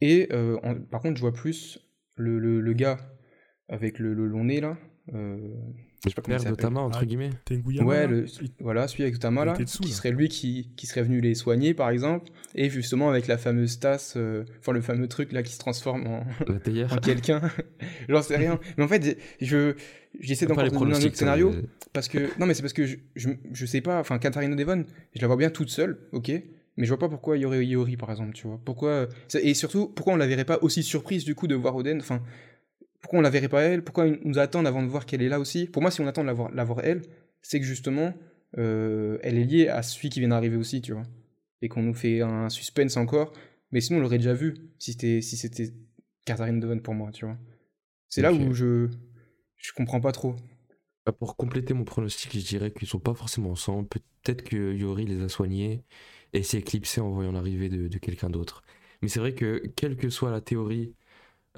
Et 0.00 0.28
en- 0.62 0.76
par 0.76 1.00
contre, 1.00 1.16
je 1.16 1.22
vois 1.22 1.32
plus 1.32 1.78
le, 2.16 2.38
le, 2.38 2.72
gars 2.74 2.98
avec 3.68 3.98
le 3.98 4.14
long 4.14 4.44
nez 4.44 4.60
là. 4.60 4.76
Je 6.04 6.10
sais 6.10 6.14
pas 6.14 6.22
comment 6.22 6.38
Père. 6.38 6.56
Tama, 6.56 6.80
entre 6.80 6.98
Ah, 7.02 7.04
guillemets 7.04 7.30
Tenguyama, 7.44 7.88
Ouais, 7.88 8.06
le, 8.06 8.26
voilà, 8.60 8.88
celui 8.88 9.04
avec 9.04 9.18
Tama 9.18 9.44
là, 9.44 9.52
dessous, 9.54 9.82
qui 9.82 9.90
là. 9.90 9.94
serait 9.94 10.10
lui 10.10 10.28
qui, 10.28 10.70
qui 10.76 10.86
serait 10.86 11.02
venu 11.02 11.20
les 11.20 11.34
soigner 11.34 11.74
par 11.74 11.90
exemple, 11.90 12.30
et 12.54 12.70
justement 12.70 13.08
avec 13.08 13.26
la 13.28 13.38
fameuse 13.38 13.78
tasse, 13.78 14.14
euh, 14.16 14.44
enfin 14.60 14.72
le 14.72 14.80
fameux 14.80 15.08
truc 15.08 15.32
là 15.32 15.42
qui 15.42 15.52
se 15.52 15.58
transforme 15.58 16.06
en, 16.06 16.24
La 16.48 16.58
théière 16.58 16.92
en 16.92 16.96
quelqu'un. 16.96 17.40
J'en 18.08 18.22
sais 18.22 18.36
rien. 18.36 18.58
Mais 18.76 18.84
en 18.84 18.88
fait, 18.88 19.16
je 19.40 19.74
j'essaie 20.20 20.46
les 20.46 20.54
donner 20.54 20.76
un 20.76 21.00
autre 21.00 21.16
scénario 21.16 21.50
euh, 21.50 21.62
parce 21.92 22.08
que 22.08 22.18
non 22.38 22.46
mais 22.46 22.54
c'est 22.54 22.62
parce 22.62 22.72
que 22.74 22.84
je, 22.86 22.96
je, 23.16 23.30
je 23.52 23.66
sais 23.66 23.80
pas. 23.80 24.00
Enfin, 24.00 24.18
Katarina 24.18 24.56
Devon, 24.56 24.84
je 25.14 25.20
la 25.20 25.26
vois 25.26 25.36
bien 25.36 25.50
toute 25.50 25.70
seule, 25.70 25.98
ok. 26.12 26.30
Mais 26.78 26.84
je 26.84 26.88
vois 26.88 26.98
pas 26.98 27.10
pourquoi 27.10 27.36
il 27.36 27.42
y 27.42 27.44
aurait 27.44 27.66
Iori 27.66 27.96
par 27.98 28.10
exemple, 28.10 28.32
tu 28.32 28.46
vois. 28.46 28.58
Pourquoi 28.64 29.06
et 29.40 29.52
surtout 29.54 29.88
pourquoi 29.88 30.14
on 30.14 30.16
la 30.16 30.26
verrait 30.26 30.46
pas 30.46 30.58
aussi 30.62 30.82
surprise 30.82 31.24
du 31.24 31.34
coup 31.34 31.46
de 31.46 31.54
voir 31.54 31.76
Oden. 31.76 31.98
Enfin, 32.00 32.22
pourquoi 33.02 33.18
on 33.18 33.22
la 33.22 33.30
verrait 33.30 33.48
pas 33.48 33.62
elle 33.62 33.82
Pourquoi 33.82 34.06
nous 34.24 34.38
attendent 34.38 34.66
avant 34.66 34.82
de 34.82 34.88
voir 34.88 35.04
qu'elle 35.04 35.22
est 35.22 35.28
là 35.28 35.40
aussi 35.40 35.66
Pour 35.66 35.82
moi, 35.82 35.90
si 35.90 36.00
on 36.00 36.06
attend 36.06 36.22
de 36.22 36.28
la 36.28 36.32
voir, 36.32 36.50
la 36.52 36.64
voir 36.64 36.80
elle, 36.84 37.02
c'est 37.42 37.60
que 37.60 37.66
justement 37.66 38.14
euh, 38.58 39.18
elle 39.22 39.36
est 39.38 39.44
liée 39.44 39.68
à 39.68 39.82
celui 39.82 40.08
qui 40.08 40.20
vient 40.20 40.28
d'arriver 40.28 40.56
aussi, 40.56 40.80
tu 40.80 40.92
vois. 40.92 41.02
Et 41.60 41.68
qu'on 41.68 41.82
nous 41.82 41.94
fait 41.94 42.22
un 42.22 42.48
suspense 42.48 42.96
encore. 42.96 43.32
Mais 43.72 43.80
sinon, 43.80 43.98
on 43.98 44.02
l'aurait 44.02 44.18
déjà 44.18 44.34
vu 44.34 44.54
si 44.78 44.92
c'était 44.92 45.20
si 45.20 45.36
c'était 45.36 45.72
Katharine 46.24 46.60
Devon 46.60 46.78
pour 46.78 46.94
moi, 46.94 47.10
tu 47.12 47.24
vois. 47.24 47.36
C'est 48.08 48.22
là 48.22 48.32
où 48.32 48.52
je 48.52 48.88
je 49.56 49.72
comprends 49.72 50.00
pas 50.00 50.12
trop. 50.12 50.36
Bah, 51.04 51.12
Pour 51.12 51.36
compléter 51.36 51.74
mon 51.74 51.84
pronostic, 51.84 52.32
je 52.32 52.44
dirais 52.44 52.70
qu'ils 52.70 52.88
sont 52.88 53.00
pas 53.00 53.14
forcément 53.14 53.50
ensemble. 53.50 53.88
Peut-être 53.88 54.42
que 54.44 54.72
Yori 54.74 55.06
les 55.06 55.22
a 55.22 55.28
soignés 55.28 55.84
et 56.32 56.42
s'est 56.42 56.58
éclipsé 56.58 57.00
en 57.00 57.10
voyant 57.10 57.32
l'arrivée 57.32 57.68
de, 57.68 57.88
de 57.88 57.98
quelqu'un 57.98 58.30
d'autre. 58.30 58.62
Mais 59.00 59.08
c'est 59.08 59.18
vrai 59.20 59.34
que, 59.34 59.66
quelle 59.74 59.96
que 59.96 60.08
soit 60.10 60.30
la 60.30 60.40
théorie, 60.40 60.94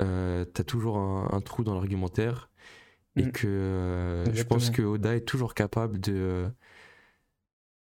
euh, 0.00 0.44
t'as 0.44 0.64
toujours 0.64 0.98
un, 0.98 1.28
un 1.32 1.40
trou 1.40 1.64
dans 1.64 1.74
l'argumentaire. 1.74 2.50
Et 3.16 3.26
Mm. 3.26 3.32
que 3.32 3.46
euh, 3.46 4.34
je 4.34 4.42
pense 4.42 4.70
que 4.70 4.82
Oda 4.82 5.14
est 5.14 5.20
toujours 5.24 5.54
capable 5.54 6.00
de 6.00 6.50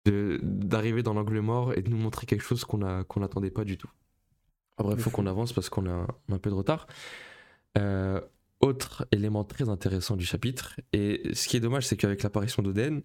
d'arriver 0.06 1.02
dans 1.02 1.12
l'angle 1.12 1.40
mort 1.40 1.74
et 1.74 1.82
de 1.82 1.90
nous 1.90 1.98
montrer 1.98 2.24
quelque 2.26 2.42
chose 2.44 2.64
qu'on 2.64 2.78
n'attendait 2.78 3.50
pas 3.50 3.64
du 3.64 3.76
tout. 3.76 3.90
Après, 4.78 4.94
il 4.94 4.96
De 4.96 5.02
faut 5.02 5.10
qu'on 5.10 5.26
avance 5.26 5.52
parce 5.52 5.68
qu'on 5.68 5.84
a, 5.86 5.90
un- 5.90 6.06
on 6.28 6.32
a 6.32 6.36
un 6.36 6.38
peu 6.38 6.48
de 6.48 6.54
retard. 6.54 6.86
Euh, 7.76 8.20
autre 8.60 9.06
élément 9.12 9.44
très 9.44 9.68
intéressant 9.68 10.16
du 10.16 10.24
chapitre, 10.24 10.80
et 10.92 11.30
ce 11.34 11.46
qui 11.46 11.56
est 11.56 11.60
dommage, 11.60 11.86
c'est 11.86 11.96
qu'avec 11.96 12.22
l'apparition 12.22 12.62
d'Oden, 12.62 13.02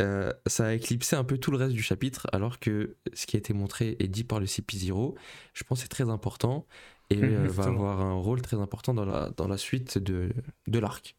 euh, 0.00 0.32
ça 0.46 0.66
a 0.66 0.72
éclipsé 0.72 1.14
un 1.14 1.22
peu 1.24 1.36
tout 1.38 1.50
le 1.50 1.58
reste 1.58 1.74
du 1.74 1.82
chapitre, 1.82 2.26
alors 2.32 2.58
que 2.58 2.96
ce 3.12 3.26
qui 3.26 3.36
a 3.36 3.38
été 3.38 3.52
montré 3.52 3.96
et 4.00 4.08
dit 4.08 4.24
par 4.24 4.40
le 4.40 4.46
CP0, 4.46 5.14
je 5.52 5.62
pense 5.64 5.82
c'est 5.82 5.88
très 5.88 6.08
important 6.08 6.66
et 7.10 7.16
Mhm, 7.16 7.24
euh, 7.24 7.48
va 7.48 7.64
avoir 7.64 8.00
un 8.00 8.14
rôle 8.14 8.42
très 8.42 8.58
important 8.58 8.94
dans 8.94 9.04
la, 9.04 9.30
dans 9.36 9.48
la 9.48 9.56
suite 9.56 9.98
de, 9.98 10.30
de 10.66 10.78
l'arc. 10.78 11.16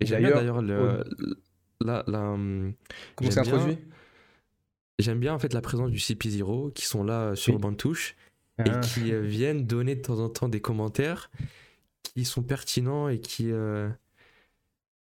Et 0.00 0.06
j'aime 0.06 0.20
bien 0.20 0.30
d'ailleurs, 0.30 0.62
d'ailleurs 0.62 1.02
le, 1.02 1.04
la, 1.80 2.04
la, 2.06 2.20
hum, 2.30 2.72
Comment 3.16 3.30
J'aime 3.30 3.44
c'est 3.44 3.50
bien- 3.50 3.60
introduit? 3.60 3.78
J'aime 4.98 5.20
bien 5.20 5.32
en 5.34 5.38
fait 5.38 5.52
la 5.52 5.60
présence 5.60 5.90
du 5.90 5.98
CP0 5.98 6.72
qui 6.72 6.84
sont 6.86 7.04
là 7.04 7.36
sur 7.36 7.52
Oui. 7.52 7.58
le 7.58 7.62
banc 7.62 7.70
de 7.72 7.76
touche 7.76 8.16
Ah. 8.58 8.64
et 8.66 8.80
qui 8.80 9.12
euh, 9.12 9.20
viennent 9.20 9.64
donner 9.66 9.94
de 9.94 10.02
temps 10.02 10.18
en 10.18 10.28
temps 10.28 10.48
des 10.48 10.60
commentaires 10.60 11.30
qui 12.02 12.24
sont 12.24 12.42
pertinents 12.42 13.08
et 13.08 13.20
qui, 13.20 13.52
euh, 13.52 13.88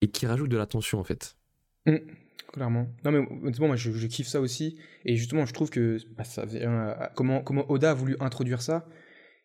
et 0.01 0.07
qui 0.09 0.25
rajoutent 0.27 0.49
de 0.49 0.57
l'attention 0.57 0.99
en 0.99 1.03
fait. 1.03 1.35
Mm, 1.85 1.95
clairement. 2.53 2.87
Non, 3.03 3.11
mais 3.11 3.17
honnêtement, 3.43 3.67
moi, 3.67 3.75
je, 3.75 3.91
je 3.91 4.07
kiffe 4.07 4.27
ça 4.27 4.39
aussi. 4.39 4.77
Et 5.03 5.17
justement, 5.17 5.45
je 5.45 5.53
trouve 5.53 5.69
que 5.69 5.97
bah, 6.15 6.23
ça 6.23 6.45
comment, 7.15 7.41
comment 7.41 7.69
Oda 7.69 7.91
a 7.91 7.93
voulu 7.93 8.15
introduire 8.21 8.61
ça. 8.61 8.87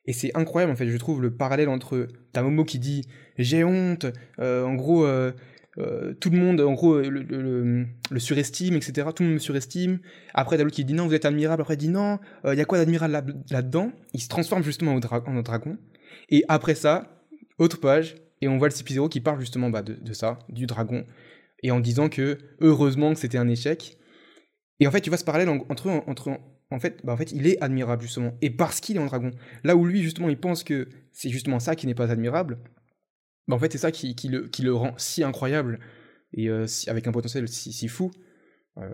Et 0.07 0.12
c'est 0.12 0.31
incroyable, 0.37 0.73
en 0.73 0.77
fait, 0.77 0.88
je 0.88 0.97
trouve, 0.97 1.21
le 1.21 1.35
parallèle 1.35 1.69
entre 1.69 2.07
ta 2.33 2.42
Momo 2.42 2.64
qui 2.64 2.79
dit 2.79 3.03
J'ai 3.38 3.64
honte, 3.64 4.07
euh, 4.38 4.64
en 4.64 4.75
gros, 4.75 5.05
euh, 5.05 5.33
euh, 5.79 6.14
tout 6.14 6.31
le 6.31 6.38
monde, 6.38 6.61
en 6.61 6.73
gros, 6.75 7.01
le, 7.01 7.23
le- 7.23 8.19
surestime, 8.19 8.77
etc. 8.77 9.09
Tout 9.14 9.23
le 9.23 9.29
monde 9.29 9.35
me 9.35 9.38
surestime. 9.40 9.99
Après, 10.33 10.57
t'as 10.57 10.64
qui 10.66 10.85
dit 10.85 10.95
non, 10.95 11.07
vous 11.07 11.14
êtes 11.14 11.25
admirable. 11.25 11.62
Après, 11.62 11.75
il 11.75 11.79
dit 11.79 11.88
non, 11.88 12.19
il 12.45 12.55
y 12.55 12.61
a 12.61 12.64
quoi 12.64 12.79
d'admirable 12.79 13.12
là- 13.12 13.25
là-dedans? 13.51 13.92
Il 14.14 14.21
se 14.21 14.29
transforme 14.29 14.62
justement 14.62 14.95
au 14.95 15.01
dra- 15.01 15.25
en 15.27 15.42
dragon. 15.42 15.77
Et 16.31 16.45
après 16.49 16.75
ça, 16.75 17.23
autre 17.59 17.79
page, 17.81 18.16
et 18.40 18.49
on 18.49 18.59
voit 18.59 18.69
le 18.69 18.75
CP0 18.75 19.09
qui 19.09 19.21
parle 19.21 19.40
justement 19.40 19.71
bah, 19.71 19.83
de, 19.83 19.95
de 19.95 20.12
ça, 20.12 20.38
du 20.49 20.66
dragon, 20.66 21.05
et 21.62 21.71
en 21.71 21.81
disant 21.81 22.09
que 22.09 22.38
heureusement 22.61 23.12
que 23.12 23.19
c'était 23.19 23.38
un 23.38 23.49
échec. 23.49 23.99
Et 24.81 24.87
en 24.87 24.90
fait, 24.90 25.01
tu 25.01 25.11
vois 25.11 25.19
ce 25.19 25.25
parallèle 25.25 25.49
en- 25.49 25.64
entre, 25.69 25.88
entre 26.07 26.38
en 26.70 26.81
fait, 26.81 27.00
bah, 27.05 27.12
en 27.12 27.16
fait, 27.16 27.33
il 27.33 27.46
est 27.46 27.61
admirable 27.62 28.02
justement, 28.02 28.35
et 28.42 28.50
parce 28.50 28.81
qu'il 28.81 28.96
est 28.96 29.00
en 29.00 29.07
dragon. 29.07 29.31
Là 29.64 29.76
où 29.76 29.85
lui 29.87 30.02
justement, 30.02 30.29
il 30.29 30.38
pense 30.38 30.64
que 30.64 30.88
c'est 31.12 31.31
justement 31.31 31.61
ça 31.61 31.76
qui 31.76 31.87
n'est 31.87 31.94
pas 31.94 32.11
admirable. 32.11 32.59
Bah, 33.48 33.57
en 33.57 33.59
fait, 33.59 33.72
c'est 33.72 33.79
ça 33.79 33.92
qui, 33.92 34.16
qui 34.16 34.29
le, 34.29 34.48
qui 34.48 34.62
le 34.62 34.74
rend 34.74 34.94
si 34.98 35.24
incroyable 35.24 35.81
et 36.35 36.50
euh, 36.50 36.66
si- 36.66 36.90
avec 36.90 37.07
un 37.09 37.12
potentiel 37.12 37.48
si, 37.48 37.72
si 37.72 37.88
fou. 37.88 38.11
Euh, 38.79 38.88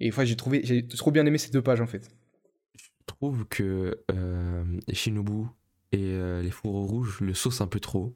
et 0.00 0.10
enfin, 0.10 0.24
j'ai 0.24 0.36
trouvé, 0.36 0.62
j'ai 0.64 0.86
trop 0.88 1.10
bien 1.12 1.26
aimé 1.26 1.38
ces 1.38 1.50
deux 1.50 1.62
pages 1.62 1.80
en 1.82 1.86
fait. 1.88 2.10
Je 2.76 2.88
trouve 3.06 3.46
que 3.46 4.04
euh, 4.10 4.80
Shinobu 4.92 5.46
et 5.92 5.98
les 6.42 6.50
fourreaux 6.50 6.84
rouges 6.86 7.20
le 7.20 7.34
saucent 7.34 7.62
un 7.62 7.66
peu 7.66 7.80
trop. 7.80 8.14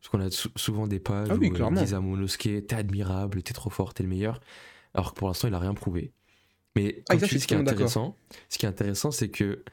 Parce 0.00 0.10
qu'on 0.10 0.20
a 0.20 0.30
sou- 0.30 0.50
souvent 0.56 0.86
des 0.88 1.00
pages 1.00 1.30
Ah 1.30 1.36
oui, 1.38 1.50
où 1.50 1.56
ils 1.56 1.72
disent 1.74 1.94
à 1.94 2.00
Monosuke 2.00 2.66
t'es 2.66 2.74
admirable, 2.74 3.42
t'es 3.42 3.54
trop 3.54 3.70
fort, 3.70 3.94
t'es 3.94 4.02
le 4.04 4.10
meilleur. 4.10 4.40
Alors 4.94 5.14
que 5.14 5.18
pour 5.18 5.28
l'instant, 5.28 5.48
il 5.48 5.54
a 5.54 5.60
rien 5.60 5.74
prouvé. 5.74 6.12
Mais 6.76 7.02
Ah, 7.08 7.16
tu 7.16 7.38
ce 7.38 7.46
qui 7.46 7.54
est 7.54 7.56
intéressant, 7.56 8.16
ce 8.48 8.58
qui 8.58 8.66
est 8.66 8.68
intéressant, 8.68 9.10
c'est 9.10 9.28
que 9.30 9.64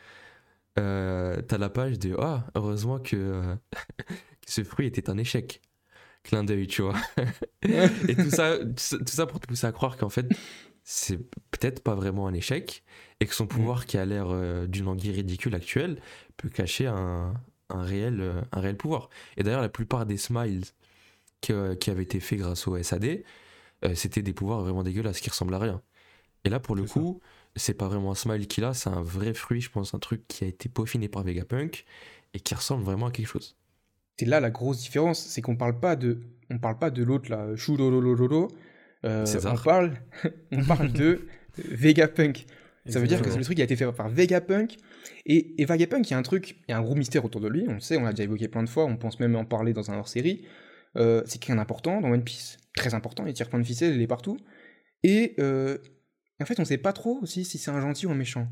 euh, 0.78 1.42
t'as 1.42 1.58
la 1.58 1.70
page 1.70 2.00
de 2.00 2.16
ah 2.20 2.48
heureusement 2.56 3.00
que, 3.00 3.16
euh, 3.16 3.56
ce 4.48 4.64
fruit 4.64 4.88
était 4.88 5.10
un 5.10 5.18
échec. 5.18 5.62
Clin 6.24 6.44
d'œil, 6.44 6.66
tu 6.68 6.82
vois. 6.82 6.96
Et 8.08 8.16
tout 8.16 8.32
ça, 8.32 8.58
tout 8.60 9.06
ça- 9.08 9.26
pour 9.28 9.40
te 9.40 9.46
pousser 9.48 9.68
à 9.68 9.72
croire 9.72 9.96
qu'en 9.96 10.10
fait, 10.10 10.28
c'est 10.84 11.18
peut-être 11.52 11.84
pas 11.84 11.94
vraiment 11.96 12.28
un 12.28 12.34
échec 12.34 12.84
et 13.20 13.26
que 13.28 13.32
Mm. 13.32 13.36
son 13.36 13.48
pouvoir 13.48 13.86
qui 13.86 13.98
a 13.98 14.06
l'air 14.06 14.28
euh, 14.30 14.66
d'une 14.68 14.88
anguille 14.88 15.12
ridicule 15.12 15.54
actuelle 15.56 16.02
peut 16.38 16.50
cacher 16.50 16.88
un, 16.88 17.34
un 17.70 17.84
réel, 17.84 18.22
euh, 18.22 18.42
un 18.52 18.60
réel 18.60 18.76
pouvoir. 18.78 19.10
Et 19.38 19.44
d'ailleurs, 19.44 19.62
la 19.62 19.70
plupart 19.70 20.08
des 20.08 20.18
smiles 20.18 20.64
qui, 21.42 21.54
qui 21.80 21.92
avaient 21.92 22.04
été 22.04 22.20
faits 22.20 22.40
grâce 22.40 22.68
au 22.68 22.76
SAD, 22.82 23.24
c'était 23.94 24.24
des 24.24 24.34
pouvoirs 24.34 24.62
vraiment 24.62 24.82
dégueulasses 24.82 25.20
qui 25.22 25.30
ressemblent 25.30 25.54
à 25.54 25.60
rien. 25.60 25.82
Et 26.46 26.50
là, 26.50 26.60
pour 26.60 26.76
le 26.76 26.86
C'est 26.86 26.94
coup, 26.94 27.20
c'est 27.56 27.74
pas 27.74 27.88
vraiment 27.88 28.12
un 28.12 28.16
smile 28.16 28.48
qu'il 28.48 28.64
a, 28.64 28.74
c'est 28.74 28.90
un 28.90 29.02
vrai 29.02 29.34
fruit, 29.34 29.62
je 29.62 29.70
pense, 29.70 29.94
un 29.94 30.00
truc 30.00 30.28
qui 30.28 30.44
a 30.44 30.48
été 30.48 30.70
peaufiné 30.70 31.10
par 31.10 31.24
Vegapunk 31.24 31.86
et 32.34 32.40
qui 32.40 32.54
ressemble 32.56 32.84
vraiment 32.84 33.08
à 33.08 33.12
quelque 33.12 33.28
chose. 33.28 33.58
C'est 34.18 34.26
là 34.26 34.40
la 34.40 34.52
grosse 34.52 34.80
différence, 34.80 35.20
c'est 35.20 35.42
qu'on 35.42 35.56
parle 35.58 35.80
pas 35.80 35.96
de, 35.96 36.22
on 36.50 36.60
parle 36.60 36.78
pas 36.78 36.90
de 36.90 37.04
l'autre 37.04 37.30
là, 37.30 37.56
Chulololololo. 37.56 38.50
Euh, 39.06 39.26
on 39.46 39.58
parle, 39.58 39.94
on 40.52 40.64
parle 40.64 40.92
de 40.92 41.28
Vegapunk. 41.58 42.46
Ça 42.88 43.00
veut 43.00 43.08
dire 43.08 43.18
que 43.18 43.28
Exactement. 43.28 43.38
le 43.40 43.44
truc 43.46 43.60
a 43.60 43.64
été 43.64 43.76
fait 43.76 43.92
par 43.92 44.10
Vegapunk. 44.10 44.78
Et, 45.26 45.62
et 45.62 45.66
Vegapunk, 45.66 46.08
il 46.08 46.12
y 46.12 46.14
a 46.14 46.18
un 46.18 46.24
truc, 46.24 46.58
il 46.68 46.72
y 46.72 46.74
a 46.74 46.78
un 46.78 46.82
gros 46.82 46.96
mystère 46.96 47.26
autour 47.26 47.42
de 47.42 47.48
lui, 47.48 47.66
on 47.68 47.74
le 47.74 47.80
sait, 47.80 47.98
on 47.98 48.04
l'a 48.04 48.12
déjà 48.12 48.24
évoqué 48.24 48.48
plein 48.48 48.64
de 48.64 48.70
fois, 48.70 48.86
on 48.86 48.96
pense 48.98 49.20
même 49.20 49.36
en 49.36 49.46
parler 49.46 49.74
dans 49.74 49.90
un 49.90 49.98
hors-série. 49.98 50.46
Euh, 50.98 51.24
c'est 51.26 51.40
quelqu'un 51.40 51.56
d'important 51.56 52.00
dans 52.00 52.12
One 52.12 52.24
Piece, 52.24 52.58
très 52.76 52.94
important, 52.94 53.26
il 53.26 53.34
tire 53.34 53.50
plein 53.50 53.60
de 53.60 53.66
ficelles, 53.66 53.96
il 53.96 54.02
est 54.02 54.08
partout. 54.08 54.38
Et 55.04 55.36
euh, 55.40 55.78
en 56.44 56.46
fait, 56.46 56.60
on 56.60 56.66
sait 56.66 56.78
pas 56.78 56.94
trop 56.94 57.20
aussi 57.22 57.46
si 57.46 57.58
c'est 57.58 57.72
un 57.72 57.82
gentil 57.82 58.06
ou 58.06 58.12
un 58.12 58.16
méchant. 58.16 58.48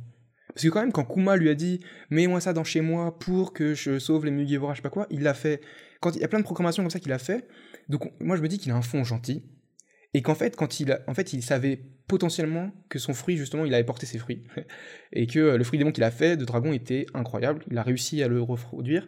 Parce 0.50 0.64
que 0.64 0.70
quand 0.70 0.82
même, 0.82 0.92
quand 0.92 1.06
Kuma 1.06 1.36
lui 1.36 1.50
a 1.50 1.56
dit 1.56 1.80
«Mets-moi 2.10 2.40
ça 2.40 2.54
dans 2.54 2.64
chez 2.64 2.82
moi 2.82 3.18
pour 3.18 3.54
que 3.54 3.74
je 3.74 3.98
sauve 3.98 4.26
les 4.26 4.32
Mugiwara, 4.32 4.74
je 4.74 4.78
sais 4.80 4.84
pas 4.84 4.90
quoi», 4.90 5.08
il 5.10 5.22
l'a 5.22 5.34
fait. 5.34 5.62
Quand 6.00 6.16
il 6.16 6.22
y 6.22 6.24
a 6.24 6.28
plein 6.28 6.40
de 6.40 6.44
proclamations 6.44 6.84
comme 6.84 6.92
ça 6.92 7.00
qu'il 7.00 7.12
a 7.12 7.18
fait, 7.18 7.48
donc 7.90 8.06
on- 8.06 8.12
moi 8.20 8.36
je 8.36 8.42
me 8.42 8.48
dis 8.48 8.60
qu'il 8.60 8.72
a 8.72 8.76
un 8.76 8.82
fond 8.82 9.04
gentil, 9.04 9.44
et 10.14 10.22
qu'en 10.22 10.36
fait, 10.36 10.56
quand 10.56 10.80
il, 10.80 10.92
a- 10.92 11.02
en 11.08 11.14
fait, 11.14 11.34
il 11.34 11.42
savait 11.42 11.82
potentiellement 12.08 12.72
que 12.90 13.00
son 13.00 13.14
fruit, 13.14 13.38
justement, 13.38 13.66
il 13.66 13.74
avait 13.74 13.84
porté 13.84 14.06
ses 14.06 14.20
fruits. 14.20 14.44
et 15.12 15.26
que 15.26 15.40
euh, 15.40 15.58
le 15.58 15.64
fruit 15.64 15.80
démon 15.80 15.92
qu'il 15.92 16.04
a 16.04 16.12
fait 16.12 16.38
de 16.38 16.46
dragon 16.46 16.72
était 16.74 17.06
incroyable. 17.14 17.64
Il 17.72 17.78
a 17.78 17.84
réussi 17.84 18.22
à 18.22 18.28
le 18.28 18.42
reproduire. 18.42 19.08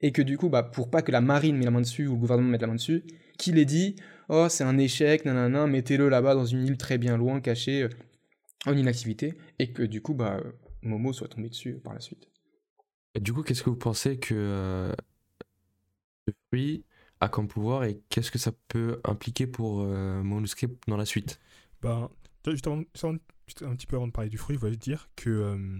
Et 0.00 0.12
que 0.12 0.22
du 0.22 0.38
coup, 0.38 0.48
bah, 0.48 0.62
pour 0.62 0.90
pas 0.90 1.02
que 1.02 1.12
la 1.12 1.20
marine 1.20 1.56
mette 1.56 1.66
la 1.66 1.70
main 1.70 1.82
dessus 1.82 2.06
ou 2.06 2.14
le 2.14 2.20
gouvernement 2.20 2.48
mette 2.48 2.62
la 2.62 2.68
main 2.68 2.76
dessus, 2.76 3.04
qu'il 3.36 3.58
ait 3.58 3.66
dit 3.66 3.96
Oh, 4.32 4.48
c'est 4.48 4.62
un 4.62 4.78
échec, 4.78 5.24
nanana, 5.24 5.66
mettez-le 5.66 6.08
là-bas 6.08 6.36
dans 6.36 6.44
une 6.44 6.64
île 6.64 6.78
très 6.78 6.98
bien 6.98 7.16
loin, 7.16 7.40
cachée, 7.40 7.82
euh, 7.82 7.88
en 8.64 8.76
inactivité. 8.76 9.36
Et 9.58 9.72
que 9.72 9.82
du 9.82 10.02
coup, 10.02 10.14
bah, 10.14 10.40
euh, 10.44 10.52
Momo 10.82 11.12
soit 11.12 11.26
tombé 11.26 11.48
dessus 11.48 11.80
par 11.82 11.94
la 11.94 12.00
suite. 12.00 12.28
Et 13.16 13.20
du 13.20 13.32
coup, 13.32 13.42
qu'est-ce 13.42 13.64
que 13.64 13.70
vous 13.70 13.76
pensez 13.76 14.20
que 14.20 14.34
euh, 14.36 14.92
ce 16.28 16.32
fruit 16.48 16.84
a 17.18 17.28
comme 17.28 17.48
pouvoir 17.48 17.82
et 17.82 18.00
qu'est-ce 18.08 18.30
que 18.30 18.38
ça 18.38 18.52
peut 18.68 19.00
impliquer 19.02 19.48
pour 19.48 19.82
euh, 19.82 20.22
Monosuke 20.22 20.66
dans 20.86 20.96
la 20.96 21.06
suite? 21.06 21.40
Ben, 21.82 22.08
juste, 22.46 22.68
avant- 22.68 22.84
juste 22.94 23.04
avant- 23.04 23.18
juste 23.48 23.62
un 23.64 23.74
petit 23.74 23.88
peu 23.88 23.96
avant 23.96 24.06
de 24.06 24.12
parler 24.12 24.30
du 24.30 24.38
fruit, 24.38 24.54
je 24.54 24.60
voulais 24.60 24.76
dire 24.76 25.10
que, 25.16 25.28
euh, 25.28 25.78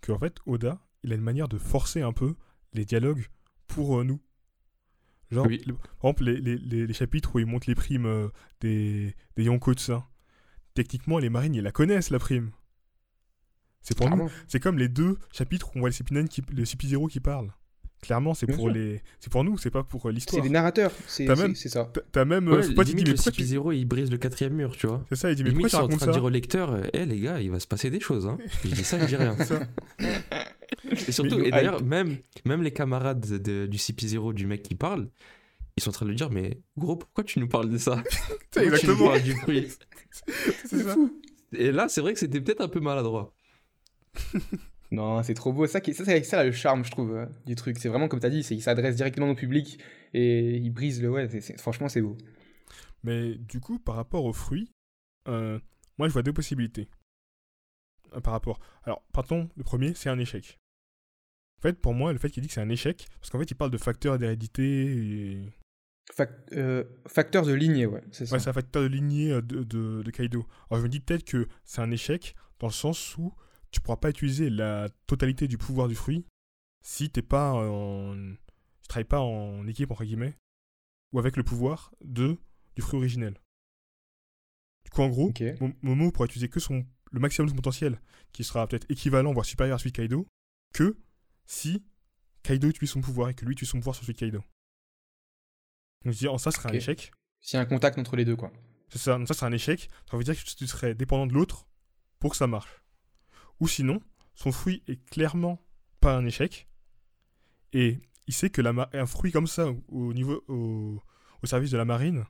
que 0.00 0.12
en 0.12 0.18
fait, 0.18 0.38
Oda, 0.46 0.80
il 1.02 1.12
a 1.12 1.14
une 1.14 1.20
manière 1.20 1.48
de 1.48 1.58
forcer 1.58 2.00
un 2.00 2.14
peu 2.14 2.36
les 2.72 2.86
dialogues 2.86 3.26
pour 3.68 4.00
euh, 4.00 4.04
nous. 4.04 4.18
Genre, 5.30 5.46
Oui. 5.46 5.60
le- 5.66 5.74
par 5.74 5.84
exemple, 6.10 6.24
les, 6.24 6.36
les, 6.40 6.56
les, 6.58 6.86
les 6.86 6.94
chapitres 6.94 7.34
où 7.34 7.38
il 7.38 7.46
monte 7.46 7.66
les 7.66 7.74
primes 7.74 8.06
euh, 8.06 8.28
des, 8.60 9.14
des 9.36 9.44
Yonko 9.44 9.74
de 9.74 9.80
ça. 9.80 10.06
Techniquement, 10.74 11.18
les 11.18 11.30
marines, 11.30 11.54
ils 11.54 11.62
la 11.62 11.72
connaissent, 11.72 12.10
la 12.10 12.18
prime. 12.18 12.50
C'est 13.82 13.96
pour 13.96 14.08
nous. 14.10 14.16
Clairement. 14.16 14.32
C'est 14.48 14.60
comme 14.60 14.78
les 14.78 14.88
deux 14.88 15.18
chapitres 15.32 15.68
où 15.68 15.78
on 15.78 15.80
voit 15.80 15.88
le 15.88 15.94
CP9 15.94 16.28
qui, 16.28 16.42
le 16.52 16.64
CP0 16.64 17.08
qui 17.08 17.20
parle. 17.20 17.50
Clairement, 18.02 18.32
c'est 18.32 18.46
pour 18.46 18.64
sûr. 18.64 18.70
les, 18.70 19.02
c'est 19.20 19.30
pour 19.30 19.44
nous, 19.44 19.58
c'est 19.58 19.70
pas 19.70 19.82
pour 19.84 20.06
euh, 20.06 20.08
C'est 20.10 20.14
l'histoire. 20.14 20.42
des 20.42 20.48
narrateurs, 20.48 20.90
c'est 21.06 21.26
T'as 21.26 21.36
c'est- 21.36 21.42
même- 21.42 21.54
c'est 21.54 21.68
ça. 21.68 21.92
T'as- 22.12 22.24
même, 22.24 22.48
euh, 22.48 22.56
Ouais, 22.56 22.62
faut 22.62 22.72
pas 22.72 22.84
te 22.84 22.88
limite, 22.88 23.04
mais 23.04 23.10
le 23.10 23.14
pourquoi 23.16 23.32
tu... 23.32 23.42
CP0 23.42 23.72
il 23.76 23.84
brise 23.84 24.10
le 24.10 24.16
quatrième 24.16 24.54
mur, 24.54 24.74
tu 24.74 24.86
vois. 24.86 25.04
C'est 25.10 25.16
ça, 25.16 25.30
il 25.30 25.36
dit, 25.36 25.42
mais 25.44 25.50
Limite, 25.50 25.70
pourquoi 25.70 25.84
ils 25.84 25.88
tu 25.88 25.92
sont 25.92 25.96
en 25.96 25.98
train 25.98 26.06
racontes 26.06 26.08
de 26.08 26.12
ça 26.14 26.18
dire 26.18 26.24
au 26.24 26.30
lecteur 26.30 26.80
Eh 26.94 27.04
les 27.04 27.20
gars, 27.20 27.40
il 27.42 27.50
va 27.50 27.60
se 27.60 27.66
passer 27.66 27.90
des 27.90 28.00
choses. 28.00 28.26
Hein. 28.26 28.38
Je 28.64 28.70
dis 28.70 28.84
ça, 28.84 28.98
je 28.98 29.04
dis 29.04 29.16
rien. 29.16 29.36
C'est 29.36 29.44
ça. 29.44 29.60
Et 31.08 31.12
surtout, 31.12 31.40
et 31.40 31.50
d'ailleurs, 31.50 31.82
même, 31.84 32.18
même 32.46 32.62
les 32.62 32.72
camarades 32.72 33.20
de- 33.42 33.66
du 33.66 33.76
CP0 33.78 34.32
du 34.32 34.46
mec 34.46 34.62
qui 34.62 34.74
parle, 34.74 35.10
ils 35.76 35.82
sont 35.82 35.90
en 35.90 35.92
train 35.92 36.06
de 36.06 36.10
lui 36.10 36.16
dire 36.16 36.30
Mais 36.30 36.60
gros, 36.76 36.96
pourquoi 36.96 37.22
tu 37.24 37.38
nous 37.38 37.48
parles 37.48 37.68
de 37.70 37.78
ça? 37.78 38.02
C'est 38.08 38.18
Pourquoi 38.62 38.78
tu 38.78 38.86
nous 38.86 38.92
exactement. 38.92 39.06
parles 39.10 39.22
du 39.22 39.34
fruit 39.34 39.68
C'est 40.66 40.82
ça. 40.82 40.96
Et 41.52 41.72
là, 41.72 41.88
c'est 41.88 42.00
vrai 42.00 42.12
que 42.14 42.18
c'était 42.18 42.40
peut-être 42.40 42.60
un 42.60 42.68
peu 42.68 42.80
maladroit. 42.80 43.34
Non, 44.92 45.22
c'est 45.22 45.34
trop 45.34 45.52
beau. 45.52 45.68
Ça, 45.68 45.80
qui- 45.80 45.94
ça 45.94 46.04
c'est 46.04 46.24
ça 46.24 46.42
le 46.42 46.50
charme, 46.50 46.84
je 46.84 46.90
trouve, 46.90 47.14
euh, 47.14 47.26
du 47.46 47.54
truc. 47.54 47.78
C'est 47.78 47.88
vraiment 47.88 48.08
comme 48.08 48.18
tu 48.18 48.26
as 48.26 48.30
dit, 48.30 48.42
c'est 48.42 48.54
qu'il 48.56 48.62
s'adresse 48.64 48.96
directement 48.96 49.30
au 49.30 49.34
public 49.36 49.78
et 50.14 50.56
il 50.56 50.70
brise 50.70 51.00
le. 51.00 51.10
Ouais, 51.10 51.28
c'est- 51.28 51.40
c'est- 51.40 51.60
franchement, 51.60 51.88
c'est 51.88 52.00
beau. 52.02 52.18
Mais 53.04 53.36
du 53.36 53.60
coup, 53.60 53.78
par 53.78 53.94
rapport 53.94 54.24
aux 54.24 54.32
fruits, 54.32 54.72
euh, 55.28 55.60
moi 55.98 56.08
je 56.08 56.12
vois 56.12 56.22
deux 56.24 56.32
possibilités. 56.32 56.88
Euh, 58.14 58.20
par 58.20 58.32
rapport. 58.32 58.58
Alors, 58.82 59.02
partons, 59.12 59.48
le 59.56 59.62
premier, 59.62 59.94
c'est 59.94 60.08
un 60.10 60.18
échec. 60.18 60.58
En 61.60 61.62
fait, 61.62 61.78
pour 61.78 61.92
moi, 61.94 62.12
le 62.12 62.18
fait 62.18 62.30
qu'il 62.30 62.42
dit 62.42 62.48
que 62.48 62.54
c'est 62.54 62.60
un 62.62 62.68
échec, 62.70 63.06
parce 63.20 63.30
qu'en 63.30 63.38
fait, 63.38 63.50
il 63.50 63.54
parle 63.54 63.70
de 63.70 63.78
facteurs 63.78 64.18
d'hérédité 64.18 64.62
et. 65.42 65.52
Fac- 66.16 66.52
euh, 66.52 66.84
facteur 67.06 67.44
de 67.46 67.52
lignée, 67.52 67.86
ouais, 67.86 68.02
c'est 68.10 68.26
ça. 68.26 68.34
Ouais, 68.34 68.40
c'est 68.40 68.48
un 68.50 68.52
facteur 68.54 68.82
de 68.82 68.88
lignée 68.88 69.30
euh, 69.30 69.42
de, 69.42 69.62
de, 69.62 70.02
de 70.02 70.10
Kaido. 70.10 70.46
Alors, 70.70 70.80
je 70.80 70.84
me 70.86 70.88
dis 70.90 71.00
peut-être 71.00 71.24
que 71.24 71.46
c'est 71.64 71.82
un 71.82 71.90
échec 71.90 72.34
dans 72.58 72.66
le 72.66 72.72
sens 72.72 73.16
où 73.18 73.32
tu 73.70 73.80
pourras 73.80 73.98
pas 73.98 74.10
utiliser 74.10 74.50
la 74.50 74.88
totalité 75.06 75.46
du 75.46 75.58
pouvoir 75.58 75.86
du 75.86 75.94
fruit 75.94 76.24
si 76.82 77.10
t'es 77.10 77.22
pas 77.22 77.52
en. 77.52 78.14
Tu 78.82 78.88
travailles 78.88 79.04
pas 79.04 79.20
en 79.20 79.66
équipe, 79.68 79.90
entre 79.92 80.04
guillemets, 80.04 80.34
ou 81.12 81.18
avec 81.20 81.36
le 81.36 81.44
pouvoir 81.44 81.94
de, 82.02 82.38
du 82.74 82.82
fruit 82.82 82.98
originel. 82.98 83.34
Du 84.84 84.90
coup, 84.90 85.02
en 85.02 85.08
gros, 85.10 85.28
Ok. 85.28 85.42
Mo- 85.60 85.72
Momo 85.82 86.10
pourra 86.10 86.24
utiliser 86.24 86.48
que 86.48 86.58
son, 86.58 86.84
le 87.12 87.20
maximum 87.20 87.46
de 87.46 87.50
son 87.50 87.56
potentiel, 87.56 88.00
qui 88.32 88.42
sera 88.44 88.66
peut-être 88.66 88.90
équivalent, 88.90 89.32
voire 89.32 89.44
supérieur 89.46 89.76
à 89.76 89.78
celui 89.78 89.92
de 89.92 89.96
Kaido, 89.98 90.26
que 90.74 90.96
si 91.50 91.84
Kaido 92.44 92.68
utilise 92.68 92.92
son 92.92 93.00
pouvoir 93.00 93.28
et 93.28 93.34
que 93.34 93.44
lui 93.44 93.52
utilise 93.52 93.70
son 93.70 93.78
pouvoir 93.78 93.96
sur 93.96 94.04
celui 94.04 94.14
de 94.14 94.20
Kaido. 94.20 94.38
Donc 96.04 96.14
je 96.14 96.18
dis, 96.18 96.28
en 96.28 96.38
ça 96.38 96.52
serait 96.52 96.70
un 96.70 96.72
échec. 96.72 97.10
S'il 97.40 97.56
y 97.56 97.58
a 97.58 97.62
un 97.62 97.66
contact 97.66 97.98
entre 97.98 98.14
les 98.14 98.24
deux, 98.24 98.36
quoi. 98.36 98.52
C'est 98.88 98.98
ça, 98.98 99.18
donc 99.18 99.26
ça 99.26 99.34
serait 99.34 99.46
un 99.46 99.52
échec. 99.52 99.90
Ça 100.08 100.16
veut 100.16 100.22
dire 100.22 100.36
que 100.36 100.48
tu 100.48 100.66
serais 100.68 100.94
dépendant 100.94 101.26
de 101.26 101.32
l'autre 101.32 101.66
pour 102.20 102.30
que 102.30 102.36
ça 102.36 102.46
marche. 102.46 102.84
Ou 103.58 103.66
sinon, 103.66 104.00
son 104.36 104.52
fruit 104.52 104.84
est 104.86 105.04
clairement 105.10 105.60
pas 105.98 106.16
un 106.16 106.24
échec. 106.24 106.68
Et 107.72 108.00
il 108.28 108.32
sait 108.32 108.50
que 108.50 108.62
la 108.62 108.88
un 108.92 109.06
fruit 109.06 109.32
comme 109.32 109.48
ça, 109.48 109.66
au, 109.88 110.14
niveau, 110.14 110.44
au, 110.46 111.02
au 111.42 111.46
service 111.46 111.72
de 111.72 111.76
la 111.76 111.84
marine, 111.84 112.26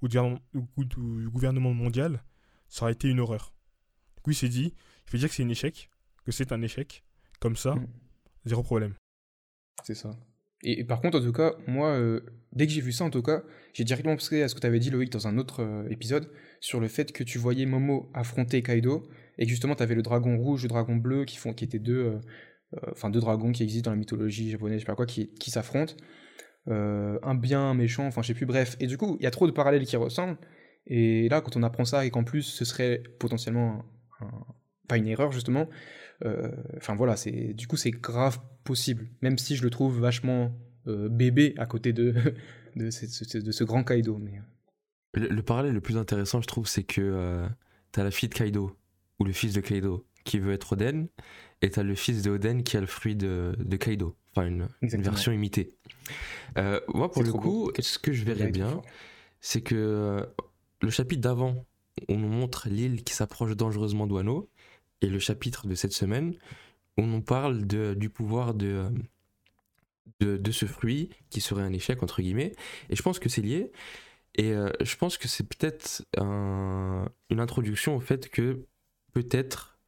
ou 0.00 0.08
du, 0.08 0.18
ou 0.18 0.84
du 0.84 1.28
gouvernement 1.28 1.74
mondial, 1.74 2.24
ça 2.68 2.84
aurait 2.84 2.92
été 2.92 3.08
une 3.08 3.20
horreur. 3.20 3.52
Du 4.16 4.22
coup, 4.22 4.30
il 4.30 4.36
s'est 4.36 4.48
dit, 4.48 4.74
je 5.04 5.12
vais 5.12 5.18
dire 5.18 5.28
que 5.28 5.34
c'est 5.34 5.44
un 5.44 5.48
échec, 5.50 5.90
que 6.24 6.32
c'est 6.32 6.52
un 6.52 6.62
échec, 6.62 7.04
comme 7.38 7.56
ça, 7.56 7.74
Mm. 7.74 7.86
Zéro 8.46 8.62
problème. 8.62 8.94
C'est 9.84 9.94
ça. 9.94 10.10
Et, 10.62 10.80
et 10.80 10.84
par 10.84 11.00
contre, 11.00 11.18
en 11.18 11.22
tout 11.22 11.32
cas, 11.32 11.54
moi, 11.66 11.90
euh, 11.90 12.20
dès 12.52 12.66
que 12.66 12.72
j'ai 12.72 12.80
vu 12.80 12.92
ça, 12.92 13.04
en 13.04 13.10
tout 13.10 13.22
cas, 13.22 13.42
j'ai 13.74 13.84
directement 13.84 14.16
pensé 14.16 14.42
à 14.42 14.48
ce 14.48 14.54
que 14.54 14.60
tu 14.60 14.66
avais 14.66 14.78
dit, 14.78 14.90
Loïc, 14.90 15.10
dans 15.10 15.28
un 15.28 15.36
autre 15.38 15.62
euh, 15.62 15.88
épisode, 15.90 16.30
sur 16.60 16.80
le 16.80 16.88
fait 16.88 17.12
que 17.12 17.22
tu 17.22 17.38
voyais 17.38 17.66
Momo 17.66 18.10
affronter 18.14 18.62
Kaido, 18.62 19.06
et 19.38 19.44
que 19.44 19.50
justement, 19.50 19.74
tu 19.74 19.82
avais 19.82 19.94
le 19.94 20.02
dragon 20.02 20.38
rouge, 20.38 20.62
le 20.62 20.68
dragon 20.68 20.96
bleu, 20.96 21.24
qui, 21.26 21.36
font, 21.36 21.52
qui 21.52 21.64
étaient 21.64 21.78
deux, 21.78 21.98
euh, 21.98 22.20
euh, 22.74 22.90
enfin, 22.92 23.10
deux 23.10 23.20
dragons 23.20 23.52
qui 23.52 23.62
existent 23.62 23.90
dans 23.90 23.94
la 23.94 23.98
mythologie 23.98 24.50
japonaise, 24.50 24.78
je 24.78 24.80
sais 24.80 24.86
pas 24.86 24.96
quoi, 24.96 25.06
qui, 25.06 25.28
qui 25.34 25.50
s'affrontent. 25.50 25.94
euh, 26.68 27.18
un 27.22 27.34
bien, 27.34 27.60
un 27.60 27.74
méchant, 27.74 28.06
enfin 28.06 28.22
je 28.22 28.28
sais 28.28 28.34
plus, 28.34 28.46
bref. 28.46 28.76
Et 28.80 28.86
du 28.86 28.96
coup, 28.96 29.16
il 29.20 29.24
y 29.24 29.26
a 29.26 29.30
trop 29.30 29.46
de 29.46 29.52
parallèles 29.52 29.86
qui 29.86 29.96
ressemblent. 29.96 30.38
Et 30.86 31.28
là, 31.28 31.40
quand 31.40 31.56
on 31.56 31.62
apprend 31.62 31.84
ça 31.84 32.04
et 32.06 32.10
qu'en 32.10 32.24
plus 32.24 32.42
ce 32.42 32.64
serait 32.64 33.02
potentiellement 33.18 33.84
un- 34.20 34.44
pas 34.88 34.96
une 34.96 35.06
erreur 35.08 35.32
justement, 35.32 35.68
euh, 36.24 36.50
enfin 36.76 36.94
voilà, 36.94 37.16
c'est 37.16 37.52
du 37.54 37.66
coup 37.66 37.76
c'est 37.76 37.90
grave 37.90 38.38
possible. 38.64 39.08
Même 39.22 39.38
si 39.38 39.56
je 39.56 39.62
le 39.62 39.70
trouve 39.70 40.00
vachement 40.00 40.52
euh, 40.86 41.08
bébé 41.08 41.54
à 41.58 41.66
côté 41.66 41.92
de 41.92 42.14
de, 42.76 42.90
ce- 42.90 43.06
ce- 43.06 43.38
de 43.38 43.52
ce 43.52 43.64
grand 43.64 43.84
Kaido. 43.84 44.18
Mais 44.18 44.38
euh, 44.38 45.20
Le, 45.20 45.28
le 45.28 45.42
parallèle 45.42 45.72
le 45.72 45.80
plus 45.80 45.96
intéressant, 45.96 46.40
je 46.40 46.46
trouve, 46.46 46.66
c'est 46.68 46.84
que 46.84 47.00
euh, 47.02 47.48
t'as 47.92 48.04
la 48.04 48.10
fille 48.10 48.28
de 48.28 48.34
Kaido, 48.34 48.76
ou 49.18 49.24
le 49.24 49.32
fils 49.32 49.52
de 49.54 49.60
Kaido, 49.60 50.06
qui 50.24 50.38
veut 50.38 50.52
être 50.52 50.72
Oden, 50.72 51.08
et 51.62 51.70
t'as 51.70 51.82
le 51.82 51.94
fils 51.94 52.22
de 52.22 52.30
Oden 52.30 52.62
qui 52.62 52.76
a 52.76 52.80
le 52.80 52.86
fruit 52.86 53.16
de, 53.16 53.54
de 53.58 53.76
Kaido. 53.76 54.14
Enfin, 54.32 54.46
une, 54.48 54.68
une 54.82 55.02
version 55.02 55.32
imitée. 55.32 55.74
Moi, 56.56 57.10
pour 57.10 57.22
le 57.22 57.32
coup, 57.32 57.40
beau. 57.40 57.72
ce 57.78 57.98
que 57.98 58.12
je 58.12 58.24
verrais 58.24 58.50
bien, 58.50 58.82
c'est 59.40 59.62
que 59.62 60.26
le 60.82 60.90
chapitre 60.90 61.22
d'avant, 61.22 61.64
on 62.08 62.18
nous 62.18 62.28
montre 62.28 62.68
l'île 62.68 63.02
qui 63.04 63.14
s'approche 63.14 63.56
dangereusement 63.56 64.06
d'Wano, 64.06 64.50
et 65.02 65.08
le 65.08 65.18
chapitre 65.18 65.66
de 65.66 65.74
cette 65.74 65.92
semaine, 65.92 66.34
on 66.96 67.06
nous 67.06 67.22
parle 67.22 67.66
de, 67.66 67.94
du 67.94 68.08
pouvoir 68.10 68.54
de, 68.54 68.90
de, 70.20 70.36
de 70.36 70.50
ce 70.52 70.66
fruit 70.66 71.10
qui 71.30 71.40
serait 71.40 71.62
un 71.62 71.72
échec, 71.72 72.02
entre 72.02 72.22
guillemets, 72.22 72.52
et 72.90 72.96
je 72.96 73.02
pense 73.02 73.18
que 73.18 73.28
c'est 73.28 73.42
lié. 73.42 73.72
Et 74.34 74.52
euh, 74.52 74.70
je 74.82 74.96
pense 74.96 75.16
que 75.18 75.28
c'est 75.28 75.44
peut-être 75.48 76.04
un- 76.18 77.08
une 77.30 77.40
introduction 77.40 77.96
au 77.96 78.00
fait 78.00 78.28
que 78.28 78.66
peut-être 79.12 79.78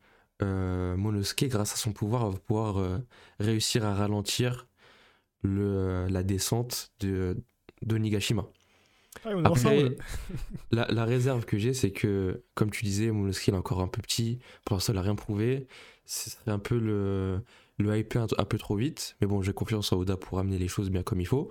euh, 0.42 0.96
Monosuke, 0.96 1.48
grâce 1.48 1.72
à 1.74 1.76
son 1.76 1.92
pouvoir, 1.92 2.30
va 2.30 2.38
pouvoir 2.38 2.78
euh, 2.78 2.98
réussir 3.40 3.84
à 3.84 3.94
ralentir 3.94 4.66
le, 5.42 6.06
la 6.08 6.22
descente 6.22 6.92
de, 7.00 7.36
d'Onigashima. 7.82 8.46
Ah, 9.24 9.30
on 9.34 9.44
Après, 9.44 9.50
ensemble. 9.50 9.96
la, 10.70 10.86
la 10.88 11.04
réserve 11.04 11.44
que 11.44 11.58
j'ai, 11.58 11.74
c'est 11.74 11.90
que, 11.92 12.42
comme 12.54 12.70
tu 12.70 12.84
disais, 12.84 13.10
Monosuke 13.10 13.48
il 13.48 13.54
est 13.54 13.56
encore 13.56 13.80
un 13.80 13.88
peu 13.88 14.00
petit, 14.02 14.38
pour 14.64 14.76
l'instant 14.76 14.92
il 14.92 14.96
n'a 14.96 15.02
rien 15.02 15.14
prouvé. 15.14 15.66
Ce 16.06 16.30
serait 16.30 16.50
un 16.50 16.58
peu 16.58 16.78
le, 16.78 17.40
le 17.78 17.96
hyper 17.98 18.22
un, 18.22 18.26
un 18.38 18.44
peu 18.44 18.58
trop 18.58 18.76
vite, 18.76 19.16
mais 19.20 19.26
bon, 19.26 19.42
j'ai 19.42 19.52
confiance 19.52 19.92
en 19.92 19.98
Oda 19.98 20.16
pour 20.16 20.38
amener 20.38 20.58
les 20.58 20.68
choses 20.68 20.90
bien 20.90 21.02
comme 21.02 21.20
il 21.20 21.26
faut. 21.26 21.50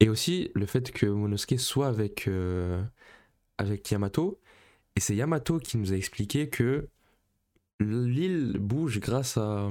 Et 0.00 0.08
aussi 0.08 0.50
le 0.54 0.66
fait 0.66 0.90
que 0.90 1.06
Monosuke 1.06 1.58
soit 1.60 1.86
avec, 1.88 2.26
euh, 2.28 2.82
avec 3.58 3.90
Yamato, 3.90 4.40
et 4.96 5.00
c'est 5.00 5.14
Yamato 5.14 5.58
qui 5.58 5.78
nous 5.78 5.92
a 5.92 5.96
expliqué 5.96 6.48
que 6.48 6.88
l'île 7.80 8.58
bouge 8.58 9.00
grâce 9.00 9.36
à. 9.36 9.70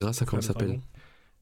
Grâce 0.00 0.22
à 0.22 0.26
comment 0.26 0.42
ça 0.42 0.48
s'appelle? 0.48 0.80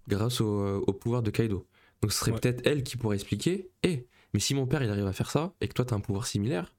Grâce 0.09 0.41
au, 0.41 0.61
euh, 0.61 0.85
au 0.87 0.93
pouvoir 0.93 1.23
de 1.23 1.31
Kaido. 1.31 1.67
Donc 2.05 2.13
ce 2.13 2.19
serait 2.19 2.33
Ouais. 2.33 2.39
peut-être 2.41 2.67
elle 2.67 2.83
qui 2.83 2.97
pourrait 2.99 3.17
expliquer 3.17 3.71
Eh, 3.83 4.07
mais 4.35 4.41
si 4.41 4.55
mon 4.55 4.67
père 4.67 4.83
il 4.83 4.91
arrive 4.91 5.07
à 5.07 5.13
faire 5.13 5.31
ça 5.31 5.55
et 5.63 5.69
que 5.69 5.73
toi 5.73 5.85
tu 5.87 5.95
as 5.95 5.97
un 5.97 6.01
pouvoir 6.01 6.27
similaire, 6.27 6.75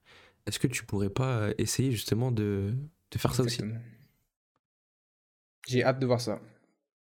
est-ce 0.45 0.59
que 0.59 0.67
tu 0.67 0.85
pourrais 0.85 1.09
pas 1.09 1.37
euh, 1.39 1.53
essayer 1.57 1.91
justement 1.91 2.31
de, 2.31 2.73
de 3.11 3.17
faire 3.17 3.33
ça 3.33 3.41
aussi. 3.43 3.61
J'ai 5.67 5.83
hâte 5.83 5.99
de 5.99 6.05
voir 6.05 6.21
ça. 6.21 6.39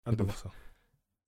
Hâte 0.07 0.17
de 0.17 0.23
voir 0.23 0.37
ça. 0.37 0.51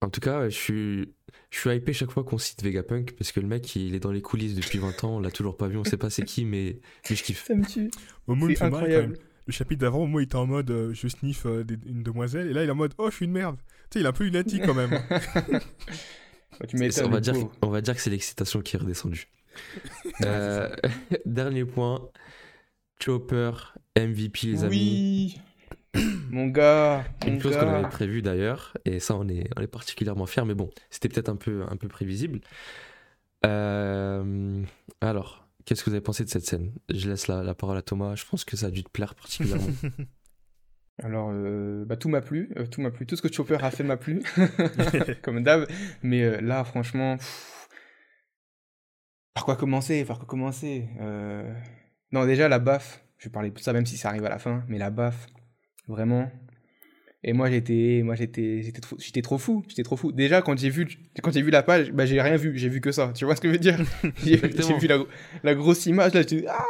En 0.01 0.09
tout 0.09 0.19
cas, 0.21 0.49
je 0.49 0.55
suis, 0.55 1.13
je 1.51 1.59
suis 1.59 1.69
hypé 1.75 1.91
chaque 1.93 2.11
fois 2.11 2.23
qu'on 2.23 2.37
cite 2.37 2.63
Vegapunk 2.63 3.13
parce 3.17 3.31
que 3.31 3.39
le 3.39 3.47
mec 3.47 3.75
il 3.75 3.93
est 3.95 3.99
dans 3.99 4.11
les 4.11 4.21
coulisses 4.21 4.55
depuis 4.55 4.77
20 4.79 5.03
ans, 5.03 5.17
on 5.17 5.19
l'a 5.19 5.31
toujours 5.31 5.57
pas 5.57 5.67
vu, 5.67 5.77
on 5.77 5.83
sait 5.83 5.97
pas 5.97 6.09
c'est 6.09 6.23
qui, 6.23 6.45
mais, 6.45 6.79
mais 7.09 7.15
je 7.15 7.23
kiffe. 7.23 7.45
Ça 7.45 7.55
me 7.55 7.65
tue. 7.65 7.89
Il 8.27 8.35
me 8.35 8.55
C'est 8.55 8.63
incroyable. 8.63 9.17
Le 9.47 9.53
chapitre 9.53 9.81
d'avant, 9.81 10.05
moi, 10.07 10.21
il 10.21 10.25
était 10.25 10.35
en 10.35 10.45
mode 10.45 10.69
euh, 10.71 10.93
je 10.93 11.07
sniffe 11.07 11.45
euh, 11.45 11.63
des- 11.63 11.77
une 11.89 12.03
demoiselle, 12.03 12.47
et 12.47 12.53
là, 12.53 12.63
il 12.63 12.67
est 12.67 12.71
en 12.71 12.75
mode 12.75 12.93
oh, 12.97 13.09
je 13.09 13.15
suis 13.15 13.25
une 13.25 13.31
merde. 13.31 13.57
Tu 13.89 13.93
sais, 13.93 13.99
il 14.01 14.05
est 14.05 14.09
un 14.09 14.13
peu 14.13 14.25
lunatique 14.25 14.63
quand 14.65 14.73
même. 14.73 14.91
Bah, 16.59 16.67
tu 16.67 16.75
on, 16.75 17.09
va 17.09 17.19
dire, 17.19 17.33
pauvre. 17.33 17.51
on 17.61 17.69
va 17.69 17.81
dire 17.81 17.95
que 17.95 18.01
c'est 18.01 18.09
l'excitation 18.09 18.61
qui 18.61 18.75
est 18.75 18.79
redescendue. 18.79 19.27
Euh, 20.23 20.69
dernier 21.25 21.65
point 21.65 22.09
Chopper, 22.99 23.51
MVP 23.97 24.47
les 24.47 24.63
amis. 24.63 25.41
Oui. 25.95 26.03
Mon 26.29 26.47
gars. 26.47 27.05
Une 27.25 27.35
mon 27.35 27.39
chose 27.39 27.57
qu'on 27.57 27.67
avait 27.67 27.89
prévue 27.89 28.21
d'ailleurs, 28.21 28.77
et 28.85 28.99
ça 28.99 29.15
on 29.15 29.27
est, 29.27 29.49
on 29.57 29.61
est 29.61 29.67
particulièrement 29.67 30.27
fiers, 30.27 30.45
mais 30.45 30.53
bon, 30.53 30.69
c'était 30.89 31.09
peut-être 31.09 31.29
un 31.29 31.35
peu, 31.35 31.63
un 31.69 31.75
peu 31.75 31.87
prévisible. 31.87 32.41
Euh, 33.45 34.63
alors, 35.01 35.47
qu'est-ce 35.65 35.83
que 35.83 35.89
vous 35.89 35.95
avez 35.95 36.03
pensé 36.03 36.23
de 36.23 36.29
cette 36.29 36.45
scène? 36.45 36.71
Je 36.89 37.09
laisse 37.09 37.27
la, 37.27 37.43
la 37.43 37.55
parole 37.55 37.77
à 37.77 37.81
Thomas, 37.81 38.15
je 38.15 38.25
pense 38.25 38.45
que 38.45 38.57
ça 38.57 38.67
a 38.67 38.71
dû 38.71 38.83
te 38.83 38.89
plaire 38.89 39.15
particulièrement. 39.15 39.67
Alors, 41.03 41.29
euh, 41.31 41.85
bah, 41.85 41.95
tout 41.95 42.09
m'a 42.09 42.21
plu, 42.21 42.49
euh, 42.57 42.65
tout 42.65 42.81
m'a 42.81 42.89
plu, 42.89 43.05
tout 43.05 43.15
ce 43.15 43.21
que 43.21 43.31
Chopper 43.31 43.57
a 43.61 43.69
fait 43.69 43.83
m'a 43.83 43.97
plu, 43.97 44.23
comme 45.21 45.43
d'hab. 45.43 45.67
Mais 46.01 46.23
euh, 46.23 46.41
là, 46.41 46.63
franchement, 46.63 47.17
pff, 47.17 47.69
par 49.35 49.45
quoi 49.45 49.55
commencer, 49.55 50.03
par 50.05 50.17
quoi 50.17 50.27
commencer 50.27 50.87
Non, 52.11 52.25
déjà 52.25 52.49
la 52.49 52.59
baffe. 52.59 53.03
Je 53.19 53.25
vais 53.25 53.31
parler 53.31 53.49
de 53.49 53.59
ça 53.59 53.73
même 53.73 53.85
si 53.85 53.97
ça 53.97 54.09
arrive 54.09 54.25
à 54.25 54.29
la 54.29 54.37
fin, 54.37 54.63
mais 54.67 54.77
la 54.77 54.91
baffe, 54.91 55.27
vraiment. 55.87 56.29
Et 57.23 57.33
moi 57.33 57.49
j'étais, 57.49 58.01
moi 58.03 58.15
j'étais, 58.15 58.61
j'étais 58.61 58.79
trop, 58.79 58.95
j'étais 58.99 59.23
trop 59.23 59.37
fou, 59.39 59.63
j'étais 59.67 59.83
trop 59.83 59.97
fou. 59.97 60.11
Déjà 60.11 60.41
quand 60.41 60.57
j'ai 60.57 60.69
vu, 60.69 60.87
quand 61.23 61.31
j'ai 61.31 61.41
vu 61.41 61.49
la 61.49 61.63
page, 61.63 61.91
bah 61.91 62.05
j'ai 62.05 62.21
rien 62.21 62.35
vu, 62.35 62.55
j'ai 62.57 62.69
vu 62.69 62.79
que 62.79 62.91
ça. 62.91 63.11
Tu 63.13 63.25
vois 63.25 63.35
ce 63.35 63.41
que 63.41 63.47
je 63.47 63.53
veux 63.53 63.59
dire? 63.59 63.77
J'ai 64.23 64.37
vu 64.37 64.87
la, 64.87 64.99
la 65.43 65.55
grosse 65.55 65.87
image 65.87 66.13
là, 66.13 66.21
j'étais 66.21 66.45
ah 66.47 66.63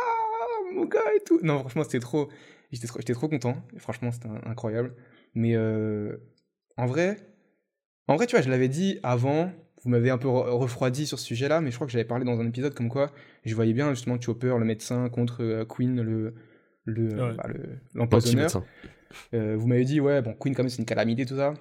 mon 0.73 0.86
gars 0.86 0.99
et 1.15 1.23
tout. 1.25 1.39
Non 1.43 1.59
franchement 1.59 1.84
c'était 1.84 1.99
trop, 1.99 2.30
j'étais 2.72 2.88
trop, 2.88 2.99
trop 3.01 3.28
content. 3.30 3.55
Franchement 3.78 4.11
c'était 4.11 4.30
incroyable. 4.45 4.93
Mais 5.36 5.55
euh, 5.55 6.18
en 6.78 6.86
vrai, 6.86 7.18
en 8.07 8.15
vrai 8.15 8.28
tu 8.28 8.36
vois 8.36 8.43
je 8.43 8.49
l'avais 8.49 8.70
dit 8.70 8.99
avant. 9.03 9.51
Vous 9.84 9.91
m'avez 9.91 10.09
un 10.09 10.18
peu 10.18 10.28
re- 10.28 10.49
refroidi 10.49 11.05
sur 11.05 11.20
ce 11.20 11.26
sujet-là, 11.26 11.61
mais 11.61 11.70
je 11.70 11.76
crois 11.76 11.86
que 11.86 11.93
j'avais 11.93 12.03
parlé 12.03 12.26
dans 12.26 12.39
un 12.39 12.47
épisode 12.47 12.74
comme 12.74 12.89
quoi 12.89 13.11
je 13.45 13.53
voyais 13.55 13.74
bien 13.74 13.93
justement 13.93 14.20
Chopper, 14.20 14.55
le 14.57 14.65
médecin, 14.65 15.07
contre 15.09 15.43
euh, 15.43 15.65
Queen, 15.65 16.01
le 16.01 16.34
le 16.84 17.09
Ouais. 17.09 17.36
bah, 17.36 17.47
l'empoisonneur. 17.93 18.49
Euh, 19.34 19.55
vous 19.55 19.68
m'avez 19.68 19.86
dit, 19.86 19.99
ouais, 20.01 20.22
bon, 20.22 20.34
Queen, 20.34 20.53
quand 20.55 20.63
même, 20.63 20.70
c'est 20.70 20.80
une 20.80 20.86
calamité, 20.86 21.26
tout 21.26 21.36
ça. 21.38 21.53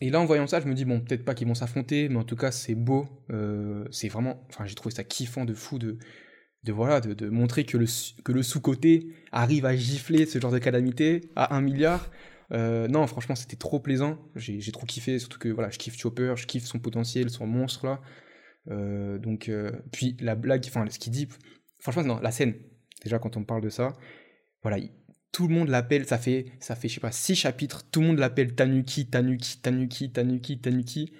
Et 0.00 0.10
là, 0.10 0.20
en 0.20 0.24
voyant 0.26 0.46
ça, 0.46 0.60
je 0.60 0.66
me 0.66 0.74
dis, 0.74 0.84
bon, 0.84 1.00
peut-être 1.00 1.24
pas 1.24 1.34
qu'ils 1.34 1.46
vont 1.48 1.54
s'affronter, 1.54 2.08
mais 2.08 2.16
en 2.16 2.24
tout 2.24 2.36
cas, 2.36 2.50
c'est 2.50 2.74
beau. 2.74 3.08
Euh, 3.30 3.84
c'est 3.90 4.08
vraiment. 4.08 4.44
Enfin, 4.48 4.66
j'ai 4.66 4.74
trouvé 4.74 4.94
ça 4.94 5.04
kiffant 5.04 5.44
de 5.44 5.54
fou 5.54 5.78
de. 5.78 5.98
De, 6.64 6.72
voilà, 6.72 7.00
de, 7.00 7.14
de 7.14 7.28
montrer 7.28 7.64
que 7.64 7.76
le, 7.78 7.86
que 8.24 8.32
le 8.32 8.42
sous-côté 8.42 9.08
arrive 9.32 9.64
à 9.64 9.76
gifler 9.76 10.26
ce 10.26 10.40
genre 10.40 10.50
de 10.50 10.58
calamité 10.58 11.30
à 11.36 11.54
un 11.56 11.60
milliard. 11.60 12.10
Euh, 12.52 12.88
non, 12.88 13.06
franchement, 13.06 13.34
c'était 13.36 13.56
trop 13.56 13.78
plaisant. 13.78 14.18
J'ai 14.34 14.72
trop 14.72 14.86
kiffé, 14.86 15.18
surtout 15.18 15.38
que 15.38 15.48
voilà, 15.48 15.70
je 15.70 15.78
kiffe 15.78 15.96
Chopper, 15.96 16.34
je 16.36 16.46
kiffe 16.46 16.64
son 16.64 16.78
potentiel, 16.78 17.30
son 17.30 17.46
monstre 17.46 17.86
là. 17.86 18.00
Euh, 18.70 19.18
donc, 19.18 19.48
euh, 19.48 19.70
puis 19.92 20.16
la 20.20 20.34
blague, 20.34 20.64
enfin, 20.66 20.84
ce 20.90 20.98
qu'il 20.98 21.12
dit, 21.12 21.28
franchement, 21.78 22.02
non, 22.04 22.20
la 22.20 22.30
scène, 22.30 22.54
déjà 23.02 23.18
quand 23.18 23.36
on 23.36 23.44
parle 23.44 23.62
de 23.62 23.70
ça, 23.70 23.96
voilà, 24.62 24.78
il- 24.78 24.90
tout 25.30 25.46
le 25.46 25.54
monde 25.54 25.68
l'appelle, 25.68 26.06
ça 26.06 26.18
fait, 26.18 26.46
ça 26.58 26.74
fait, 26.74 26.88
je 26.88 26.94
sais 26.94 27.00
pas, 27.00 27.12
six 27.12 27.34
chapitres, 27.34 27.84
tout 27.90 28.00
le 28.00 28.08
monde 28.08 28.18
l'appelle 28.18 28.54
Tanuki, 28.54 29.06
Tanuki, 29.06 29.60
Tanuki, 29.60 30.10
Tanuki, 30.10 30.58
Tanuki. 30.58 31.12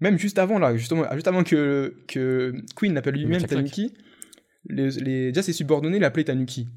Même 0.00 0.16
juste 0.18 0.38
avant, 0.38 0.58
là, 0.58 0.76
justement, 0.76 1.04
juste 1.12 1.28
avant 1.28 1.42
que, 1.44 1.96
que 2.06 2.54
Queen 2.76 2.94
l'appelle 2.94 3.16
lui-même. 3.16 3.42
Tanuki, 3.42 3.92
les, 4.68 4.90
les, 4.90 5.26
déjà 5.32 5.42
ses 5.42 5.52
subordonnés 5.52 5.98
l'appelaient 5.98 6.24
Tanuki. 6.24 6.68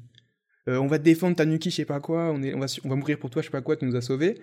Euh, 0.68 0.78
on 0.78 0.86
va 0.86 0.98
te 0.98 1.04
défendre 1.04 1.36
Tanuki, 1.36 1.70
je 1.70 1.76
sais 1.76 1.84
pas 1.84 2.00
quoi, 2.00 2.30
on, 2.32 2.42
est, 2.42 2.54
on, 2.54 2.60
va, 2.60 2.66
on 2.84 2.88
va 2.88 2.96
mourir 2.96 3.18
pour 3.18 3.30
toi, 3.30 3.42
je 3.42 3.46
sais 3.46 3.52
pas 3.52 3.62
quoi, 3.62 3.76
tu 3.76 3.84
nous 3.84 3.96
as 3.96 4.00
sauvés. 4.02 4.40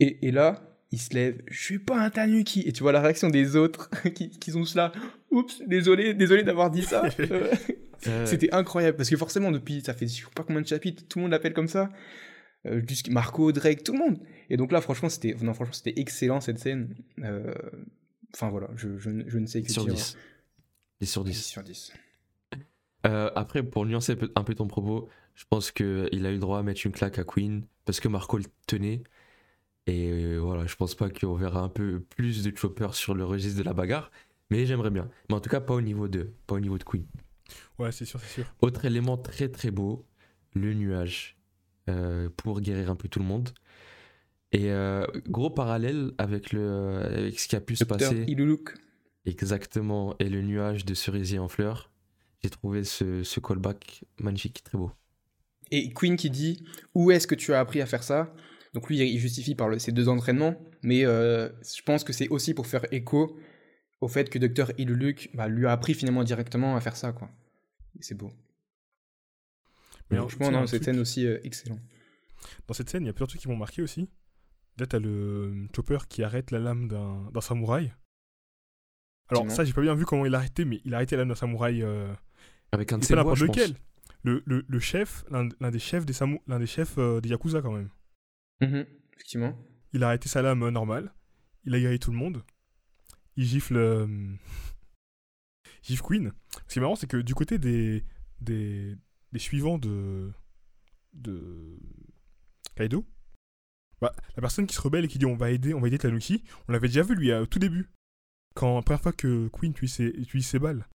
Et, 0.00 0.26
et 0.28 0.30
là, 0.30 0.62
il 0.90 0.98
se 1.00 1.14
lève, 1.14 1.40
je 1.48 1.62
suis 1.62 1.78
pas 1.78 2.00
un 2.00 2.10
Tanuki. 2.10 2.62
Et 2.66 2.72
tu 2.72 2.82
vois 2.82 2.92
la 2.92 3.00
réaction 3.00 3.28
des 3.28 3.54
autres 3.56 3.90
qui, 4.14 4.30
qui 4.30 4.50
sont 4.50 4.64
là, 4.74 4.92
oups, 5.30 5.62
désolé, 5.66 6.14
désolé 6.14 6.42
d'avoir 6.42 6.70
dit 6.70 6.82
ça. 6.82 7.02
Euh, 7.20 8.08
Euh, 8.08 8.24
c'était 8.24 8.50
incroyable 8.54 8.96
parce 8.96 9.10
que 9.10 9.16
forcément 9.18 9.50
depuis 9.52 9.82
ça 9.82 9.92
fait 9.92 10.06
je 10.08 10.22
sais 10.22 10.30
pas 10.34 10.42
combien 10.42 10.62
de 10.62 10.66
chapitres 10.66 11.04
tout 11.06 11.18
le 11.18 11.24
monde 11.24 11.32
l'appelle 11.32 11.52
comme 11.52 11.68
ça 11.68 11.90
euh, 12.66 12.80
Marco 13.10 13.52
Drake 13.52 13.84
tout 13.84 13.92
le 13.92 13.98
monde 13.98 14.18
et 14.48 14.56
donc 14.56 14.72
là 14.72 14.80
franchement 14.80 15.10
c'était 15.10 15.36
non 15.42 15.52
franchement 15.52 15.74
c'était 15.74 16.00
excellent 16.00 16.40
cette 16.40 16.58
scène 16.58 16.94
Euh, 17.22 17.52
enfin 18.34 18.48
voilà 18.48 18.70
je, 18.74 18.96
je, 18.96 19.10
ne- 19.10 19.28
je 19.28 19.38
ne 19.38 19.44
sais 19.44 19.60
que 19.60 19.70
sur 19.70 19.84
dire 19.84 19.92
10. 19.96 20.16
10 21.02 21.06
sur 21.12 21.24
10 21.24 21.30
10. 21.32 21.44
sur 21.44 21.62
10 21.62 21.92
Euh, 23.06 23.30
après, 23.34 23.62
pour 23.62 23.86
nuancer 23.86 24.16
un 24.36 24.44
peu 24.44 24.54
ton 24.54 24.66
propos, 24.66 25.08
je 25.34 25.44
pense 25.48 25.70
qu'il 25.72 25.86
a 26.26 26.30
eu 26.30 26.34
le 26.34 26.38
droit 26.38 26.58
à 26.58 26.62
mettre 26.62 26.84
une 26.84 26.92
claque 26.92 27.18
à 27.18 27.24
Queen 27.24 27.64
parce 27.84 28.00
que 28.00 28.08
Marco 28.08 28.38
le 28.38 28.44
tenait. 28.66 29.02
Et 29.86 30.10
euh, 30.10 30.38
voilà, 30.38 30.66
je 30.66 30.76
pense 30.76 30.94
pas 30.94 31.10
qu'on 31.10 31.34
verra 31.34 31.60
un 31.62 31.68
peu 31.68 32.00
plus 32.00 32.44
de 32.44 32.56
Chopper 32.56 32.88
sur 32.92 33.14
le 33.14 33.24
registre 33.24 33.58
de 33.58 33.64
la 33.64 33.72
bagarre. 33.72 34.10
Mais 34.50 34.66
j'aimerais 34.66 34.90
bien. 34.90 35.08
Mais 35.28 35.34
en 35.36 35.40
tout 35.40 35.50
cas, 35.50 35.60
pas 35.60 35.74
au 35.74 35.80
niveau 35.80 36.08
de, 36.08 36.32
pas 36.46 36.56
au 36.56 36.60
niveau 36.60 36.78
de 36.78 36.84
Queen. 36.84 37.06
ouais, 37.78 37.92
c'est 37.92 38.04
sûr, 38.04 38.20
c'est 38.20 38.42
sûr. 38.42 38.44
Autre 38.60 38.84
élément 38.84 39.16
très 39.16 39.48
très 39.48 39.70
beau, 39.70 40.06
le 40.54 40.74
nuage. 40.74 41.36
euh, 41.88 42.28
pour 42.36 42.60
guérir 42.60 42.90
un 42.90 42.96
peu 42.96 43.08
tout 43.08 43.18
le 43.18 43.24
monde. 43.24 43.50
Et 44.52 44.70
euh, 44.70 45.06
gros 45.28 45.50
parallèle 45.50 46.12
avec, 46.18 46.52
le, 46.52 47.00
avec 47.04 47.38
ce 47.40 47.48
qui 47.48 47.56
a 47.56 47.60
pu 47.60 47.76
se 47.76 47.84
passer. 47.84 48.24
Iluluk 48.28 48.74
Exactement. 49.26 50.14
Et 50.18 50.28
le 50.28 50.42
nuage 50.42 50.84
de 50.84 50.94
cerisier 50.94 51.38
en 51.38 51.48
fleurs. 51.48 51.89
J'ai 52.42 52.50
trouvé 52.50 52.84
ce, 52.84 53.22
ce 53.22 53.40
callback 53.40 54.04
magnifique, 54.18 54.62
très 54.64 54.78
beau. 54.78 54.90
et 55.70 55.92
Queen 55.92 56.16
qui 56.16 56.30
dit 56.30 56.64
où 56.94 57.10
est-ce 57.10 57.26
que 57.26 57.34
tu 57.34 57.52
as 57.52 57.60
appris 57.60 57.80
à 57.80 57.86
faire 57.86 58.02
ça? 58.02 58.34
Donc 58.72 58.88
lui, 58.88 58.98
il 58.98 59.18
justifie 59.18 59.54
par 59.54 59.68
le- 59.68 59.78
ses 59.78 59.92
deux 59.92 60.08
entraînements, 60.08 60.56
mais 60.82 61.04
euh, 61.04 61.48
je 61.62 61.82
pense 61.82 62.04
que 62.04 62.12
c'est 62.12 62.28
aussi 62.28 62.54
pour 62.54 62.66
faire 62.66 62.86
écho 62.92 63.36
au 64.00 64.08
fait 64.08 64.30
que 64.30 64.38
Dr. 64.38 64.72
Iluluc 64.78 65.30
bah, 65.34 65.48
lui 65.48 65.66
a 65.66 65.72
appris 65.72 65.92
finalement 65.94 66.24
directement 66.24 66.76
à 66.76 66.80
faire 66.80 66.96
ça, 66.96 67.12
quoi. 67.12 67.28
C'est 68.00 68.14
beau. 68.16 68.30
Mais 70.10 70.16
alors, 70.16 70.30
Franchement, 70.30 70.60
non, 70.60 70.66
cette 70.66 70.82
truc- 70.82 70.94
scène 70.94 71.00
aussi, 71.00 71.26
euh, 71.26 71.38
excellent. 71.44 71.78
Dans 72.66 72.74
cette 72.74 72.88
scène, 72.88 73.02
il 73.02 73.06
y 73.06 73.10
a 73.10 73.12
plusieurs 73.12 73.28
trucs 73.28 73.40
qui 73.42 73.48
m'ont 73.48 73.56
marqué 73.56 73.82
aussi. 73.82 74.08
Là, 74.78 74.86
t'as 74.86 74.98
le 74.98 75.08
euh, 75.10 75.66
Chopper 75.76 75.98
qui 76.08 76.22
arrête 76.22 76.50
la 76.52 76.58
lame 76.60 76.88
d'un 76.88 77.40
samouraï. 77.40 77.92
Alors, 79.28 79.50
ça, 79.50 79.64
j'ai 79.64 79.72
pas 79.72 79.82
bien 79.82 79.94
vu 79.94 80.04
comment 80.06 80.24
il 80.26 80.34
a 80.34 80.38
arrêté, 80.38 80.64
mais 80.64 80.80
il 80.84 80.94
a 80.94 80.96
arrêté 80.98 81.16
la 81.16 81.22
lame 81.22 81.28
d'un 81.28 81.34
samouraï. 81.34 81.82
Euh, 81.82 82.12
Avec 82.72 82.92
un 82.92 82.98
de 82.98 83.04
ses 83.04 83.14
voix, 83.14 83.24
pense. 83.24 83.40
lequel. 83.40 83.76
Le, 84.22 84.42
le, 84.46 84.64
le 84.68 84.78
chef, 84.80 85.24
l'un 85.30 85.70
des 85.70 85.78
chefs 85.78 86.04
des, 86.04 86.12
samou- 86.12 86.42
l'un 86.46 86.58
des, 86.58 86.66
chefs 86.66 86.98
euh, 86.98 87.20
des 87.20 87.30
Yakuza 87.30 87.62
quand 87.62 87.72
même. 87.72 87.90
Mhm, 88.60 88.84
Effectivement. 89.14 89.58
Il 89.92 90.04
a 90.04 90.08
arrêté 90.08 90.28
sa 90.28 90.42
lame 90.42 90.62
euh, 90.62 90.70
normale. 90.70 91.14
Il 91.64 91.74
a 91.74 91.80
guéri 91.80 91.98
tout 91.98 92.10
le 92.10 92.18
monde. 92.18 92.44
Il 93.36 93.44
gifle. 93.46 93.76
euh, 93.76 94.06
il 95.82 95.86
gifle 95.86 96.02
Queen. 96.04 96.32
Ce 96.68 96.74
qui 96.74 96.78
est 96.78 96.82
marrant, 96.82 96.96
c'est 96.96 97.06
que 97.06 97.16
du 97.16 97.34
côté 97.34 97.58
des, 97.58 98.04
des, 98.40 98.94
des 99.32 99.38
suivants 99.38 99.78
de. 99.78 100.30
de. 101.14 101.78
Kaido, 102.76 103.04
bah, 104.00 104.14
la 104.36 104.40
personne 104.40 104.66
qui 104.66 104.74
se 104.74 104.80
rebelle 104.80 105.04
et 105.04 105.08
qui 105.08 105.18
dit 105.18 105.26
on 105.26 105.36
va 105.36 105.50
aider, 105.50 105.74
on 105.74 105.80
va 105.80 105.88
aider 105.88 105.98
Tanuki, 105.98 106.44
on 106.68 106.72
l'avait 106.72 106.88
déjà 106.88 107.02
vu 107.02 107.14
lui 107.14 107.32
au 107.32 107.46
tout 107.46 107.58
début. 107.58 107.90
Quand 108.54 108.76
la 108.76 108.82
première 108.82 109.02
fois 109.02 109.12
que 109.12 109.48
Queen 109.48 109.72
tue 109.74 109.88
ses, 109.88 110.12
tue 110.24 110.40
ses 110.42 110.58
balles. 110.58 110.86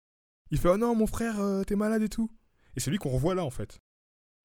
Il 0.51 0.59
fait 0.59 0.69
Oh 0.69 0.77
non, 0.77 0.95
mon 0.95 1.07
frère, 1.07 1.41
euh, 1.41 1.63
t'es 1.65 1.77
malade 1.77 2.03
et 2.03 2.09
tout. 2.09 2.31
Et 2.77 2.81
c'est 2.81 2.91
lui 2.91 2.99
qu'on 2.99 3.11
revoit 3.11 3.35
là 3.35 3.45
en 3.45 3.51
fait. 3.51 3.79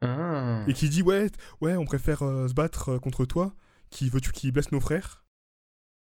Ah. 0.02 0.64
Et 0.68 0.74
qui 0.74 0.88
dit 0.90 1.02
ouais, 1.02 1.30
ouais, 1.62 1.76
on 1.76 1.86
préfère 1.86 2.24
euh, 2.24 2.48
se 2.48 2.54
battre 2.54 2.90
euh, 2.90 3.00
contre 3.00 3.26
toi, 3.26 3.54
qui 3.90 4.10
veut 4.10 4.22
tu 4.22 4.32
qui 4.32 4.52
blesse 4.52 4.72
nos 4.72 4.80
frères, 4.80 5.26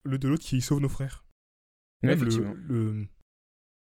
le 0.05 0.19
de 0.19 0.29
l'autre 0.29 0.43
qui 0.45 0.61
sauve 0.61 0.81
nos 0.81 0.89
frères. 0.89 1.25
Ouais, 2.03 2.11
Même 2.17 2.25
le, 2.25 2.37
le, 2.69 3.07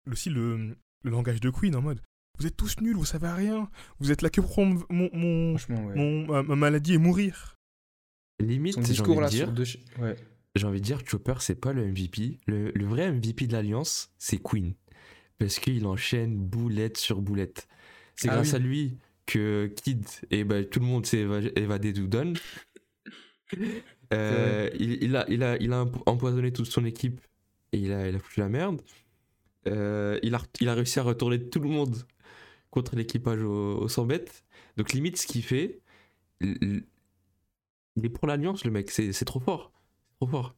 le- 0.06 0.12
aussi 0.12 0.30
le, 0.30 0.76
le 1.02 1.10
langage 1.10 1.40
de 1.40 1.50
Queen 1.50 1.74
en 1.76 1.82
mode 1.82 2.00
vous 2.38 2.46
êtes 2.46 2.56
tous 2.56 2.80
nuls, 2.80 2.96
vous 2.96 3.04
savez 3.04 3.28
rien, 3.28 3.68
vous 3.98 4.12
êtes 4.12 4.22
là 4.22 4.30
que 4.30 4.40
pour 4.40 4.48
prendre 4.50 4.86
mon, 4.88 5.10
mon, 5.12 5.54
ouais. 5.56 5.94
mon- 5.94 6.26
ma, 6.26 6.42
ma 6.42 6.56
maladie 6.56 6.94
et 6.94 6.98
mourir. 6.98 7.56
Limite, 8.40 8.74
Son 8.76 8.80
j'ai 8.80 8.86
envie 8.86 8.92
discours 8.94 9.16
de 9.16 9.20
là 9.20 9.28
dire, 9.28 9.44
sur 9.46 9.52
deux. 9.52 9.64
Ouais. 9.98 10.16
j'ai 10.54 10.66
envie 10.66 10.80
de 10.80 10.84
dire, 10.86 11.00
Chopper, 11.06 11.34
c'est 11.40 11.56
pas 11.60 11.74
le 11.74 11.86
MVP. 11.86 12.38
Le, 12.46 12.70
le 12.70 12.86
vrai 12.86 13.12
MVP 13.12 13.46
de 13.46 13.52
l'Alliance, 13.52 14.10
c'est 14.16 14.38
Queen. 14.38 14.72
Parce 15.40 15.58
qu'il 15.58 15.86
enchaîne 15.86 16.36
boulette 16.36 16.98
sur 16.98 17.20
boulette. 17.22 17.66
C'est 18.14 18.28
Ah 18.28 18.34
grâce 18.34 18.50
oui. 18.50 18.56
à 18.56 18.58
lui 18.60 18.98
que 19.26 19.72
Kid 19.82 20.06
et 20.30 20.44
bah, 20.44 20.62
tout 20.64 20.78
le 20.80 20.86
monde 20.86 21.06
s'est 21.06 21.24
éva- 21.24 21.52
évadé 21.58 21.92
d'Udon. 21.92 22.34
Euh, 24.12 24.70
il, 24.78 25.02
il 25.04 25.14
a, 25.16 25.24
il, 25.28 25.42
a, 25.44 25.56
il 25.60 25.72
a 25.72 25.84
empo- 25.84 26.02
empoisonné 26.06 26.52
toute 26.52 26.66
son 26.66 26.84
équipe 26.84 27.20
et 27.72 27.78
il 27.78 27.92
a, 27.92 28.08
il 28.08 28.16
a 28.16 28.18
foutu 28.18 28.40
la 28.40 28.48
merde. 28.48 28.80
Euh, 29.68 30.18
il, 30.22 30.34
a, 30.34 30.42
il 30.60 30.68
a 30.68 30.74
réussi 30.74 30.98
à 30.98 31.04
retourner 31.04 31.48
tout 31.48 31.60
le 31.60 31.68
monde 31.68 31.96
contre 32.70 32.96
l'équipage 32.96 33.40
au, 33.42 33.78
au 33.78 33.88
100 33.88 34.06
bêtes. 34.06 34.44
Donc, 34.76 34.92
limite, 34.92 35.16
ce 35.16 35.26
qu'il 35.28 35.44
fait, 35.44 35.80
il, 36.40 36.84
est 38.02 38.08
pour 38.08 38.26
l'Alliance, 38.26 38.64
le 38.64 38.70
mec. 38.72 38.90
C'est 38.90 39.12
c'est 39.12 39.24
trop 39.24 39.40
fort. 39.40 39.72
Trop 40.20 40.28
fort. 40.28 40.56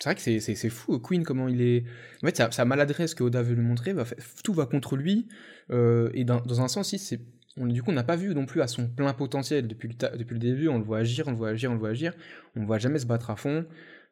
C'est 0.00 0.08
vrai 0.08 0.14
que 0.14 0.40
c'est- 0.40 0.68
fou, 0.70 0.98
Queen, 0.98 1.24
comment 1.24 1.46
il 1.46 1.60
est. 1.60 1.84
En 2.22 2.26
fait, 2.26 2.52
sa, 2.52 2.64
maladresse 2.64 3.14
que 3.14 3.22
Oda 3.22 3.42
veut 3.42 3.54
lui 3.54 3.62
montrer, 3.62 3.94
tout 4.42 4.54
va 4.54 4.64
contre 4.66 4.96
lui. 4.96 5.28
euh, 5.70 6.10
et 6.14 6.24
dans, 6.24 6.40
dans 6.40 6.62
un 6.62 6.68
sens, 6.68 6.92
il- 6.94 6.98
c'est. 6.98 7.20
on- 7.58 7.66
du 7.66 7.82
coup, 7.82 7.90
on 7.90 7.94
n'a 7.94 8.02
pas 8.02 8.16
vu 8.16 8.34
non 8.34 8.46
plus 8.46 8.62
à 8.62 8.66
son 8.66 8.88
plein 8.88 9.12
potentiel 9.12 9.68
depuis 9.68 9.88
le, 9.88 10.16
depuis 10.16 10.32
le 10.34 10.40
début. 10.40 10.68
On 10.68 10.78
le 10.78 10.84
voit 10.84 10.98
agir, 10.98 11.28
on 11.28 11.32
le 11.32 11.36
voit 11.36 11.50
agir, 11.50 11.70
on 11.70 11.74
le 11.74 11.80
voit 11.80 11.90
agir. 11.90 12.14
On 12.56 12.60
ne 12.60 12.66
voit 12.66 12.78
jamais 12.78 12.98
se 12.98 13.06
battre 13.06 13.28
à 13.30 13.36
fond. 13.36 13.66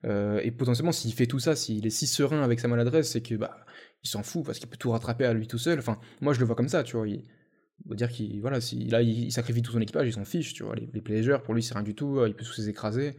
Euh, 0.05 0.41
et 0.45 0.51
potentiellement, 0.51 0.93
s'il 0.93 1.13
fait 1.15 1.27
tout 1.27 1.39
ça, 1.39 1.57
s'il 1.57 1.87
est 1.87 1.91
si 1.91 2.07
serein 2.07 2.43
avec 2.43 2.61
sa 2.61 2.69
maladresse, 2.69 3.11
c'est 3.11 3.23
que 3.23 3.35
bah, 3.35 3.65
il 4.05 4.09
s'en 4.09 4.23
fout 4.23 4.45
parce 4.45 4.59
qu'il 4.59 4.69
peut 4.69 4.77
tout 4.77 4.91
rattraper 4.91 5.25
à 5.25 5.33
lui 5.33 5.47
tout 5.49 5.59
seul. 5.59 5.79
Enfin, 5.79 5.99
moi, 6.21 6.35
je 6.35 6.41
le 6.41 6.45
vois 6.47 6.55
comme 6.55 6.69
ça, 6.69 6.83
tu 6.85 6.97
vois. 6.97 7.09
Il, 7.09 7.25
on 7.91 7.95
dire 7.95 8.11
qu'il 8.11 8.41
voilà, 8.43 8.61
si, 8.61 8.85
là, 8.89 9.01
il, 9.03 9.33
sacrifie 9.33 9.63
tout 9.63 9.73
son 9.73 9.81
équipage, 9.81 10.07
il 10.09 10.13
s'en 10.13 10.25
fiche, 10.27 10.53
tu 10.53 10.65
vois. 10.65 10.77
Les, 10.77 10.89
les 10.93 11.39
pour 11.39 11.55
lui, 11.55 11.63
c'est 11.63 11.75
rien 11.75 11.83
du 11.83 11.95
tout. 11.95 12.25
Il 12.27 12.35
peut 12.35 12.45
tous 12.45 12.59
les 12.59 12.69
écraser. 12.69 13.17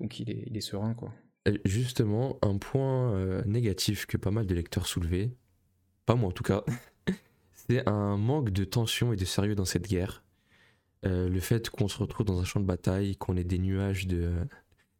Donc, 0.00 0.20
il 0.20 0.56
est 0.56 0.60
serein, 0.60 0.94
quoi. 0.94 1.14
Euh, 1.50 1.58
Justement, 1.64 2.38
un 2.42 2.58
point 2.58 3.12
euh, 3.14 3.42
négatif 3.44 4.06
que 4.06 4.16
pas 4.16 4.30
mal 4.30 4.46
de 4.46 4.54
lecteurs 4.54 4.86
soulevaient, 4.86 5.30
pas 6.06 6.14
moi 6.14 6.28
en 6.28 6.32
tout 6.32 6.42
cas, 6.42 6.64
c'est 7.52 7.86
un 7.88 8.16
manque 8.16 8.50
de 8.50 8.64
tension 8.64 9.12
et 9.12 9.16
de 9.16 9.24
sérieux 9.24 9.54
dans 9.54 9.64
cette 9.64 9.88
guerre. 9.88 10.22
Euh, 11.06 11.28
le 11.28 11.40
fait 11.40 11.70
qu'on 11.70 11.88
se 11.88 11.98
retrouve 11.98 12.26
dans 12.26 12.40
un 12.40 12.44
champ 12.44 12.60
de 12.60 12.66
bataille, 12.66 13.16
qu'on 13.16 13.36
ait 13.36 13.44
des 13.44 13.58
nuages 13.58 14.06
de 14.06 14.32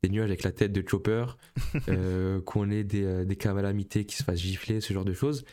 des 0.03 0.09
nuages 0.09 0.31
avec 0.31 0.45
la 0.45 0.53
tête 0.53 0.73
de 0.73 0.83
Chopper, 0.87 1.27
euh, 1.89 2.41
qu'on 2.41 2.71
ait 2.71 2.85
des, 2.85 3.27
des 3.27 3.37
calamités 3.37 4.07
qui 4.07 4.17
se 4.17 4.25
fassent 4.25 4.39
gifler, 4.39 4.81
ce 4.81 4.95
genre 4.95 5.05
de 5.05 5.13
choses. 5.13 5.45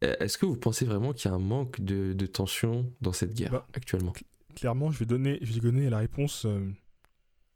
Est-ce 0.00 0.38
que 0.38 0.46
vous 0.46 0.56
pensez 0.56 0.84
vraiment 0.84 1.12
qu'il 1.12 1.28
y 1.28 1.34
a 1.34 1.34
un 1.34 1.40
manque 1.40 1.80
de, 1.80 2.12
de 2.12 2.26
tension 2.26 2.92
dans 3.00 3.12
cette 3.12 3.34
guerre 3.34 3.50
Bah, 3.50 3.66
actuellement? 3.74 4.12
Clairement, 4.54 4.92
je 4.92 5.00
vais 5.00 5.04
donner, 5.04 5.40
je 5.42 5.52
vais 5.52 5.58
donner 5.58 5.90
la 5.90 5.98
réponse 5.98 6.46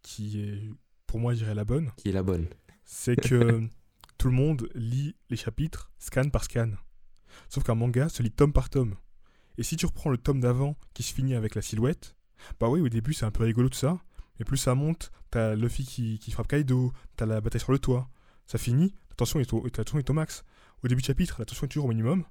qui 0.02 0.40
est, 0.40 0.58
pour 1.06 1.20
moi, 1.20 1.34
je 1.34 1.38
dirais 1.38 1.54
la 1.54 1.64
bonne. 1.64 1.92
Qui 1.96 2.08
est 2.08 2.12
la 2.12 2.24
bonne 2.24 2.48
C'est 2.84 3.16
que 3.16 3.62
tout 4.18 4.28
le 4.28 4.34
monde 4.34 4.68
lit 4.74 5.16
les 5.30 5.36
chapitres 5.36 5.90
scan 5.98 6.28
par 6.30 6.44
scan. 6.44 6.72
Sauf 7.48 7.64
qu'un 7.64 7.74
manga 7.74 8.08
se 8.08 8.22
lit 8.22 8.30
tome 8.30 8.52
par 8.52 8.70
tome. 8.70 8.96
Et 9.58 9.62
si 9.62 9.76
tu 9.76 9.86
reprends 9.86 10.10
le 10.10 10.18
tome 10.18 10.40
d'avant 10.40 10.76
qui 10.94 11.02
se 11.02 11.12
finit 11.12 11.34
avec 11.34 11.54
la 11.54 11.62
silhouette, 11.62 12.16
bah 12.60 12.68
oui, 12.68 12.80
au 12.80 12.88
début 12.88 13.12
c'est 13.12 13.26
un 13.26 13.30
peu 13.30 13.44
rigolo 13.44 13.68
tout 13.68 13.78
ça, 13.78 13.98
mais 14.38 14.44
plus 14.44 14.56
ça 14.56 14.74
monte, 14.74 15.12
t'as 15.30 15.54
Luffy 15.54 15.84
qui, 15.84 16.18
qui 16.18 16.30
frappe 16.30 16.48
Kaido, 16.48 16.92
t'as 17.16 17.26
la 17.26 17.40
bataille 17.40 17.60
sur 17.60 17.72
le 17.72 17.78
toit, 17.78 18.08
ça 18.46 18.58
finit, 18.58 18.94
la 19.10 19.16
tension 19.16 19.40
est 19.40 19.52
au, 19.52 19.62
la 19.64 19.70
tension 19.70 19.98
est 19.98 20.10
au 20.10 20.12
max. 20.12 20.44
Au 20.82 20.88
début 20.88 21.00
de 21.00 21.06
chapitre, 21.06 21.36
la 21.38 21.44
tension 21.44 21.66
est 21.66 21.68
toujours 21.68 21.86
au 21.86 21.88
minimum, 21.88 22.24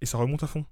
et 0.00 0.06
ça 0.06 0.18
remonte 0.18 0.42
à 0.42 0.46
fond. 0.46 0.64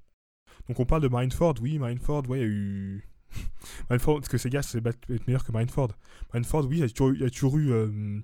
Donc 0.68 0.80
on 0.80 0.86
parle 0.86 1.02
de 1.02 1.08
Marineford, 1.08 1.54
oui, 1.60 1.78
Marineford, 1.78 2.28
ouais, 2.28 2.38
il 2.38 2.42
y 2.42 2.44
a 2.44 2.48
eu. 2.48 3.08
Marineford, 3.90 4.20
parce 4.20 4.28
que 4.28 4.38
ces 4.38 4.50
gars, 4.50 4.62
c'est 4.62 4.82
meilleur 5.26 5.44
que 5.44 5.52
Marineford. 5.52 5.92
Marineford, 6.32 6.66
oui, 6.66 6.78
il 6.78 6.80
y 6.80 6.82
a 6.82 6.88
toujours 6.88 7.10
eu, 7.10 7.18
y 7.18 7.24
a 7.24 7.30
toujours 7.30 7.58
eu 7.58 7.72
euh, 7.72 8.20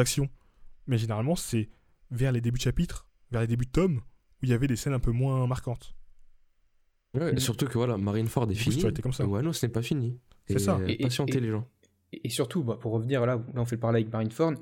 actions. 0.00 0.28
Mais 0.86 0.98
généralement, 0.98 1.36
c'est 1.36 1.68
vers 2.10 2.32
les 2.32 2.40
débuts 2.40 2.58
de 2.58 2.62
chapitre, 2.62 3.06
vers 3.30 3.40
les 3.40 3.46
débuts 3.46 3.66
de 3.66 3.70
tome, 3.70 3.96
où 3.96 4.44
il 4.44 4.48
y 4.48 4.52
avait 4.52 4.66
des 4.66 4.76
scènes 4.76 4.92
un 4.94 4.98
peu 5.00 5.12
moins 5.12 5.46
marquantes. 5.46 5.94
Ouais, 7.14 7.32
Mm. 7.34 7.38
Surtout 7.38 7.66
que 7.66 7.74
voilà, 7.74 7.96
Marineford 7.98 8.50
est 8.50 8.54
fini. 8.54 8.82
comme 9.02 9.12
ça. 9.12 9.26
Wano, 9.26 9.52
ce 9.52 9.66
n'est 9.66 9.72
pas 9.72 9.82
fini. 9.82 10.18
C'est 10.48 10.54
Et, 10.54 10.58
ça. 10.58 10.80
Et- 10.86 10.96
patientez 10.98 11.38
et- 11.38 11.40
les 11.40 11.50
gens. 11.50 11.68
Et, 12.12 12.26
et 12.26 12.30
surtout, 12.30 12.62
bah, 12.64 12.78
pour 12.80 12.92
revenir 12.92 13.24
là, 13.26 13.36
là 13.36 13.60
on 13.60 13.64
fait 13.64 13.76
le 13.76 13.80
parallèle 13.80 14.02
avec 14.02 14.12
Marineford, 14.12 14.54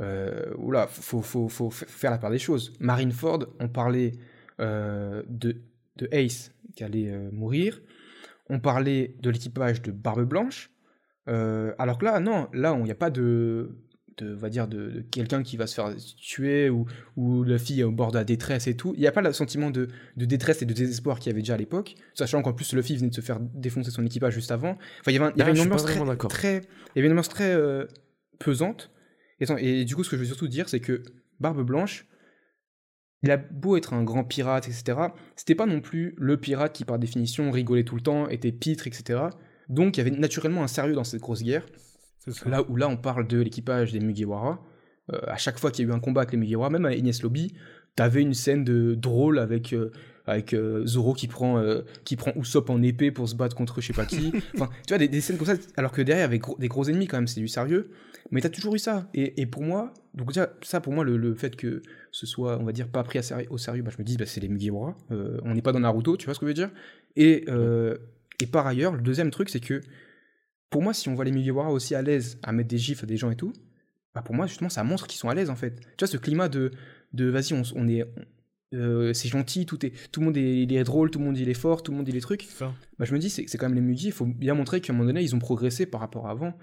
euh, 0.00 0.54
oula, 0.58 0.86
faut, 0.86 1.22
faut, 1.22 1.48
faut, 1.48 1.70
faut 1.70 1.86
faire 1.86 2.10
la 2.10 2.18
part 2.18 2.30
des 2.30 2.38
choses. 2.38 2.72
Marineford, 2.80 3.46
on 3.60 3.68
parlait 3.68 4.12
euh, 4.60 5.22
de, 5.28 5.62
de 5.96 6.08
Ace 6.12 6.52
qui 6.74 6.84
allait 6.84 7.10
euh, 7.10 7.30
mourir, 7.32 7.80
on 8.50 8.60
parlait 8.60 9.16
de 9.20 9.30
l'équipage 9.30 9.80
de 9.82 9.90
Barbe 9.90 10.24
Blanche, 10.24 10.70
euh, 11.28 11.74
alors 11.78 11.98
que 11.98 12.04
là, 12.04 12.20
non, 12.20 12.48
là, 12.52 12.74
il 12.78 12.84
n'y 12.84 12.90
a 12.90 12.94
pas 12.94 13.10
de, 13.10 13.78
de, 14.18 14.32
va 14.32 14.48
dire, 14.48 14.66
de, 14.68 14.90
de 14.90 15.00
quelqu'un 15.00 15.42
qui 15.42 15.56
va 15.56 15.66
se 15.66 15.74
faire 15.74 15.94
tuer 16.18 16.70
ou, 16.70 16.86
ou 17.16 17.42
la 17.44 17.58
fille 17.58 17.80
est 17.80 17.84
au 17.84 17.92
bord 17.92 18.12
de 18.12 18.18
la 18.18 18.24
détresse 18.24 18.66
et 18.66 18.76
tout. 18.76 18.92
Il 18.96 19.00
n'y 19.00 19.06
a 19.06 19.12
pas 19.12 19.20
le 19.22 19.32
sentiment 19.32 19.70
de, 19.70 19.88
de 20.16 20.24
détresse 20.24 20.62
et 20.62 20.66
de 20.66 20.72
désespoir 20.72 21.18
qu'il 21.18 21.30
y 21.30 21.32
avait 21.34 21.42
déjà 21.42 21.54
à 21.54 21.58
l'époque, 21.58 21.94
sachant 22.14 22.40
qu'en 22.42 22.52
plus, 22.52 22.72
Luffy 22.72 22.96
venait 22.96 23.10
de 23.10 23.14
se 23.14 23.20
faire 23.20 23.38
défoncer 23.40 23.90
son 23.90 24.04
équipage 24.06 24.34
juste 24.34 24.50
avant. 24.52 24.78
Enfin, 25.00 25.10
il 25.10 25.14
y 25.14 25.16
avait, 25.16 25.26
un- 25.26 25.32
il 25.34 25.38
y 25.38 25.42
avait 25.42 25.54
je 25.54 25.56
une 25.62 25.66
ambiance 25.66 25.84
très, 25.84 25.94
très, 26.28 26.56
il 26.58 26.96
y 26.96 26.98
avait 27.00 27.06
une 27.06 27.12
ambiance 27.12 27.28
très 27.28 27.52
euh, 27.54 27.84
pesante. 28.38 28.90
Et, 29.40 29.80
et 29.80 29.84
du 29.84 29.94
coup, 29.94 30.02
ce 30.04 30.10
que 30.10 30.16
je 30.16 30.22
veux 30.22 30.26
surtout 30.26 30.48
dire, 30.48 30.68
c'est 30.68 30.80
que 30.80 31.02
Barbe 31.40 31.62
Blanche, 31.62 32.06
il 33.22 33.30
a 33.30 33.36
beau 33.36 33.76
être 33.76 33.92
un 33.92 34.02
grand 34.04 34.24
pirate, 34.24 34.68
etc. 34.68 34.98
C'était 35.36 35.54
pas 35.54 35.66
non 35.66 35.80
plus 35.80 36.14
le 36.16 36.36
pirate 36.38 36.72
qui, 36.74 36.84
par 36.84 36.98
définition, 36.98 37.50
rigolait 37.50 37.84
tout 37.84 37.96
le 37.96 38.00
temps, 38.02 38.28
était 38.28 38.52
pitre, 38.52 38.86
etc. 38.86 39.20
Donc, 39.68 39.96
il 39.96 40.04
y 40.04 40.06
avait 40.06 40.16
naturellement 40.16 40.62
un 40.62 40.68
sérieux 40.68 40.94
dans 40.94 41.04
cette 41.04 41.20
grosse 41.20 41.42
guerre. 41.42 41.66
Ça. 42.28 42.48
Là 42.48 42.62
où 42.68 42.76
là, 42.76 42.88
on 42.88 42.96
parle 42.96 43.26
de 43.26 43.40
l'équipage 43.40 43.92
des 43.92 44.00
Mugiwara. 44.00 44.62
Euh, 45.12 45.18
à 45.28 45.36
chaque 45.36 45.58
fois 45.58 45.70
qu'il 45.70 45.86
y 45.86 45.88
a 45.88 45.92
eu 45.92 45.94
un 45.94 46.00
combat 46.00 46.22
avec 46.22 46.32
les 46.32 46.38
Mugiwara, 46.38 46.70
même 46.70 46.84
à 46.84 46.92
Ines 46.94 47.12
Lobby, 47.22 47.54
t'avais 47.94 48.22
une 48.22 48.34
scène 48.34 48.64
de 48.64 48.94
drôle 48.94 49.38
avec 49.38 49.72
euh, 49.72 49.92
avec 50.26 50.52
euh, 50.52 50.84
Zoro 50.84 51.14
qui 51.14 51.28
prend 51.28 51.58
euh, 51.58 51.82
qui 52.04 52.16
prend 52.16 52.32
Usopp 52.34 52.68
en 52.70 52.82
épée 52.82 53.12
pour 53.12 53.28
se 53.28 53.36
battre 53.36 53.54
contre 53.54 53.80
je 53.80 53.86
sais 53.86 53.92
pas 53.92 54.04
qui. 54.06 54.32
enfin, 54.54 54.68
tu 54.86 54.88
vois 54.92 54.98
des, 54.98 55.06
des 55.06 55.20
scènes 55.20 55.36
comme 55.38 55.46
ça, 55.46 55.54
alors 55.76 55.92
que 55.92 56.02
derrière, 56.02 56.24
avec 56.24 56.42
gros- 56.42 56.58
des 56.58 56.66
gros 56.66 56.84
ennemis 56.88 57.06
quand 57.06 57.18
même, 57.18 57.28
c'est 57.28 57.40
du 57.40 57.46
sérieux. 57.48 57.90
Mais 58.32 58.40
t'as 58.40 58.48
toujours 58.48 58.74
eu 58.74 58.80
ça. 58.80 59.08
Et, 59.14 59.40
et 59.40 59.46
pour 59.46 59.62
moi, 59.62 59.94
donc 60.14 60.28
déjà, 60.28 60.50
ça 60.62 60.80
pour 60.80 60.92
moi, 60.92 61.04
le, 61.04 61.16
le 61.16 61.34
fait 61.36 61.54
que 61.54 61.80
ce 62.10 62.26
soit, 62.26 62.58
on 62.60 62.64
va 62.64 62.72
dire, 62.72 62.88
pas 62.88 63.04
pris 63.04 63.20
à 63.20 63.22
au 63.50 63.58
sérieux, 63.58 63.82
bah, 63.84 63.92
je 63.96 64.02
me 64.02 64.04
dis, 64.04 64.16
bah, 64.16 64.26
c'est 64.26 64.40
les 64.40 64.48
Mugiwara. 64.48 64.96
On 65.10 65.54
n'est 65.54 65.62
pas 65.62 65.70
dans 65.70 65.78
Naruto, 65.78 66.16
tu 66.16 66.24
vois 66.24 66.34
ce 66.34 66.40
que 66.40 66.46
je 66.46 66.48
veux 66.48 66.54
dire? 66.54 66.70
Et, 67.14 67.44
et 68.42 68.46
par 68.46 68.66
ailleurs, 68.66 68.94
le 68.94 69.00
deuxième 69.00 69.30
truc, 69.30 69.48
c'est 69.48 69.60
que 69.60 69.80
pour 70.70 70.82
moi, 70.82 70.92
si 70.94 71.08
on 71.08 71.14
voit 71.14 71.24
les 71.24 71.32
Mugiwara 71.32 71.70
aussi 71.70 71.94
à 71.94 72.02
l'aise 72.02 72.38
à 72.42 72.52
mettre 72.52 72.68
des 72.68 72.78
gifs 72.78 73.02
à 73.02 73.06
des 73.06 73.16
gens 73.16 73.30
et 73.30 73.36
tout, 73.36 73.52
bah 74.14 74.22
pour 74.22 74.34
moi, 74.34 74.46
justement, 74.46 74.68
ça 74.70 74.82
montre 74.84 75.06
qu'ils 75.06 75.18
sont 75.18 75.28
à 75.28 75.34
l'aise 75.34 75.50
en 75.50 75.56
fait. 75.56 75.76
Tu 75.96 76.04
vois, 76.04 76.08
ce 76.08 76.16
climat 76.16 76.48
de, 76.48 76.70
de 77.12 77.26
vas-y, 77.26 77.52
on, 77.74 77.88
est. 77.88 78.04
euh, 78.74 79.12
c'est 79.12 79.28
gentil, 79.28 79.66
tout, 79.66 79.84
est, 79.86 79.92
tout 80.10 80.20
le 80.20 80.26
monde 80.26 80.36
est, 80.36 80.62
il 80.62 80.72
est 80.74 80.84
drôle, 80.84 81.10
tout 81.10 81.18
le 81.18 81.24
monde 81.24 81.38
il 81.38 81.48
est 81.48 81.54
fort, 81.54 81.82
tout 81.82 81.92
le 81.92 81.98
monde 81.98 82.08
il 82.08 82.16
est 82.16 82.20
truc. 82.20 82.42
Bah, 82.98 83.04
je 83.04 83.12
me 83.14 83.18
dis, 83.18 83.30
c'est 83.30 83.46
c'est 83.46 83.58
quand 83.58 83.66
même 83.68 83.74
les 83.76 83.80
Mugi, 83.82 84.06
il 84.06 84.12
faut 84.12 84.26
bien 84.26 84.54
montrer 84.54 84.80
qu'à 84.80 84.92
un 84.92 84.96
moment 84.96 85.06
donné, 85.06 85.22
ils 85.22 85.34
ont 85.34 85.38
progressé 85.38 85.86
par 85.86 86.00
rapport 86.00 86.26
à 86.28 86.30
avant. 86.30 86.54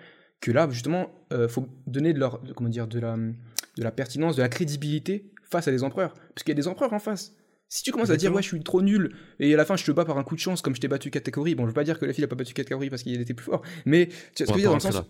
que 0.42 0.52
là, 0.52 0.68
justement, 0.70 1.10
euh, 1.32 1.48
faut 1.48 1.68
donner 1.88 2.12
de 2.14 2.20
leur, 2.20 2.42
de- 2.44 2.52
comment 2.54 2.70
dire, 2.70 2.88
de 2.88 3.00
la, 3.00 3.16
de 3.16 3.84
la 3.84 3.92
pertinence, 3.92 4.36
de 4.36 4.42
la 4.42 4.50
crédibilité 4.50 5.32
face 5.44 5.68
à 5.68 5.72
des 5.72 5.84
empereurs. 5.84 6.14
Parce 6.14 6.44
qu'il 6.44 6.50
y 6.50 6.52
a 6.52 6.62
des 6.62 6.68
empereurs 6.68 6.92
en 6.94 7.00
face. 7.00 7.34
Si 7.70 7.82
tu 7.82 7.92
commences 7.92 8.12
à 8.12 8.18
dire, 8.18 8.32
ouais, 8.34 8.44
je 8.44 8.48
suis 8.50 8.62
trop 8.62 8.84
nul, 8.84 9.16
et 9.40 9.54
à 9.54 9.58
la 9.58 9.66
fin, 9.66 9.76
je 9.76 9.84
te 9.84 9.92
bats 9.92 10.06
par 10.06 10.18
un 10.20 10.24
coup 10.24 10.36
de 10.36 10.40
chance, 10.40 10.62
comme 10.62 10.76
je 10.76 10.82
t'ai 10.82 10.88
battu 10.88 11.10
catégorie. 11.10 11.56
Bon, 11.56 11.64
je 11.64 11.70
veux 11.70 11.74
pas 11.74 11.84
dire 11.84 11.98
que 11.98 12.06
la 12.06 12.14
fille 12.14 12.24
a 12.24 12.28
pas 12.28 12.36
battu 12.36 12.54
catégorie 12.54 12.92
parce 12.92 13.02
qu'il 13.02 13.20
était 13.20 13.34
plus 13.34 13.46
fort, 13.46 13.64
mais 13.86 14.08
tu 14.08 14.14
vois 14.14 14.24
ce 14.36 14.44
que 14.44 14.46
je 14.46 14.54
veux 14.54 14.60
dire 14.60 14.70
dans 14.70 14.76
le 14.76 14.80
sens. 14.80 14.94
là. 14.94 15.06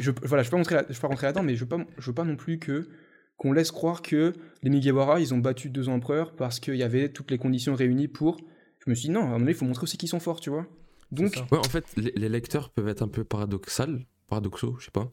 Je, 0.00 0.10
voilà, 0.24 0.42
je 0.42 0.50
peux 0.50 0.56
pas 0.56 0.58
rentrer, 0.58 0.84
pas 1.00 1.26
là-dedans, 1.26 1.44
mais 1.44 1.54
je 1.54 1.60
veux 1.60 1.68
pas, 1.68 1.78
je 1.98 2.06
veux 2.06 2.14
pas 2.14 2.24
non 2.24 2.34
plus 2.36 2.58
que 2.58 2.88
qu'on 3.36 3.52
laisse 3.52 3.70
croire 3.70 4.02
que 4.02 4.34
les 4.62 4.70
Mugiwara, 4.70 5.20
ils 5.20 5.32
ont 5.34 5.38
battu 5.38 5.68
deux 5.70 5.88
empereurs 5.88 6.34
parce 6.36 6.60
qu'il 6.60 6.76
y 6.76 6.82
avait 6.82 7.08
toutes 7.08 7.30
les 7.30 7.38
conditions 7.38 7.74
réunies 7.74 8.08
pour. 8.08 8.36
Je 8.84 8.90
me 8.90 8.94
suis 8.94 9.08
dit, 9.08 9.12
non, 9.12 9.20
à 9.20 9.22
un 9.22 9.26
moment 9.26 9.38
donné, 9.40 9.52
il 9.52 9.56
faut 9.56 9.64
montrer 9.64 9.84
aussi 9.84 9.96
qu'ils 9.96 10.08
sont 10.08 10.20
forts, 10.20 10.40
tu 10.40 10.50
vois. 10.50 10.66
Donc. 11.12 11.34
Ouais, 11.50 11.58
en 11.58 11.62
fait, 11.64 11.84
les, 11.96 12.12
les 12.16 12.28
lecteurs 12.28 12.70
peuvent 12.70 12.88
être 12.88 13.02
un 13.02 13.08
peu 13.08 13.22
paradoxal, 13.24 14.06
paradoxaux, 14.28 14.76
je 14.78 14.86
sais 14.86 14.90
pas, 14.90 15.10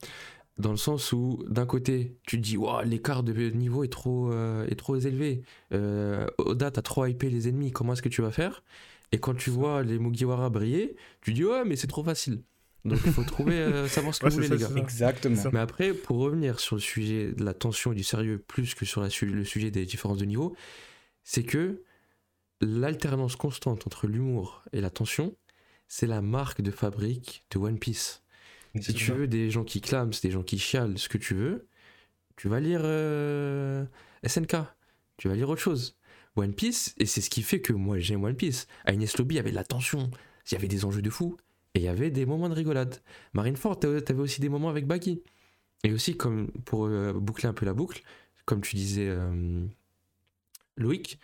dans 0.59 0.71
le 0.71 0.77
sens 0.77 1.13
où 1.13 1.43
d'un 1.47 1.65
côté, 1.65 2.17
tu 2.27 2.37
te 2.37 2.41
dis, 2.43 2.57
Ouah, 2.57 2.83
l'écart 2.83 3.23
de 3.23 3.33
niveau 3.51 3.83
est 3.83 3.89
trop, 3.91 4.31
euh, 4.31 4.67
est 4.67 4.75
trop 4.75 4.97
élevé. 4.97 5.43
Euh, 5.73 6.27
Oda, 6.37 6.71
t'as 6.71 6.81
trop 6.81 7.05
hypé 7.05 7.29
les 7.29 7.47
ennemis, 7.49 7.71
comment 7.71 7.93
est-ce 7.93 8.01
que 8.01 8.09
tu 8.09 8.21
vas 8.21 8.31
faire? 8.31 8.63
Et 9.11 9.19
quand 9.19 9.35
tu 9.35 9.49
vois 9.49 9.83
les 9.83 9.99
Mugiwara 9.99 10.49
briller, 10.49 10.95
tu 11.21 11.33
dis, 11.33 11.43
ouais, 11.45 11.63
mais 11.65 11.75
c'est 11.75 11.87
trop 11.87 12.03
facile. 12.03 12.43
Donc 12.85 12.99
il 13.03 13.09
faut 13.09 13.23
trouver, 13.23 13.55
euh, 13.55 13.87
savoir 13.89 14.13
ce 14.15 14.19
que 14.21 14.27
Ouais, 14.27 14.29
vous 14.29 14.35
voulez, 14.35 14.49
les 14.49 14.57
ça, 14.57 14.69
gars. 14.69 14.71
exactement. 14.77 15.43
Mais 15.51 15.59
après, 15.59 15.93
pour 15.93 16.17
revenir 16.19 16.59
sur 16.59 16.75
le 16.75 16.81
sujet 16.81 17.31
de 17.33 17.43
la 17.43 17.53
tension 17.53 17.91
et 17.91 17.95
du 17.95 18.03
sérieux, 18.03 18.39
plus 18.39 18.75
que 18.75 18.85
sur 18.85 19.01
la 19.01 19.09
su- 19.09 19.25
le 19.25 19.43
sujet 19.45 19.71
des 19.71 19.85
différences 19.85 20.17
de 20.19 20.25
niveau, 20.25 20.55
c'est 21.23 21.43
que 21.43 21.83
l'alternance 22.61 23.35
constante 23.35 23.87
entre 23.87 24.07
l'humour 24.07 24.63
et 24.73 24.81
la 24.81 24.89
tension, 24.89 25.35
c'est 25.87 26.07
la 26.07 26.21
marque 26.21 26.61
de 26.61 26.71
fabrique 26.71 27.45
de 27.51 27.59
One 27.59 27.79
Piece. 27.79 28.23
Si 28.81 28.93
tu 28.93 29.11
veux 29.11 29.27
des 29.27 29.49
gens 29.49 29.63
qui 29.63 29.81
clament, 29.81 30.11
des 30.21 30.31
gens 30.31 30.43
qui 30.43 30.57
chialent, 30.57 30.97
ce 30.97 31.09
que 31.09 31.17
tu 31.17 31.33
veux, 31.33 31.67
tu 32.35 32.47
vas 32.47 32.59
lire 32.59 32.81
euh, 32.83 33.85
SNK, 34.25 34.55
tu 35.17 35.27
vas 35.27 35.35
lire 35.35 35.49
autre 35.49 35.61
chose. 35.61 35.97
One 36.35 36.53
Piece, 36.53 36.95
et 36.97 37.05
c'est 37.05 37.21
ce 37.21 37.29
qui 37.29 37.41
fait 37.41 37.61
que 37.61 37.73
moi 37.73 37.99
j'aime 37.99 38.23
One 38.23 38.35
Piece. 38.35 38.67
À 38.85 38.93
Ines 38.93 39.07
Lobby, 39.17 39.35
il 39.35 39.37
y 39.37 39.39
avait 39.39 39.51
de 39.51 39.55
la 39.55 39.63
tension, 39.63 40.09
il 40.49 40.53
y 40.53 40.55
avait 40.55 40.67
des 40.67 40.85
enjeux 40.85 41.01
de 41.01 41.09
fou, 41.09 41.37
et 41.73 41.79
il 41.79 41.83
y 41.83 41.87
avait 41.87 42.11
des 42.11 42.25
moments 42.25 42.49
de 42.49 42.53
rigolade. 42.53 43.01
Marineford, 43.33 43.79
t'avais 43.79 44.13
aussi 44.13 44.41
des 44.41 44.49
moments 44.49 44.69
avec 44.69 44.87
Baggy. 44.87 45.21
Et 45.83 45.93
aussi, 45.93 46.17
comme 46.17 46.51
pour 46.65 46.85
euh, 46.85 47.13
boucler 47.13 47.47
un 47.47 47.53
peu 47.53 47.65
la 47.65 47.73
boucle, 47.73 48.03
comme 48.45 48.61
tu 48.61 48.75
disais, 48.75 49.07
euh, 49.07 49.65
Loïc, 50.77 51.19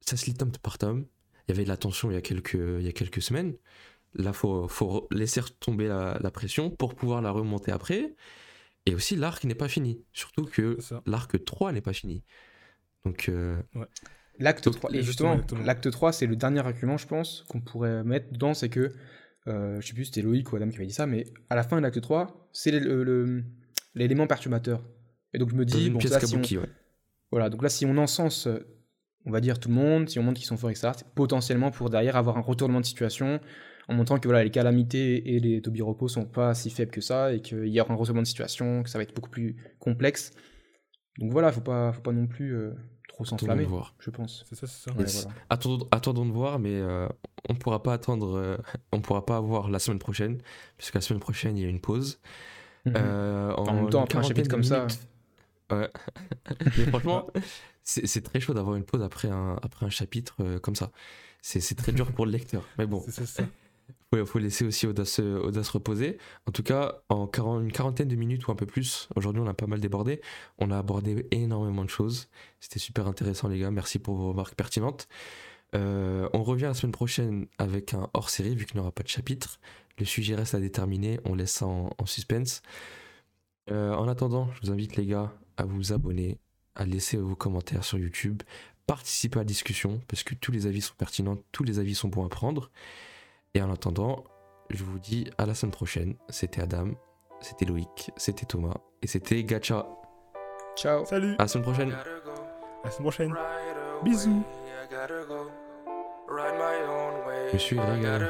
ça 0.00 0.16
se 0.16 0.26
lit 0.26 0.34
tome 0.34 0.52
par 0.62 0.78
tome. 0.78 1.06
Il 1.46 1.52
y 1.52 1.54
avait 1.54 1.64
de 1.64 1.68
la 1.68 1.76
tension 1.76 2.10
il 2.10 2.14
y 2.14 2.16
a 2.16 2.20
quelques, 2.20 2.54
il 2.54 2.82
y 2.82 2.88
a 2.88 2.92
quelques 2.92 3.22
semaines. 3.22 3.54
Là, 4.14 4.32
faut, 4.32 4.66
faut 4.68 5.06
laisser 5.10 5.40
tomber 5.60 5.86
la, 5.86 6.18
la 6.20 6.30
pression 6.30 6.70
pour 6.70 6.94
pouvoir 6.94 7.22
la 7.22 7.30
remonter 7.30 7.70
après. 7.70 8.14
Et 8.86 8.94
aussi, 8.94 9.14
l'arc 9.16 9.44
n'est 9.44 9.54
pas 9.54 9.68
fini. 9.68 10.04
Surtout 10.12 10.44
que 10.44 10.78
l'arc 11.06 11.44
3 11.44 11.72
n'est 11.72 11.80
pas 11.80 11.92
fini. 11.92 12.24
Donc, 13.04 13.28
euh, 13.28 13.56
L'acte 14.40 14.64
Donc, 14.64 14.76
3, 14.76 14.90
et 14.92 14.98
exactement, 14.98 15.36
justement, 15.36 15.64
l'acte 15.64 15.90
3, 15.90 16.12
c'est 16.12 16.26
le 16.26 16.34
dernier 16.34 16.60
argument, 16.60 16.96
je 16.96 17.06
pense, 17.06 17.44
qu'on 17.48 17.60
pourrait 17.60 18.02
mettre 18.04 18.32
dedans, 18.32 18.54
c'est 18.54 18.70
que, 18.70 18.90
euh, 19.48 19.80
je 19.80 19.86
sais 19.86 19.92
plus 19.92 20.06
si 20.06 20.12
c'était 20.12 20.22
Loïc 20.22 20.50
ou 20.50 20.56
Adam 20.56 20.68
qui 20.70 20.76
avait 20.76 20.86
dit 20.86 20.94
ça, 20.94 21.06
mais 21.06 21.24
à 21.50 21.56
la 21.56 21.62
fin 21.62 21.76
de 21.76 21.82
l'acte 21.82 22.00
3, 22.00 22.48
c'est 22.52 22.70
l'élément 23.94 24.26
perturbateur. 24.26 24.82
Et 25.34 25.38
donc 25.38 25.50
je 25.50 25.54
me 25.54 25.64
dis, 25.66 25.86
une 25.86 25.92
bon, 25.92 25.98
pièce 25.98 26.12
là, 26.12 26.20
si 26.20 26.26
on, 26.26 26.38
kabuki, 26.38 26.56
ouais. 26.56 26.68
voilà, 27.30 27.50
donc 27.50 27.62
là, 27.62 27.68
si 27.68 27.84
on 27.84 27.96
encense, 27.98 28.48
on 29.26 29.30
va 29.30 29.40
dire 29.42 29.60
tout 29.60 29.68
le 29.68 29.74
monde, 29.74 30.08
si 30.08 30.18
on 30.18 30.22
montre 30.22 30.38
qu'ils 30.38 30.46
sont 30.46 30.56
forts, 30.56 30.70
etc., 30.70 30.92
c'est 30.96 31.08
potentiellement 31.08 31.70
pour 31.70 31.90
derrière 31.90 32.16
avoir 32.16 32.38
un 32.38 32.42
retournement 32.42 32.80
de 32.80 32.86
situation, 32.86 33.40
en 33.90 33.94
montrant 33.94 34.18
que 34.18 34.28
voilà, 34.28 34.44
les 34.44 34.50
calamités 34.50 35.34
et 35.34 35.40
les 35.40 35.60
tobiropos 35.60 36.08
sont 36.08 36.24
pas 36.24 36.54
si 36.54 36.70
faibles 36.70 36.92
que 36.92 37.00
ça, 37.00 37.32
et 37.32 37.40
qu'il 37.40 37.66
y 37.66 37.80
aura 37.80 37.92
un 37.92 37.96
retournement 37.96 38.22
de 38.22 38.26
situation, 38.26 38.82
que 38.84 38.88
ça 38.88 38.98
va 38.98 39.02
être 39.02 39.14
beaucoup 39.14 39.30
plus 39.30 39.56
complexe. 39.80 40.30
Donc 41.18 41.32
voilà, 41.32 41.50
faut 41.52 41.60
pas, 41.60 41.92
faut 41.92 42.00
pas 42.00 42.12
non 42.12 42.26
plus 42.28 42.54
euh, 42.54 42.70
trop 43.08 43.24
Attendons 43.24 43.38
s'enflammer, 43.38 43.64
de 43.64 43.68
voir. 43.68 43.94
je 43.98 44.10
pense. 44.10 44.44
C'est 44.48 44.54
ça, 44.54 44.66
c'est 44.66 44.90
ça. 44.90 44.96
Ouais, 44.96 45.04
voilà. 45.04 45.30
Attendons, 45.50 45.88
attendons 45.90 46.24
de 46.26 46.30
voir, 46.32 46.58
mais 46.60 46.72
euh, 46.74 47.08
on 47.48 47.54
pourra 47.56 47.82
pas 47.82 47.92
attendre, 47.92 48.36
euh, 48.38 48.56
on 48.92 49.00
pourra 49.00 49.26
pas 49.26 49.36
avoir 49.36 49.68
la 49.68 49.78
semaine 49.80 49.98
prochaine, 49.98 50.38
puisque 50.78 50.94
la 50.94 51.00
semaine 51.00 51.20
prochaine 51.20 51.58
il 51.58 51.62
y 51.64 51.66
a 51.66 51.68
une 51.68 51.80
pause. 51.80 52.20
Mhm. 52.86 52.94
Euh, 52.96 53.52
En 53.56 53.74
même 53.74 53.90
temps, 53.90 54.04
après 54.04 54.18
un 54.18 54.22
chapitre 54.22 54.48
comme 54.48 54.64
ça. 54.64 54.86
Ouais. 55.70 55.90
Mais 56.78 56.84
franchement, 56.86 57.26
c'est 57.82 58.06
c'est 58.06 58.22
très 58.22 58.40
chaud 58.40 58.54
d'avoir 58.54 58.76
une 58.76 58.84
pause 58.84 59.02
après 59.02 59.28
un, 59.28 59.56
après 59.62 59.84
un 59.86 59.90
chapitre 59.90 60.36
euh, 60.40 60.58
comme 60.58 60.74
ça. 60.76 60.90
C'est 61.42 61.60
c'est 61.60 61.74
très 61.74 61.92
dur 61.92 62.10
pour 62.12 62.24
le 62.26 62.32
lecteur. 62.32 62.64
Mais 62.78 62.86
bon, 62.86 63.02
C'est 63.08 63.26
ça, 63.26 63.44
il 64.18 64.26
faut 64.26 64.38
laisser 64.38 64.64
aussi 64.64 64.86
se, 65.04 65.22
Oda 65.22 65.62
se 65.62 65.72
reposer. 65.72 66.18
En 66.46 66.52
tout 66.52 66.62
cas, 66.62 67.02
en 67.08 67.26
40 67.26 67.62
une 67.62 67.72
quarantaine 67.72 68.08
de 68.08 68.16
minutes 68.16 68.46
ou 68.48 68.52
un 68.52 68.56
peu 68.56 68.66
plus, 68.66 69.08
aujourd'hui 69.14 69.40
on 69.40 69.46
a 69.46 69.54
pas 69.54 69.66
mal 69.66 69.80
débordé. 69.80 70.20
On 70.58 70.70
a 70.70 70.78
abordé 70.78 71.26
énormément 71.30 71.84
de 71.84 71.90
choses. 71.90 72.28
C'était 72.58 72.80
super 72.80 73.06
intéressant 73.06 73.48
les 73.48 73.58
gars. 73.58 73.70
Merci 73.70 73.98
pour 73.98 74.16
vos 74.16 74.30
remarques 74.30 74.54
pertinentes. 74.54 75.08
Euh, 75.76 76.28
on 76.32 76.42
revient 76.42 76.64
la 76.64 76.74
semaine 76.74 76.92
prochaine 76.92 77.46
avec 77.58 77.94
un 77.94 78.10
hors-série 78.12 78.56
vu 78.56 78.66
qu'il 78.66 78.76
n'y 78.76 78.80
aura 78.80 78.90
pas 78.90 79.04
de 79.04 79.08
chapitre. 79.08 79.60
Le 79.98 80.04
sujet 80.04 80.34
reste 80.34 80.54
à 80.54 80.60
déterminer. 80.60 81.20
On 81.24 81.34
laisse 81.34 81.52
ça 81.52 81.66
en, 81.66 81.90
en 81.96 82.06
suspense. 82.06 82.62
Euh, 83.70 83.94
en 83.94 84.08
attendant, 84.08 84.50
je 84.54 84.66
vous 84.66 84.72
invite 84.72 84.96
les 84.96 85.06
gars 85.06 85.32
à 85.56 85.64
vous 85.64 85.92
abonner, 85.92 86.38
à 86.74 86.84
laisser 86.84 87.16
vos 87.16 87.36
commentaires 87.36 87.84
sur 87.84 87.98
YouTube, 87.98 88.42
participer 88.86 89.38
à 89.38 89.42
la 89.42 89.44
discussion 89.44 90.00
parce 90.08 90.24
que 90.24 90.34
tous 90.34 90.50
les 90.50 90.66
avis 90.66 90.80
sont 90.80 90.94
pertinents, 90.98 91.38
tous 91.52 91.62
les 91.62 91.78
avis 91.78 91.94
sont 91.94 92.08
bons 92.08 92.24
à 92.24 92.28
prendre. 92.28 92.70
Et 93.54 93.62
en 93.62 93.70
attendant, 93.72 94.24
je 94.70 94.84
vous 94.84 94.98
dis 94.98 95.28
à 95.38 95.46
la 95.46 95.54
semaine 95.54 95.72
prochaine. 95.72 96.14
C'était 96.28 96.62
Adam, 96.62 96.90
c'était 97.40 97.64
Loïc, 97.64 98.10
c'était 98.16 98.46
Thomas 98.46 98.74
et 99.02 99.06
c'était 99.06 99.42
Gacha. 99.44 99.86
Ciao 100.76 101.04
Salut, 101.04 101.34
À 101.38 101.42
la 101.42 101.48
semaine 101.48 101.64
prochaine. 101.64 101.92
à 101.92 102.04
la 102.84 102.90
semaine 102.90 103.02
prochaine. 103.02 103.34
Bisous. 104.02 104.42
Je 107.52 107.58
suis 107.58 107.78
régalé. 107.80 108.26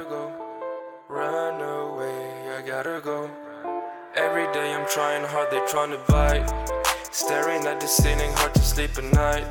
Run 1.09 1.61
away, 1.61 2.59
I 2.59 2.63
gotta 2.67 3.01
go. 3.01 3.29
Every 4.17 4.47
day 4.53 4.73
I'm 4.73 4.87
trying 4.87 5.25
hard, 5.25 5.51
they 5.51 5.61
trying 5.67 5.91
to 5.91 5.99
bite. 6.09 6.49
Staring 7.11 7.67
at 7.67 7.81
the 7.81 7.87
ceiling, 7.89 8.33
hard 8.37 8.55
to 8.55 8.61
sleep 8.61 8.91
at 8.97 9.05
night. 9.13 9.45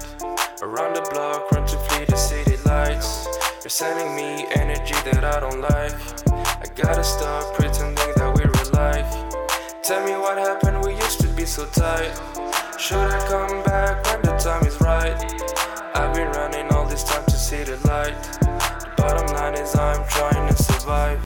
Around 0.61 0.95
the 0.95 1.01
block, 1.11 1.51
run 1.51 1.65
to 1.67 1.77
flee 1.89 2.05
the 2.05 2.15
city 2.15 2.55
lights. 2.65 3.27
You're 3.61 3.69
sending 3.69 4.15
me 4.15 4.47
energy 4.55 4.93
that 5.03 5.25
I 5.25 5.41
don't 5.41 5.59
like. 5.59 5.91
I 6.31 6.63
gotta 6.75 7.03
stop 7.03 7.55
pretending 7.55 7.95
that 8.15 8.31
we're 8.33 8.47
like. 8.71 9.83
Tell 9.83 10.01
me 10.05 10.13
what 10.13 10.37
happened, 10.37 10.85
we 10.85 10.95
used 10.95 11.19
to 11.19 11.27
be 11.27 11.45
so 11.45 11.65
tight. 11.65 12.13
Should 12.79 13.11
I 13.11 13.19
come 13.27 13.61
back 13.65 14.05
when 14.05 14.21
the 14.21 14.37
time 14.37 14.65
is 14.65 14.79
right? 14.79 15.13
I've 15.93 16.13
been 16.13 16.31
running 16.31 16.71
all 16.71 16.85
this 16.85 17.03
time 17.03 17.25
to 17.25 17.31
see 17.31 17.63
the 17.63 17.75
light. 17.85 18.15
The 18.39 18.93
bottom 18.95 19.27
line 19.35 19.55
is 19.55 19.75
I'm 19.75 20.07
trying 20.07 20.47
to 20.47 20.63
survive. 20.63 21.17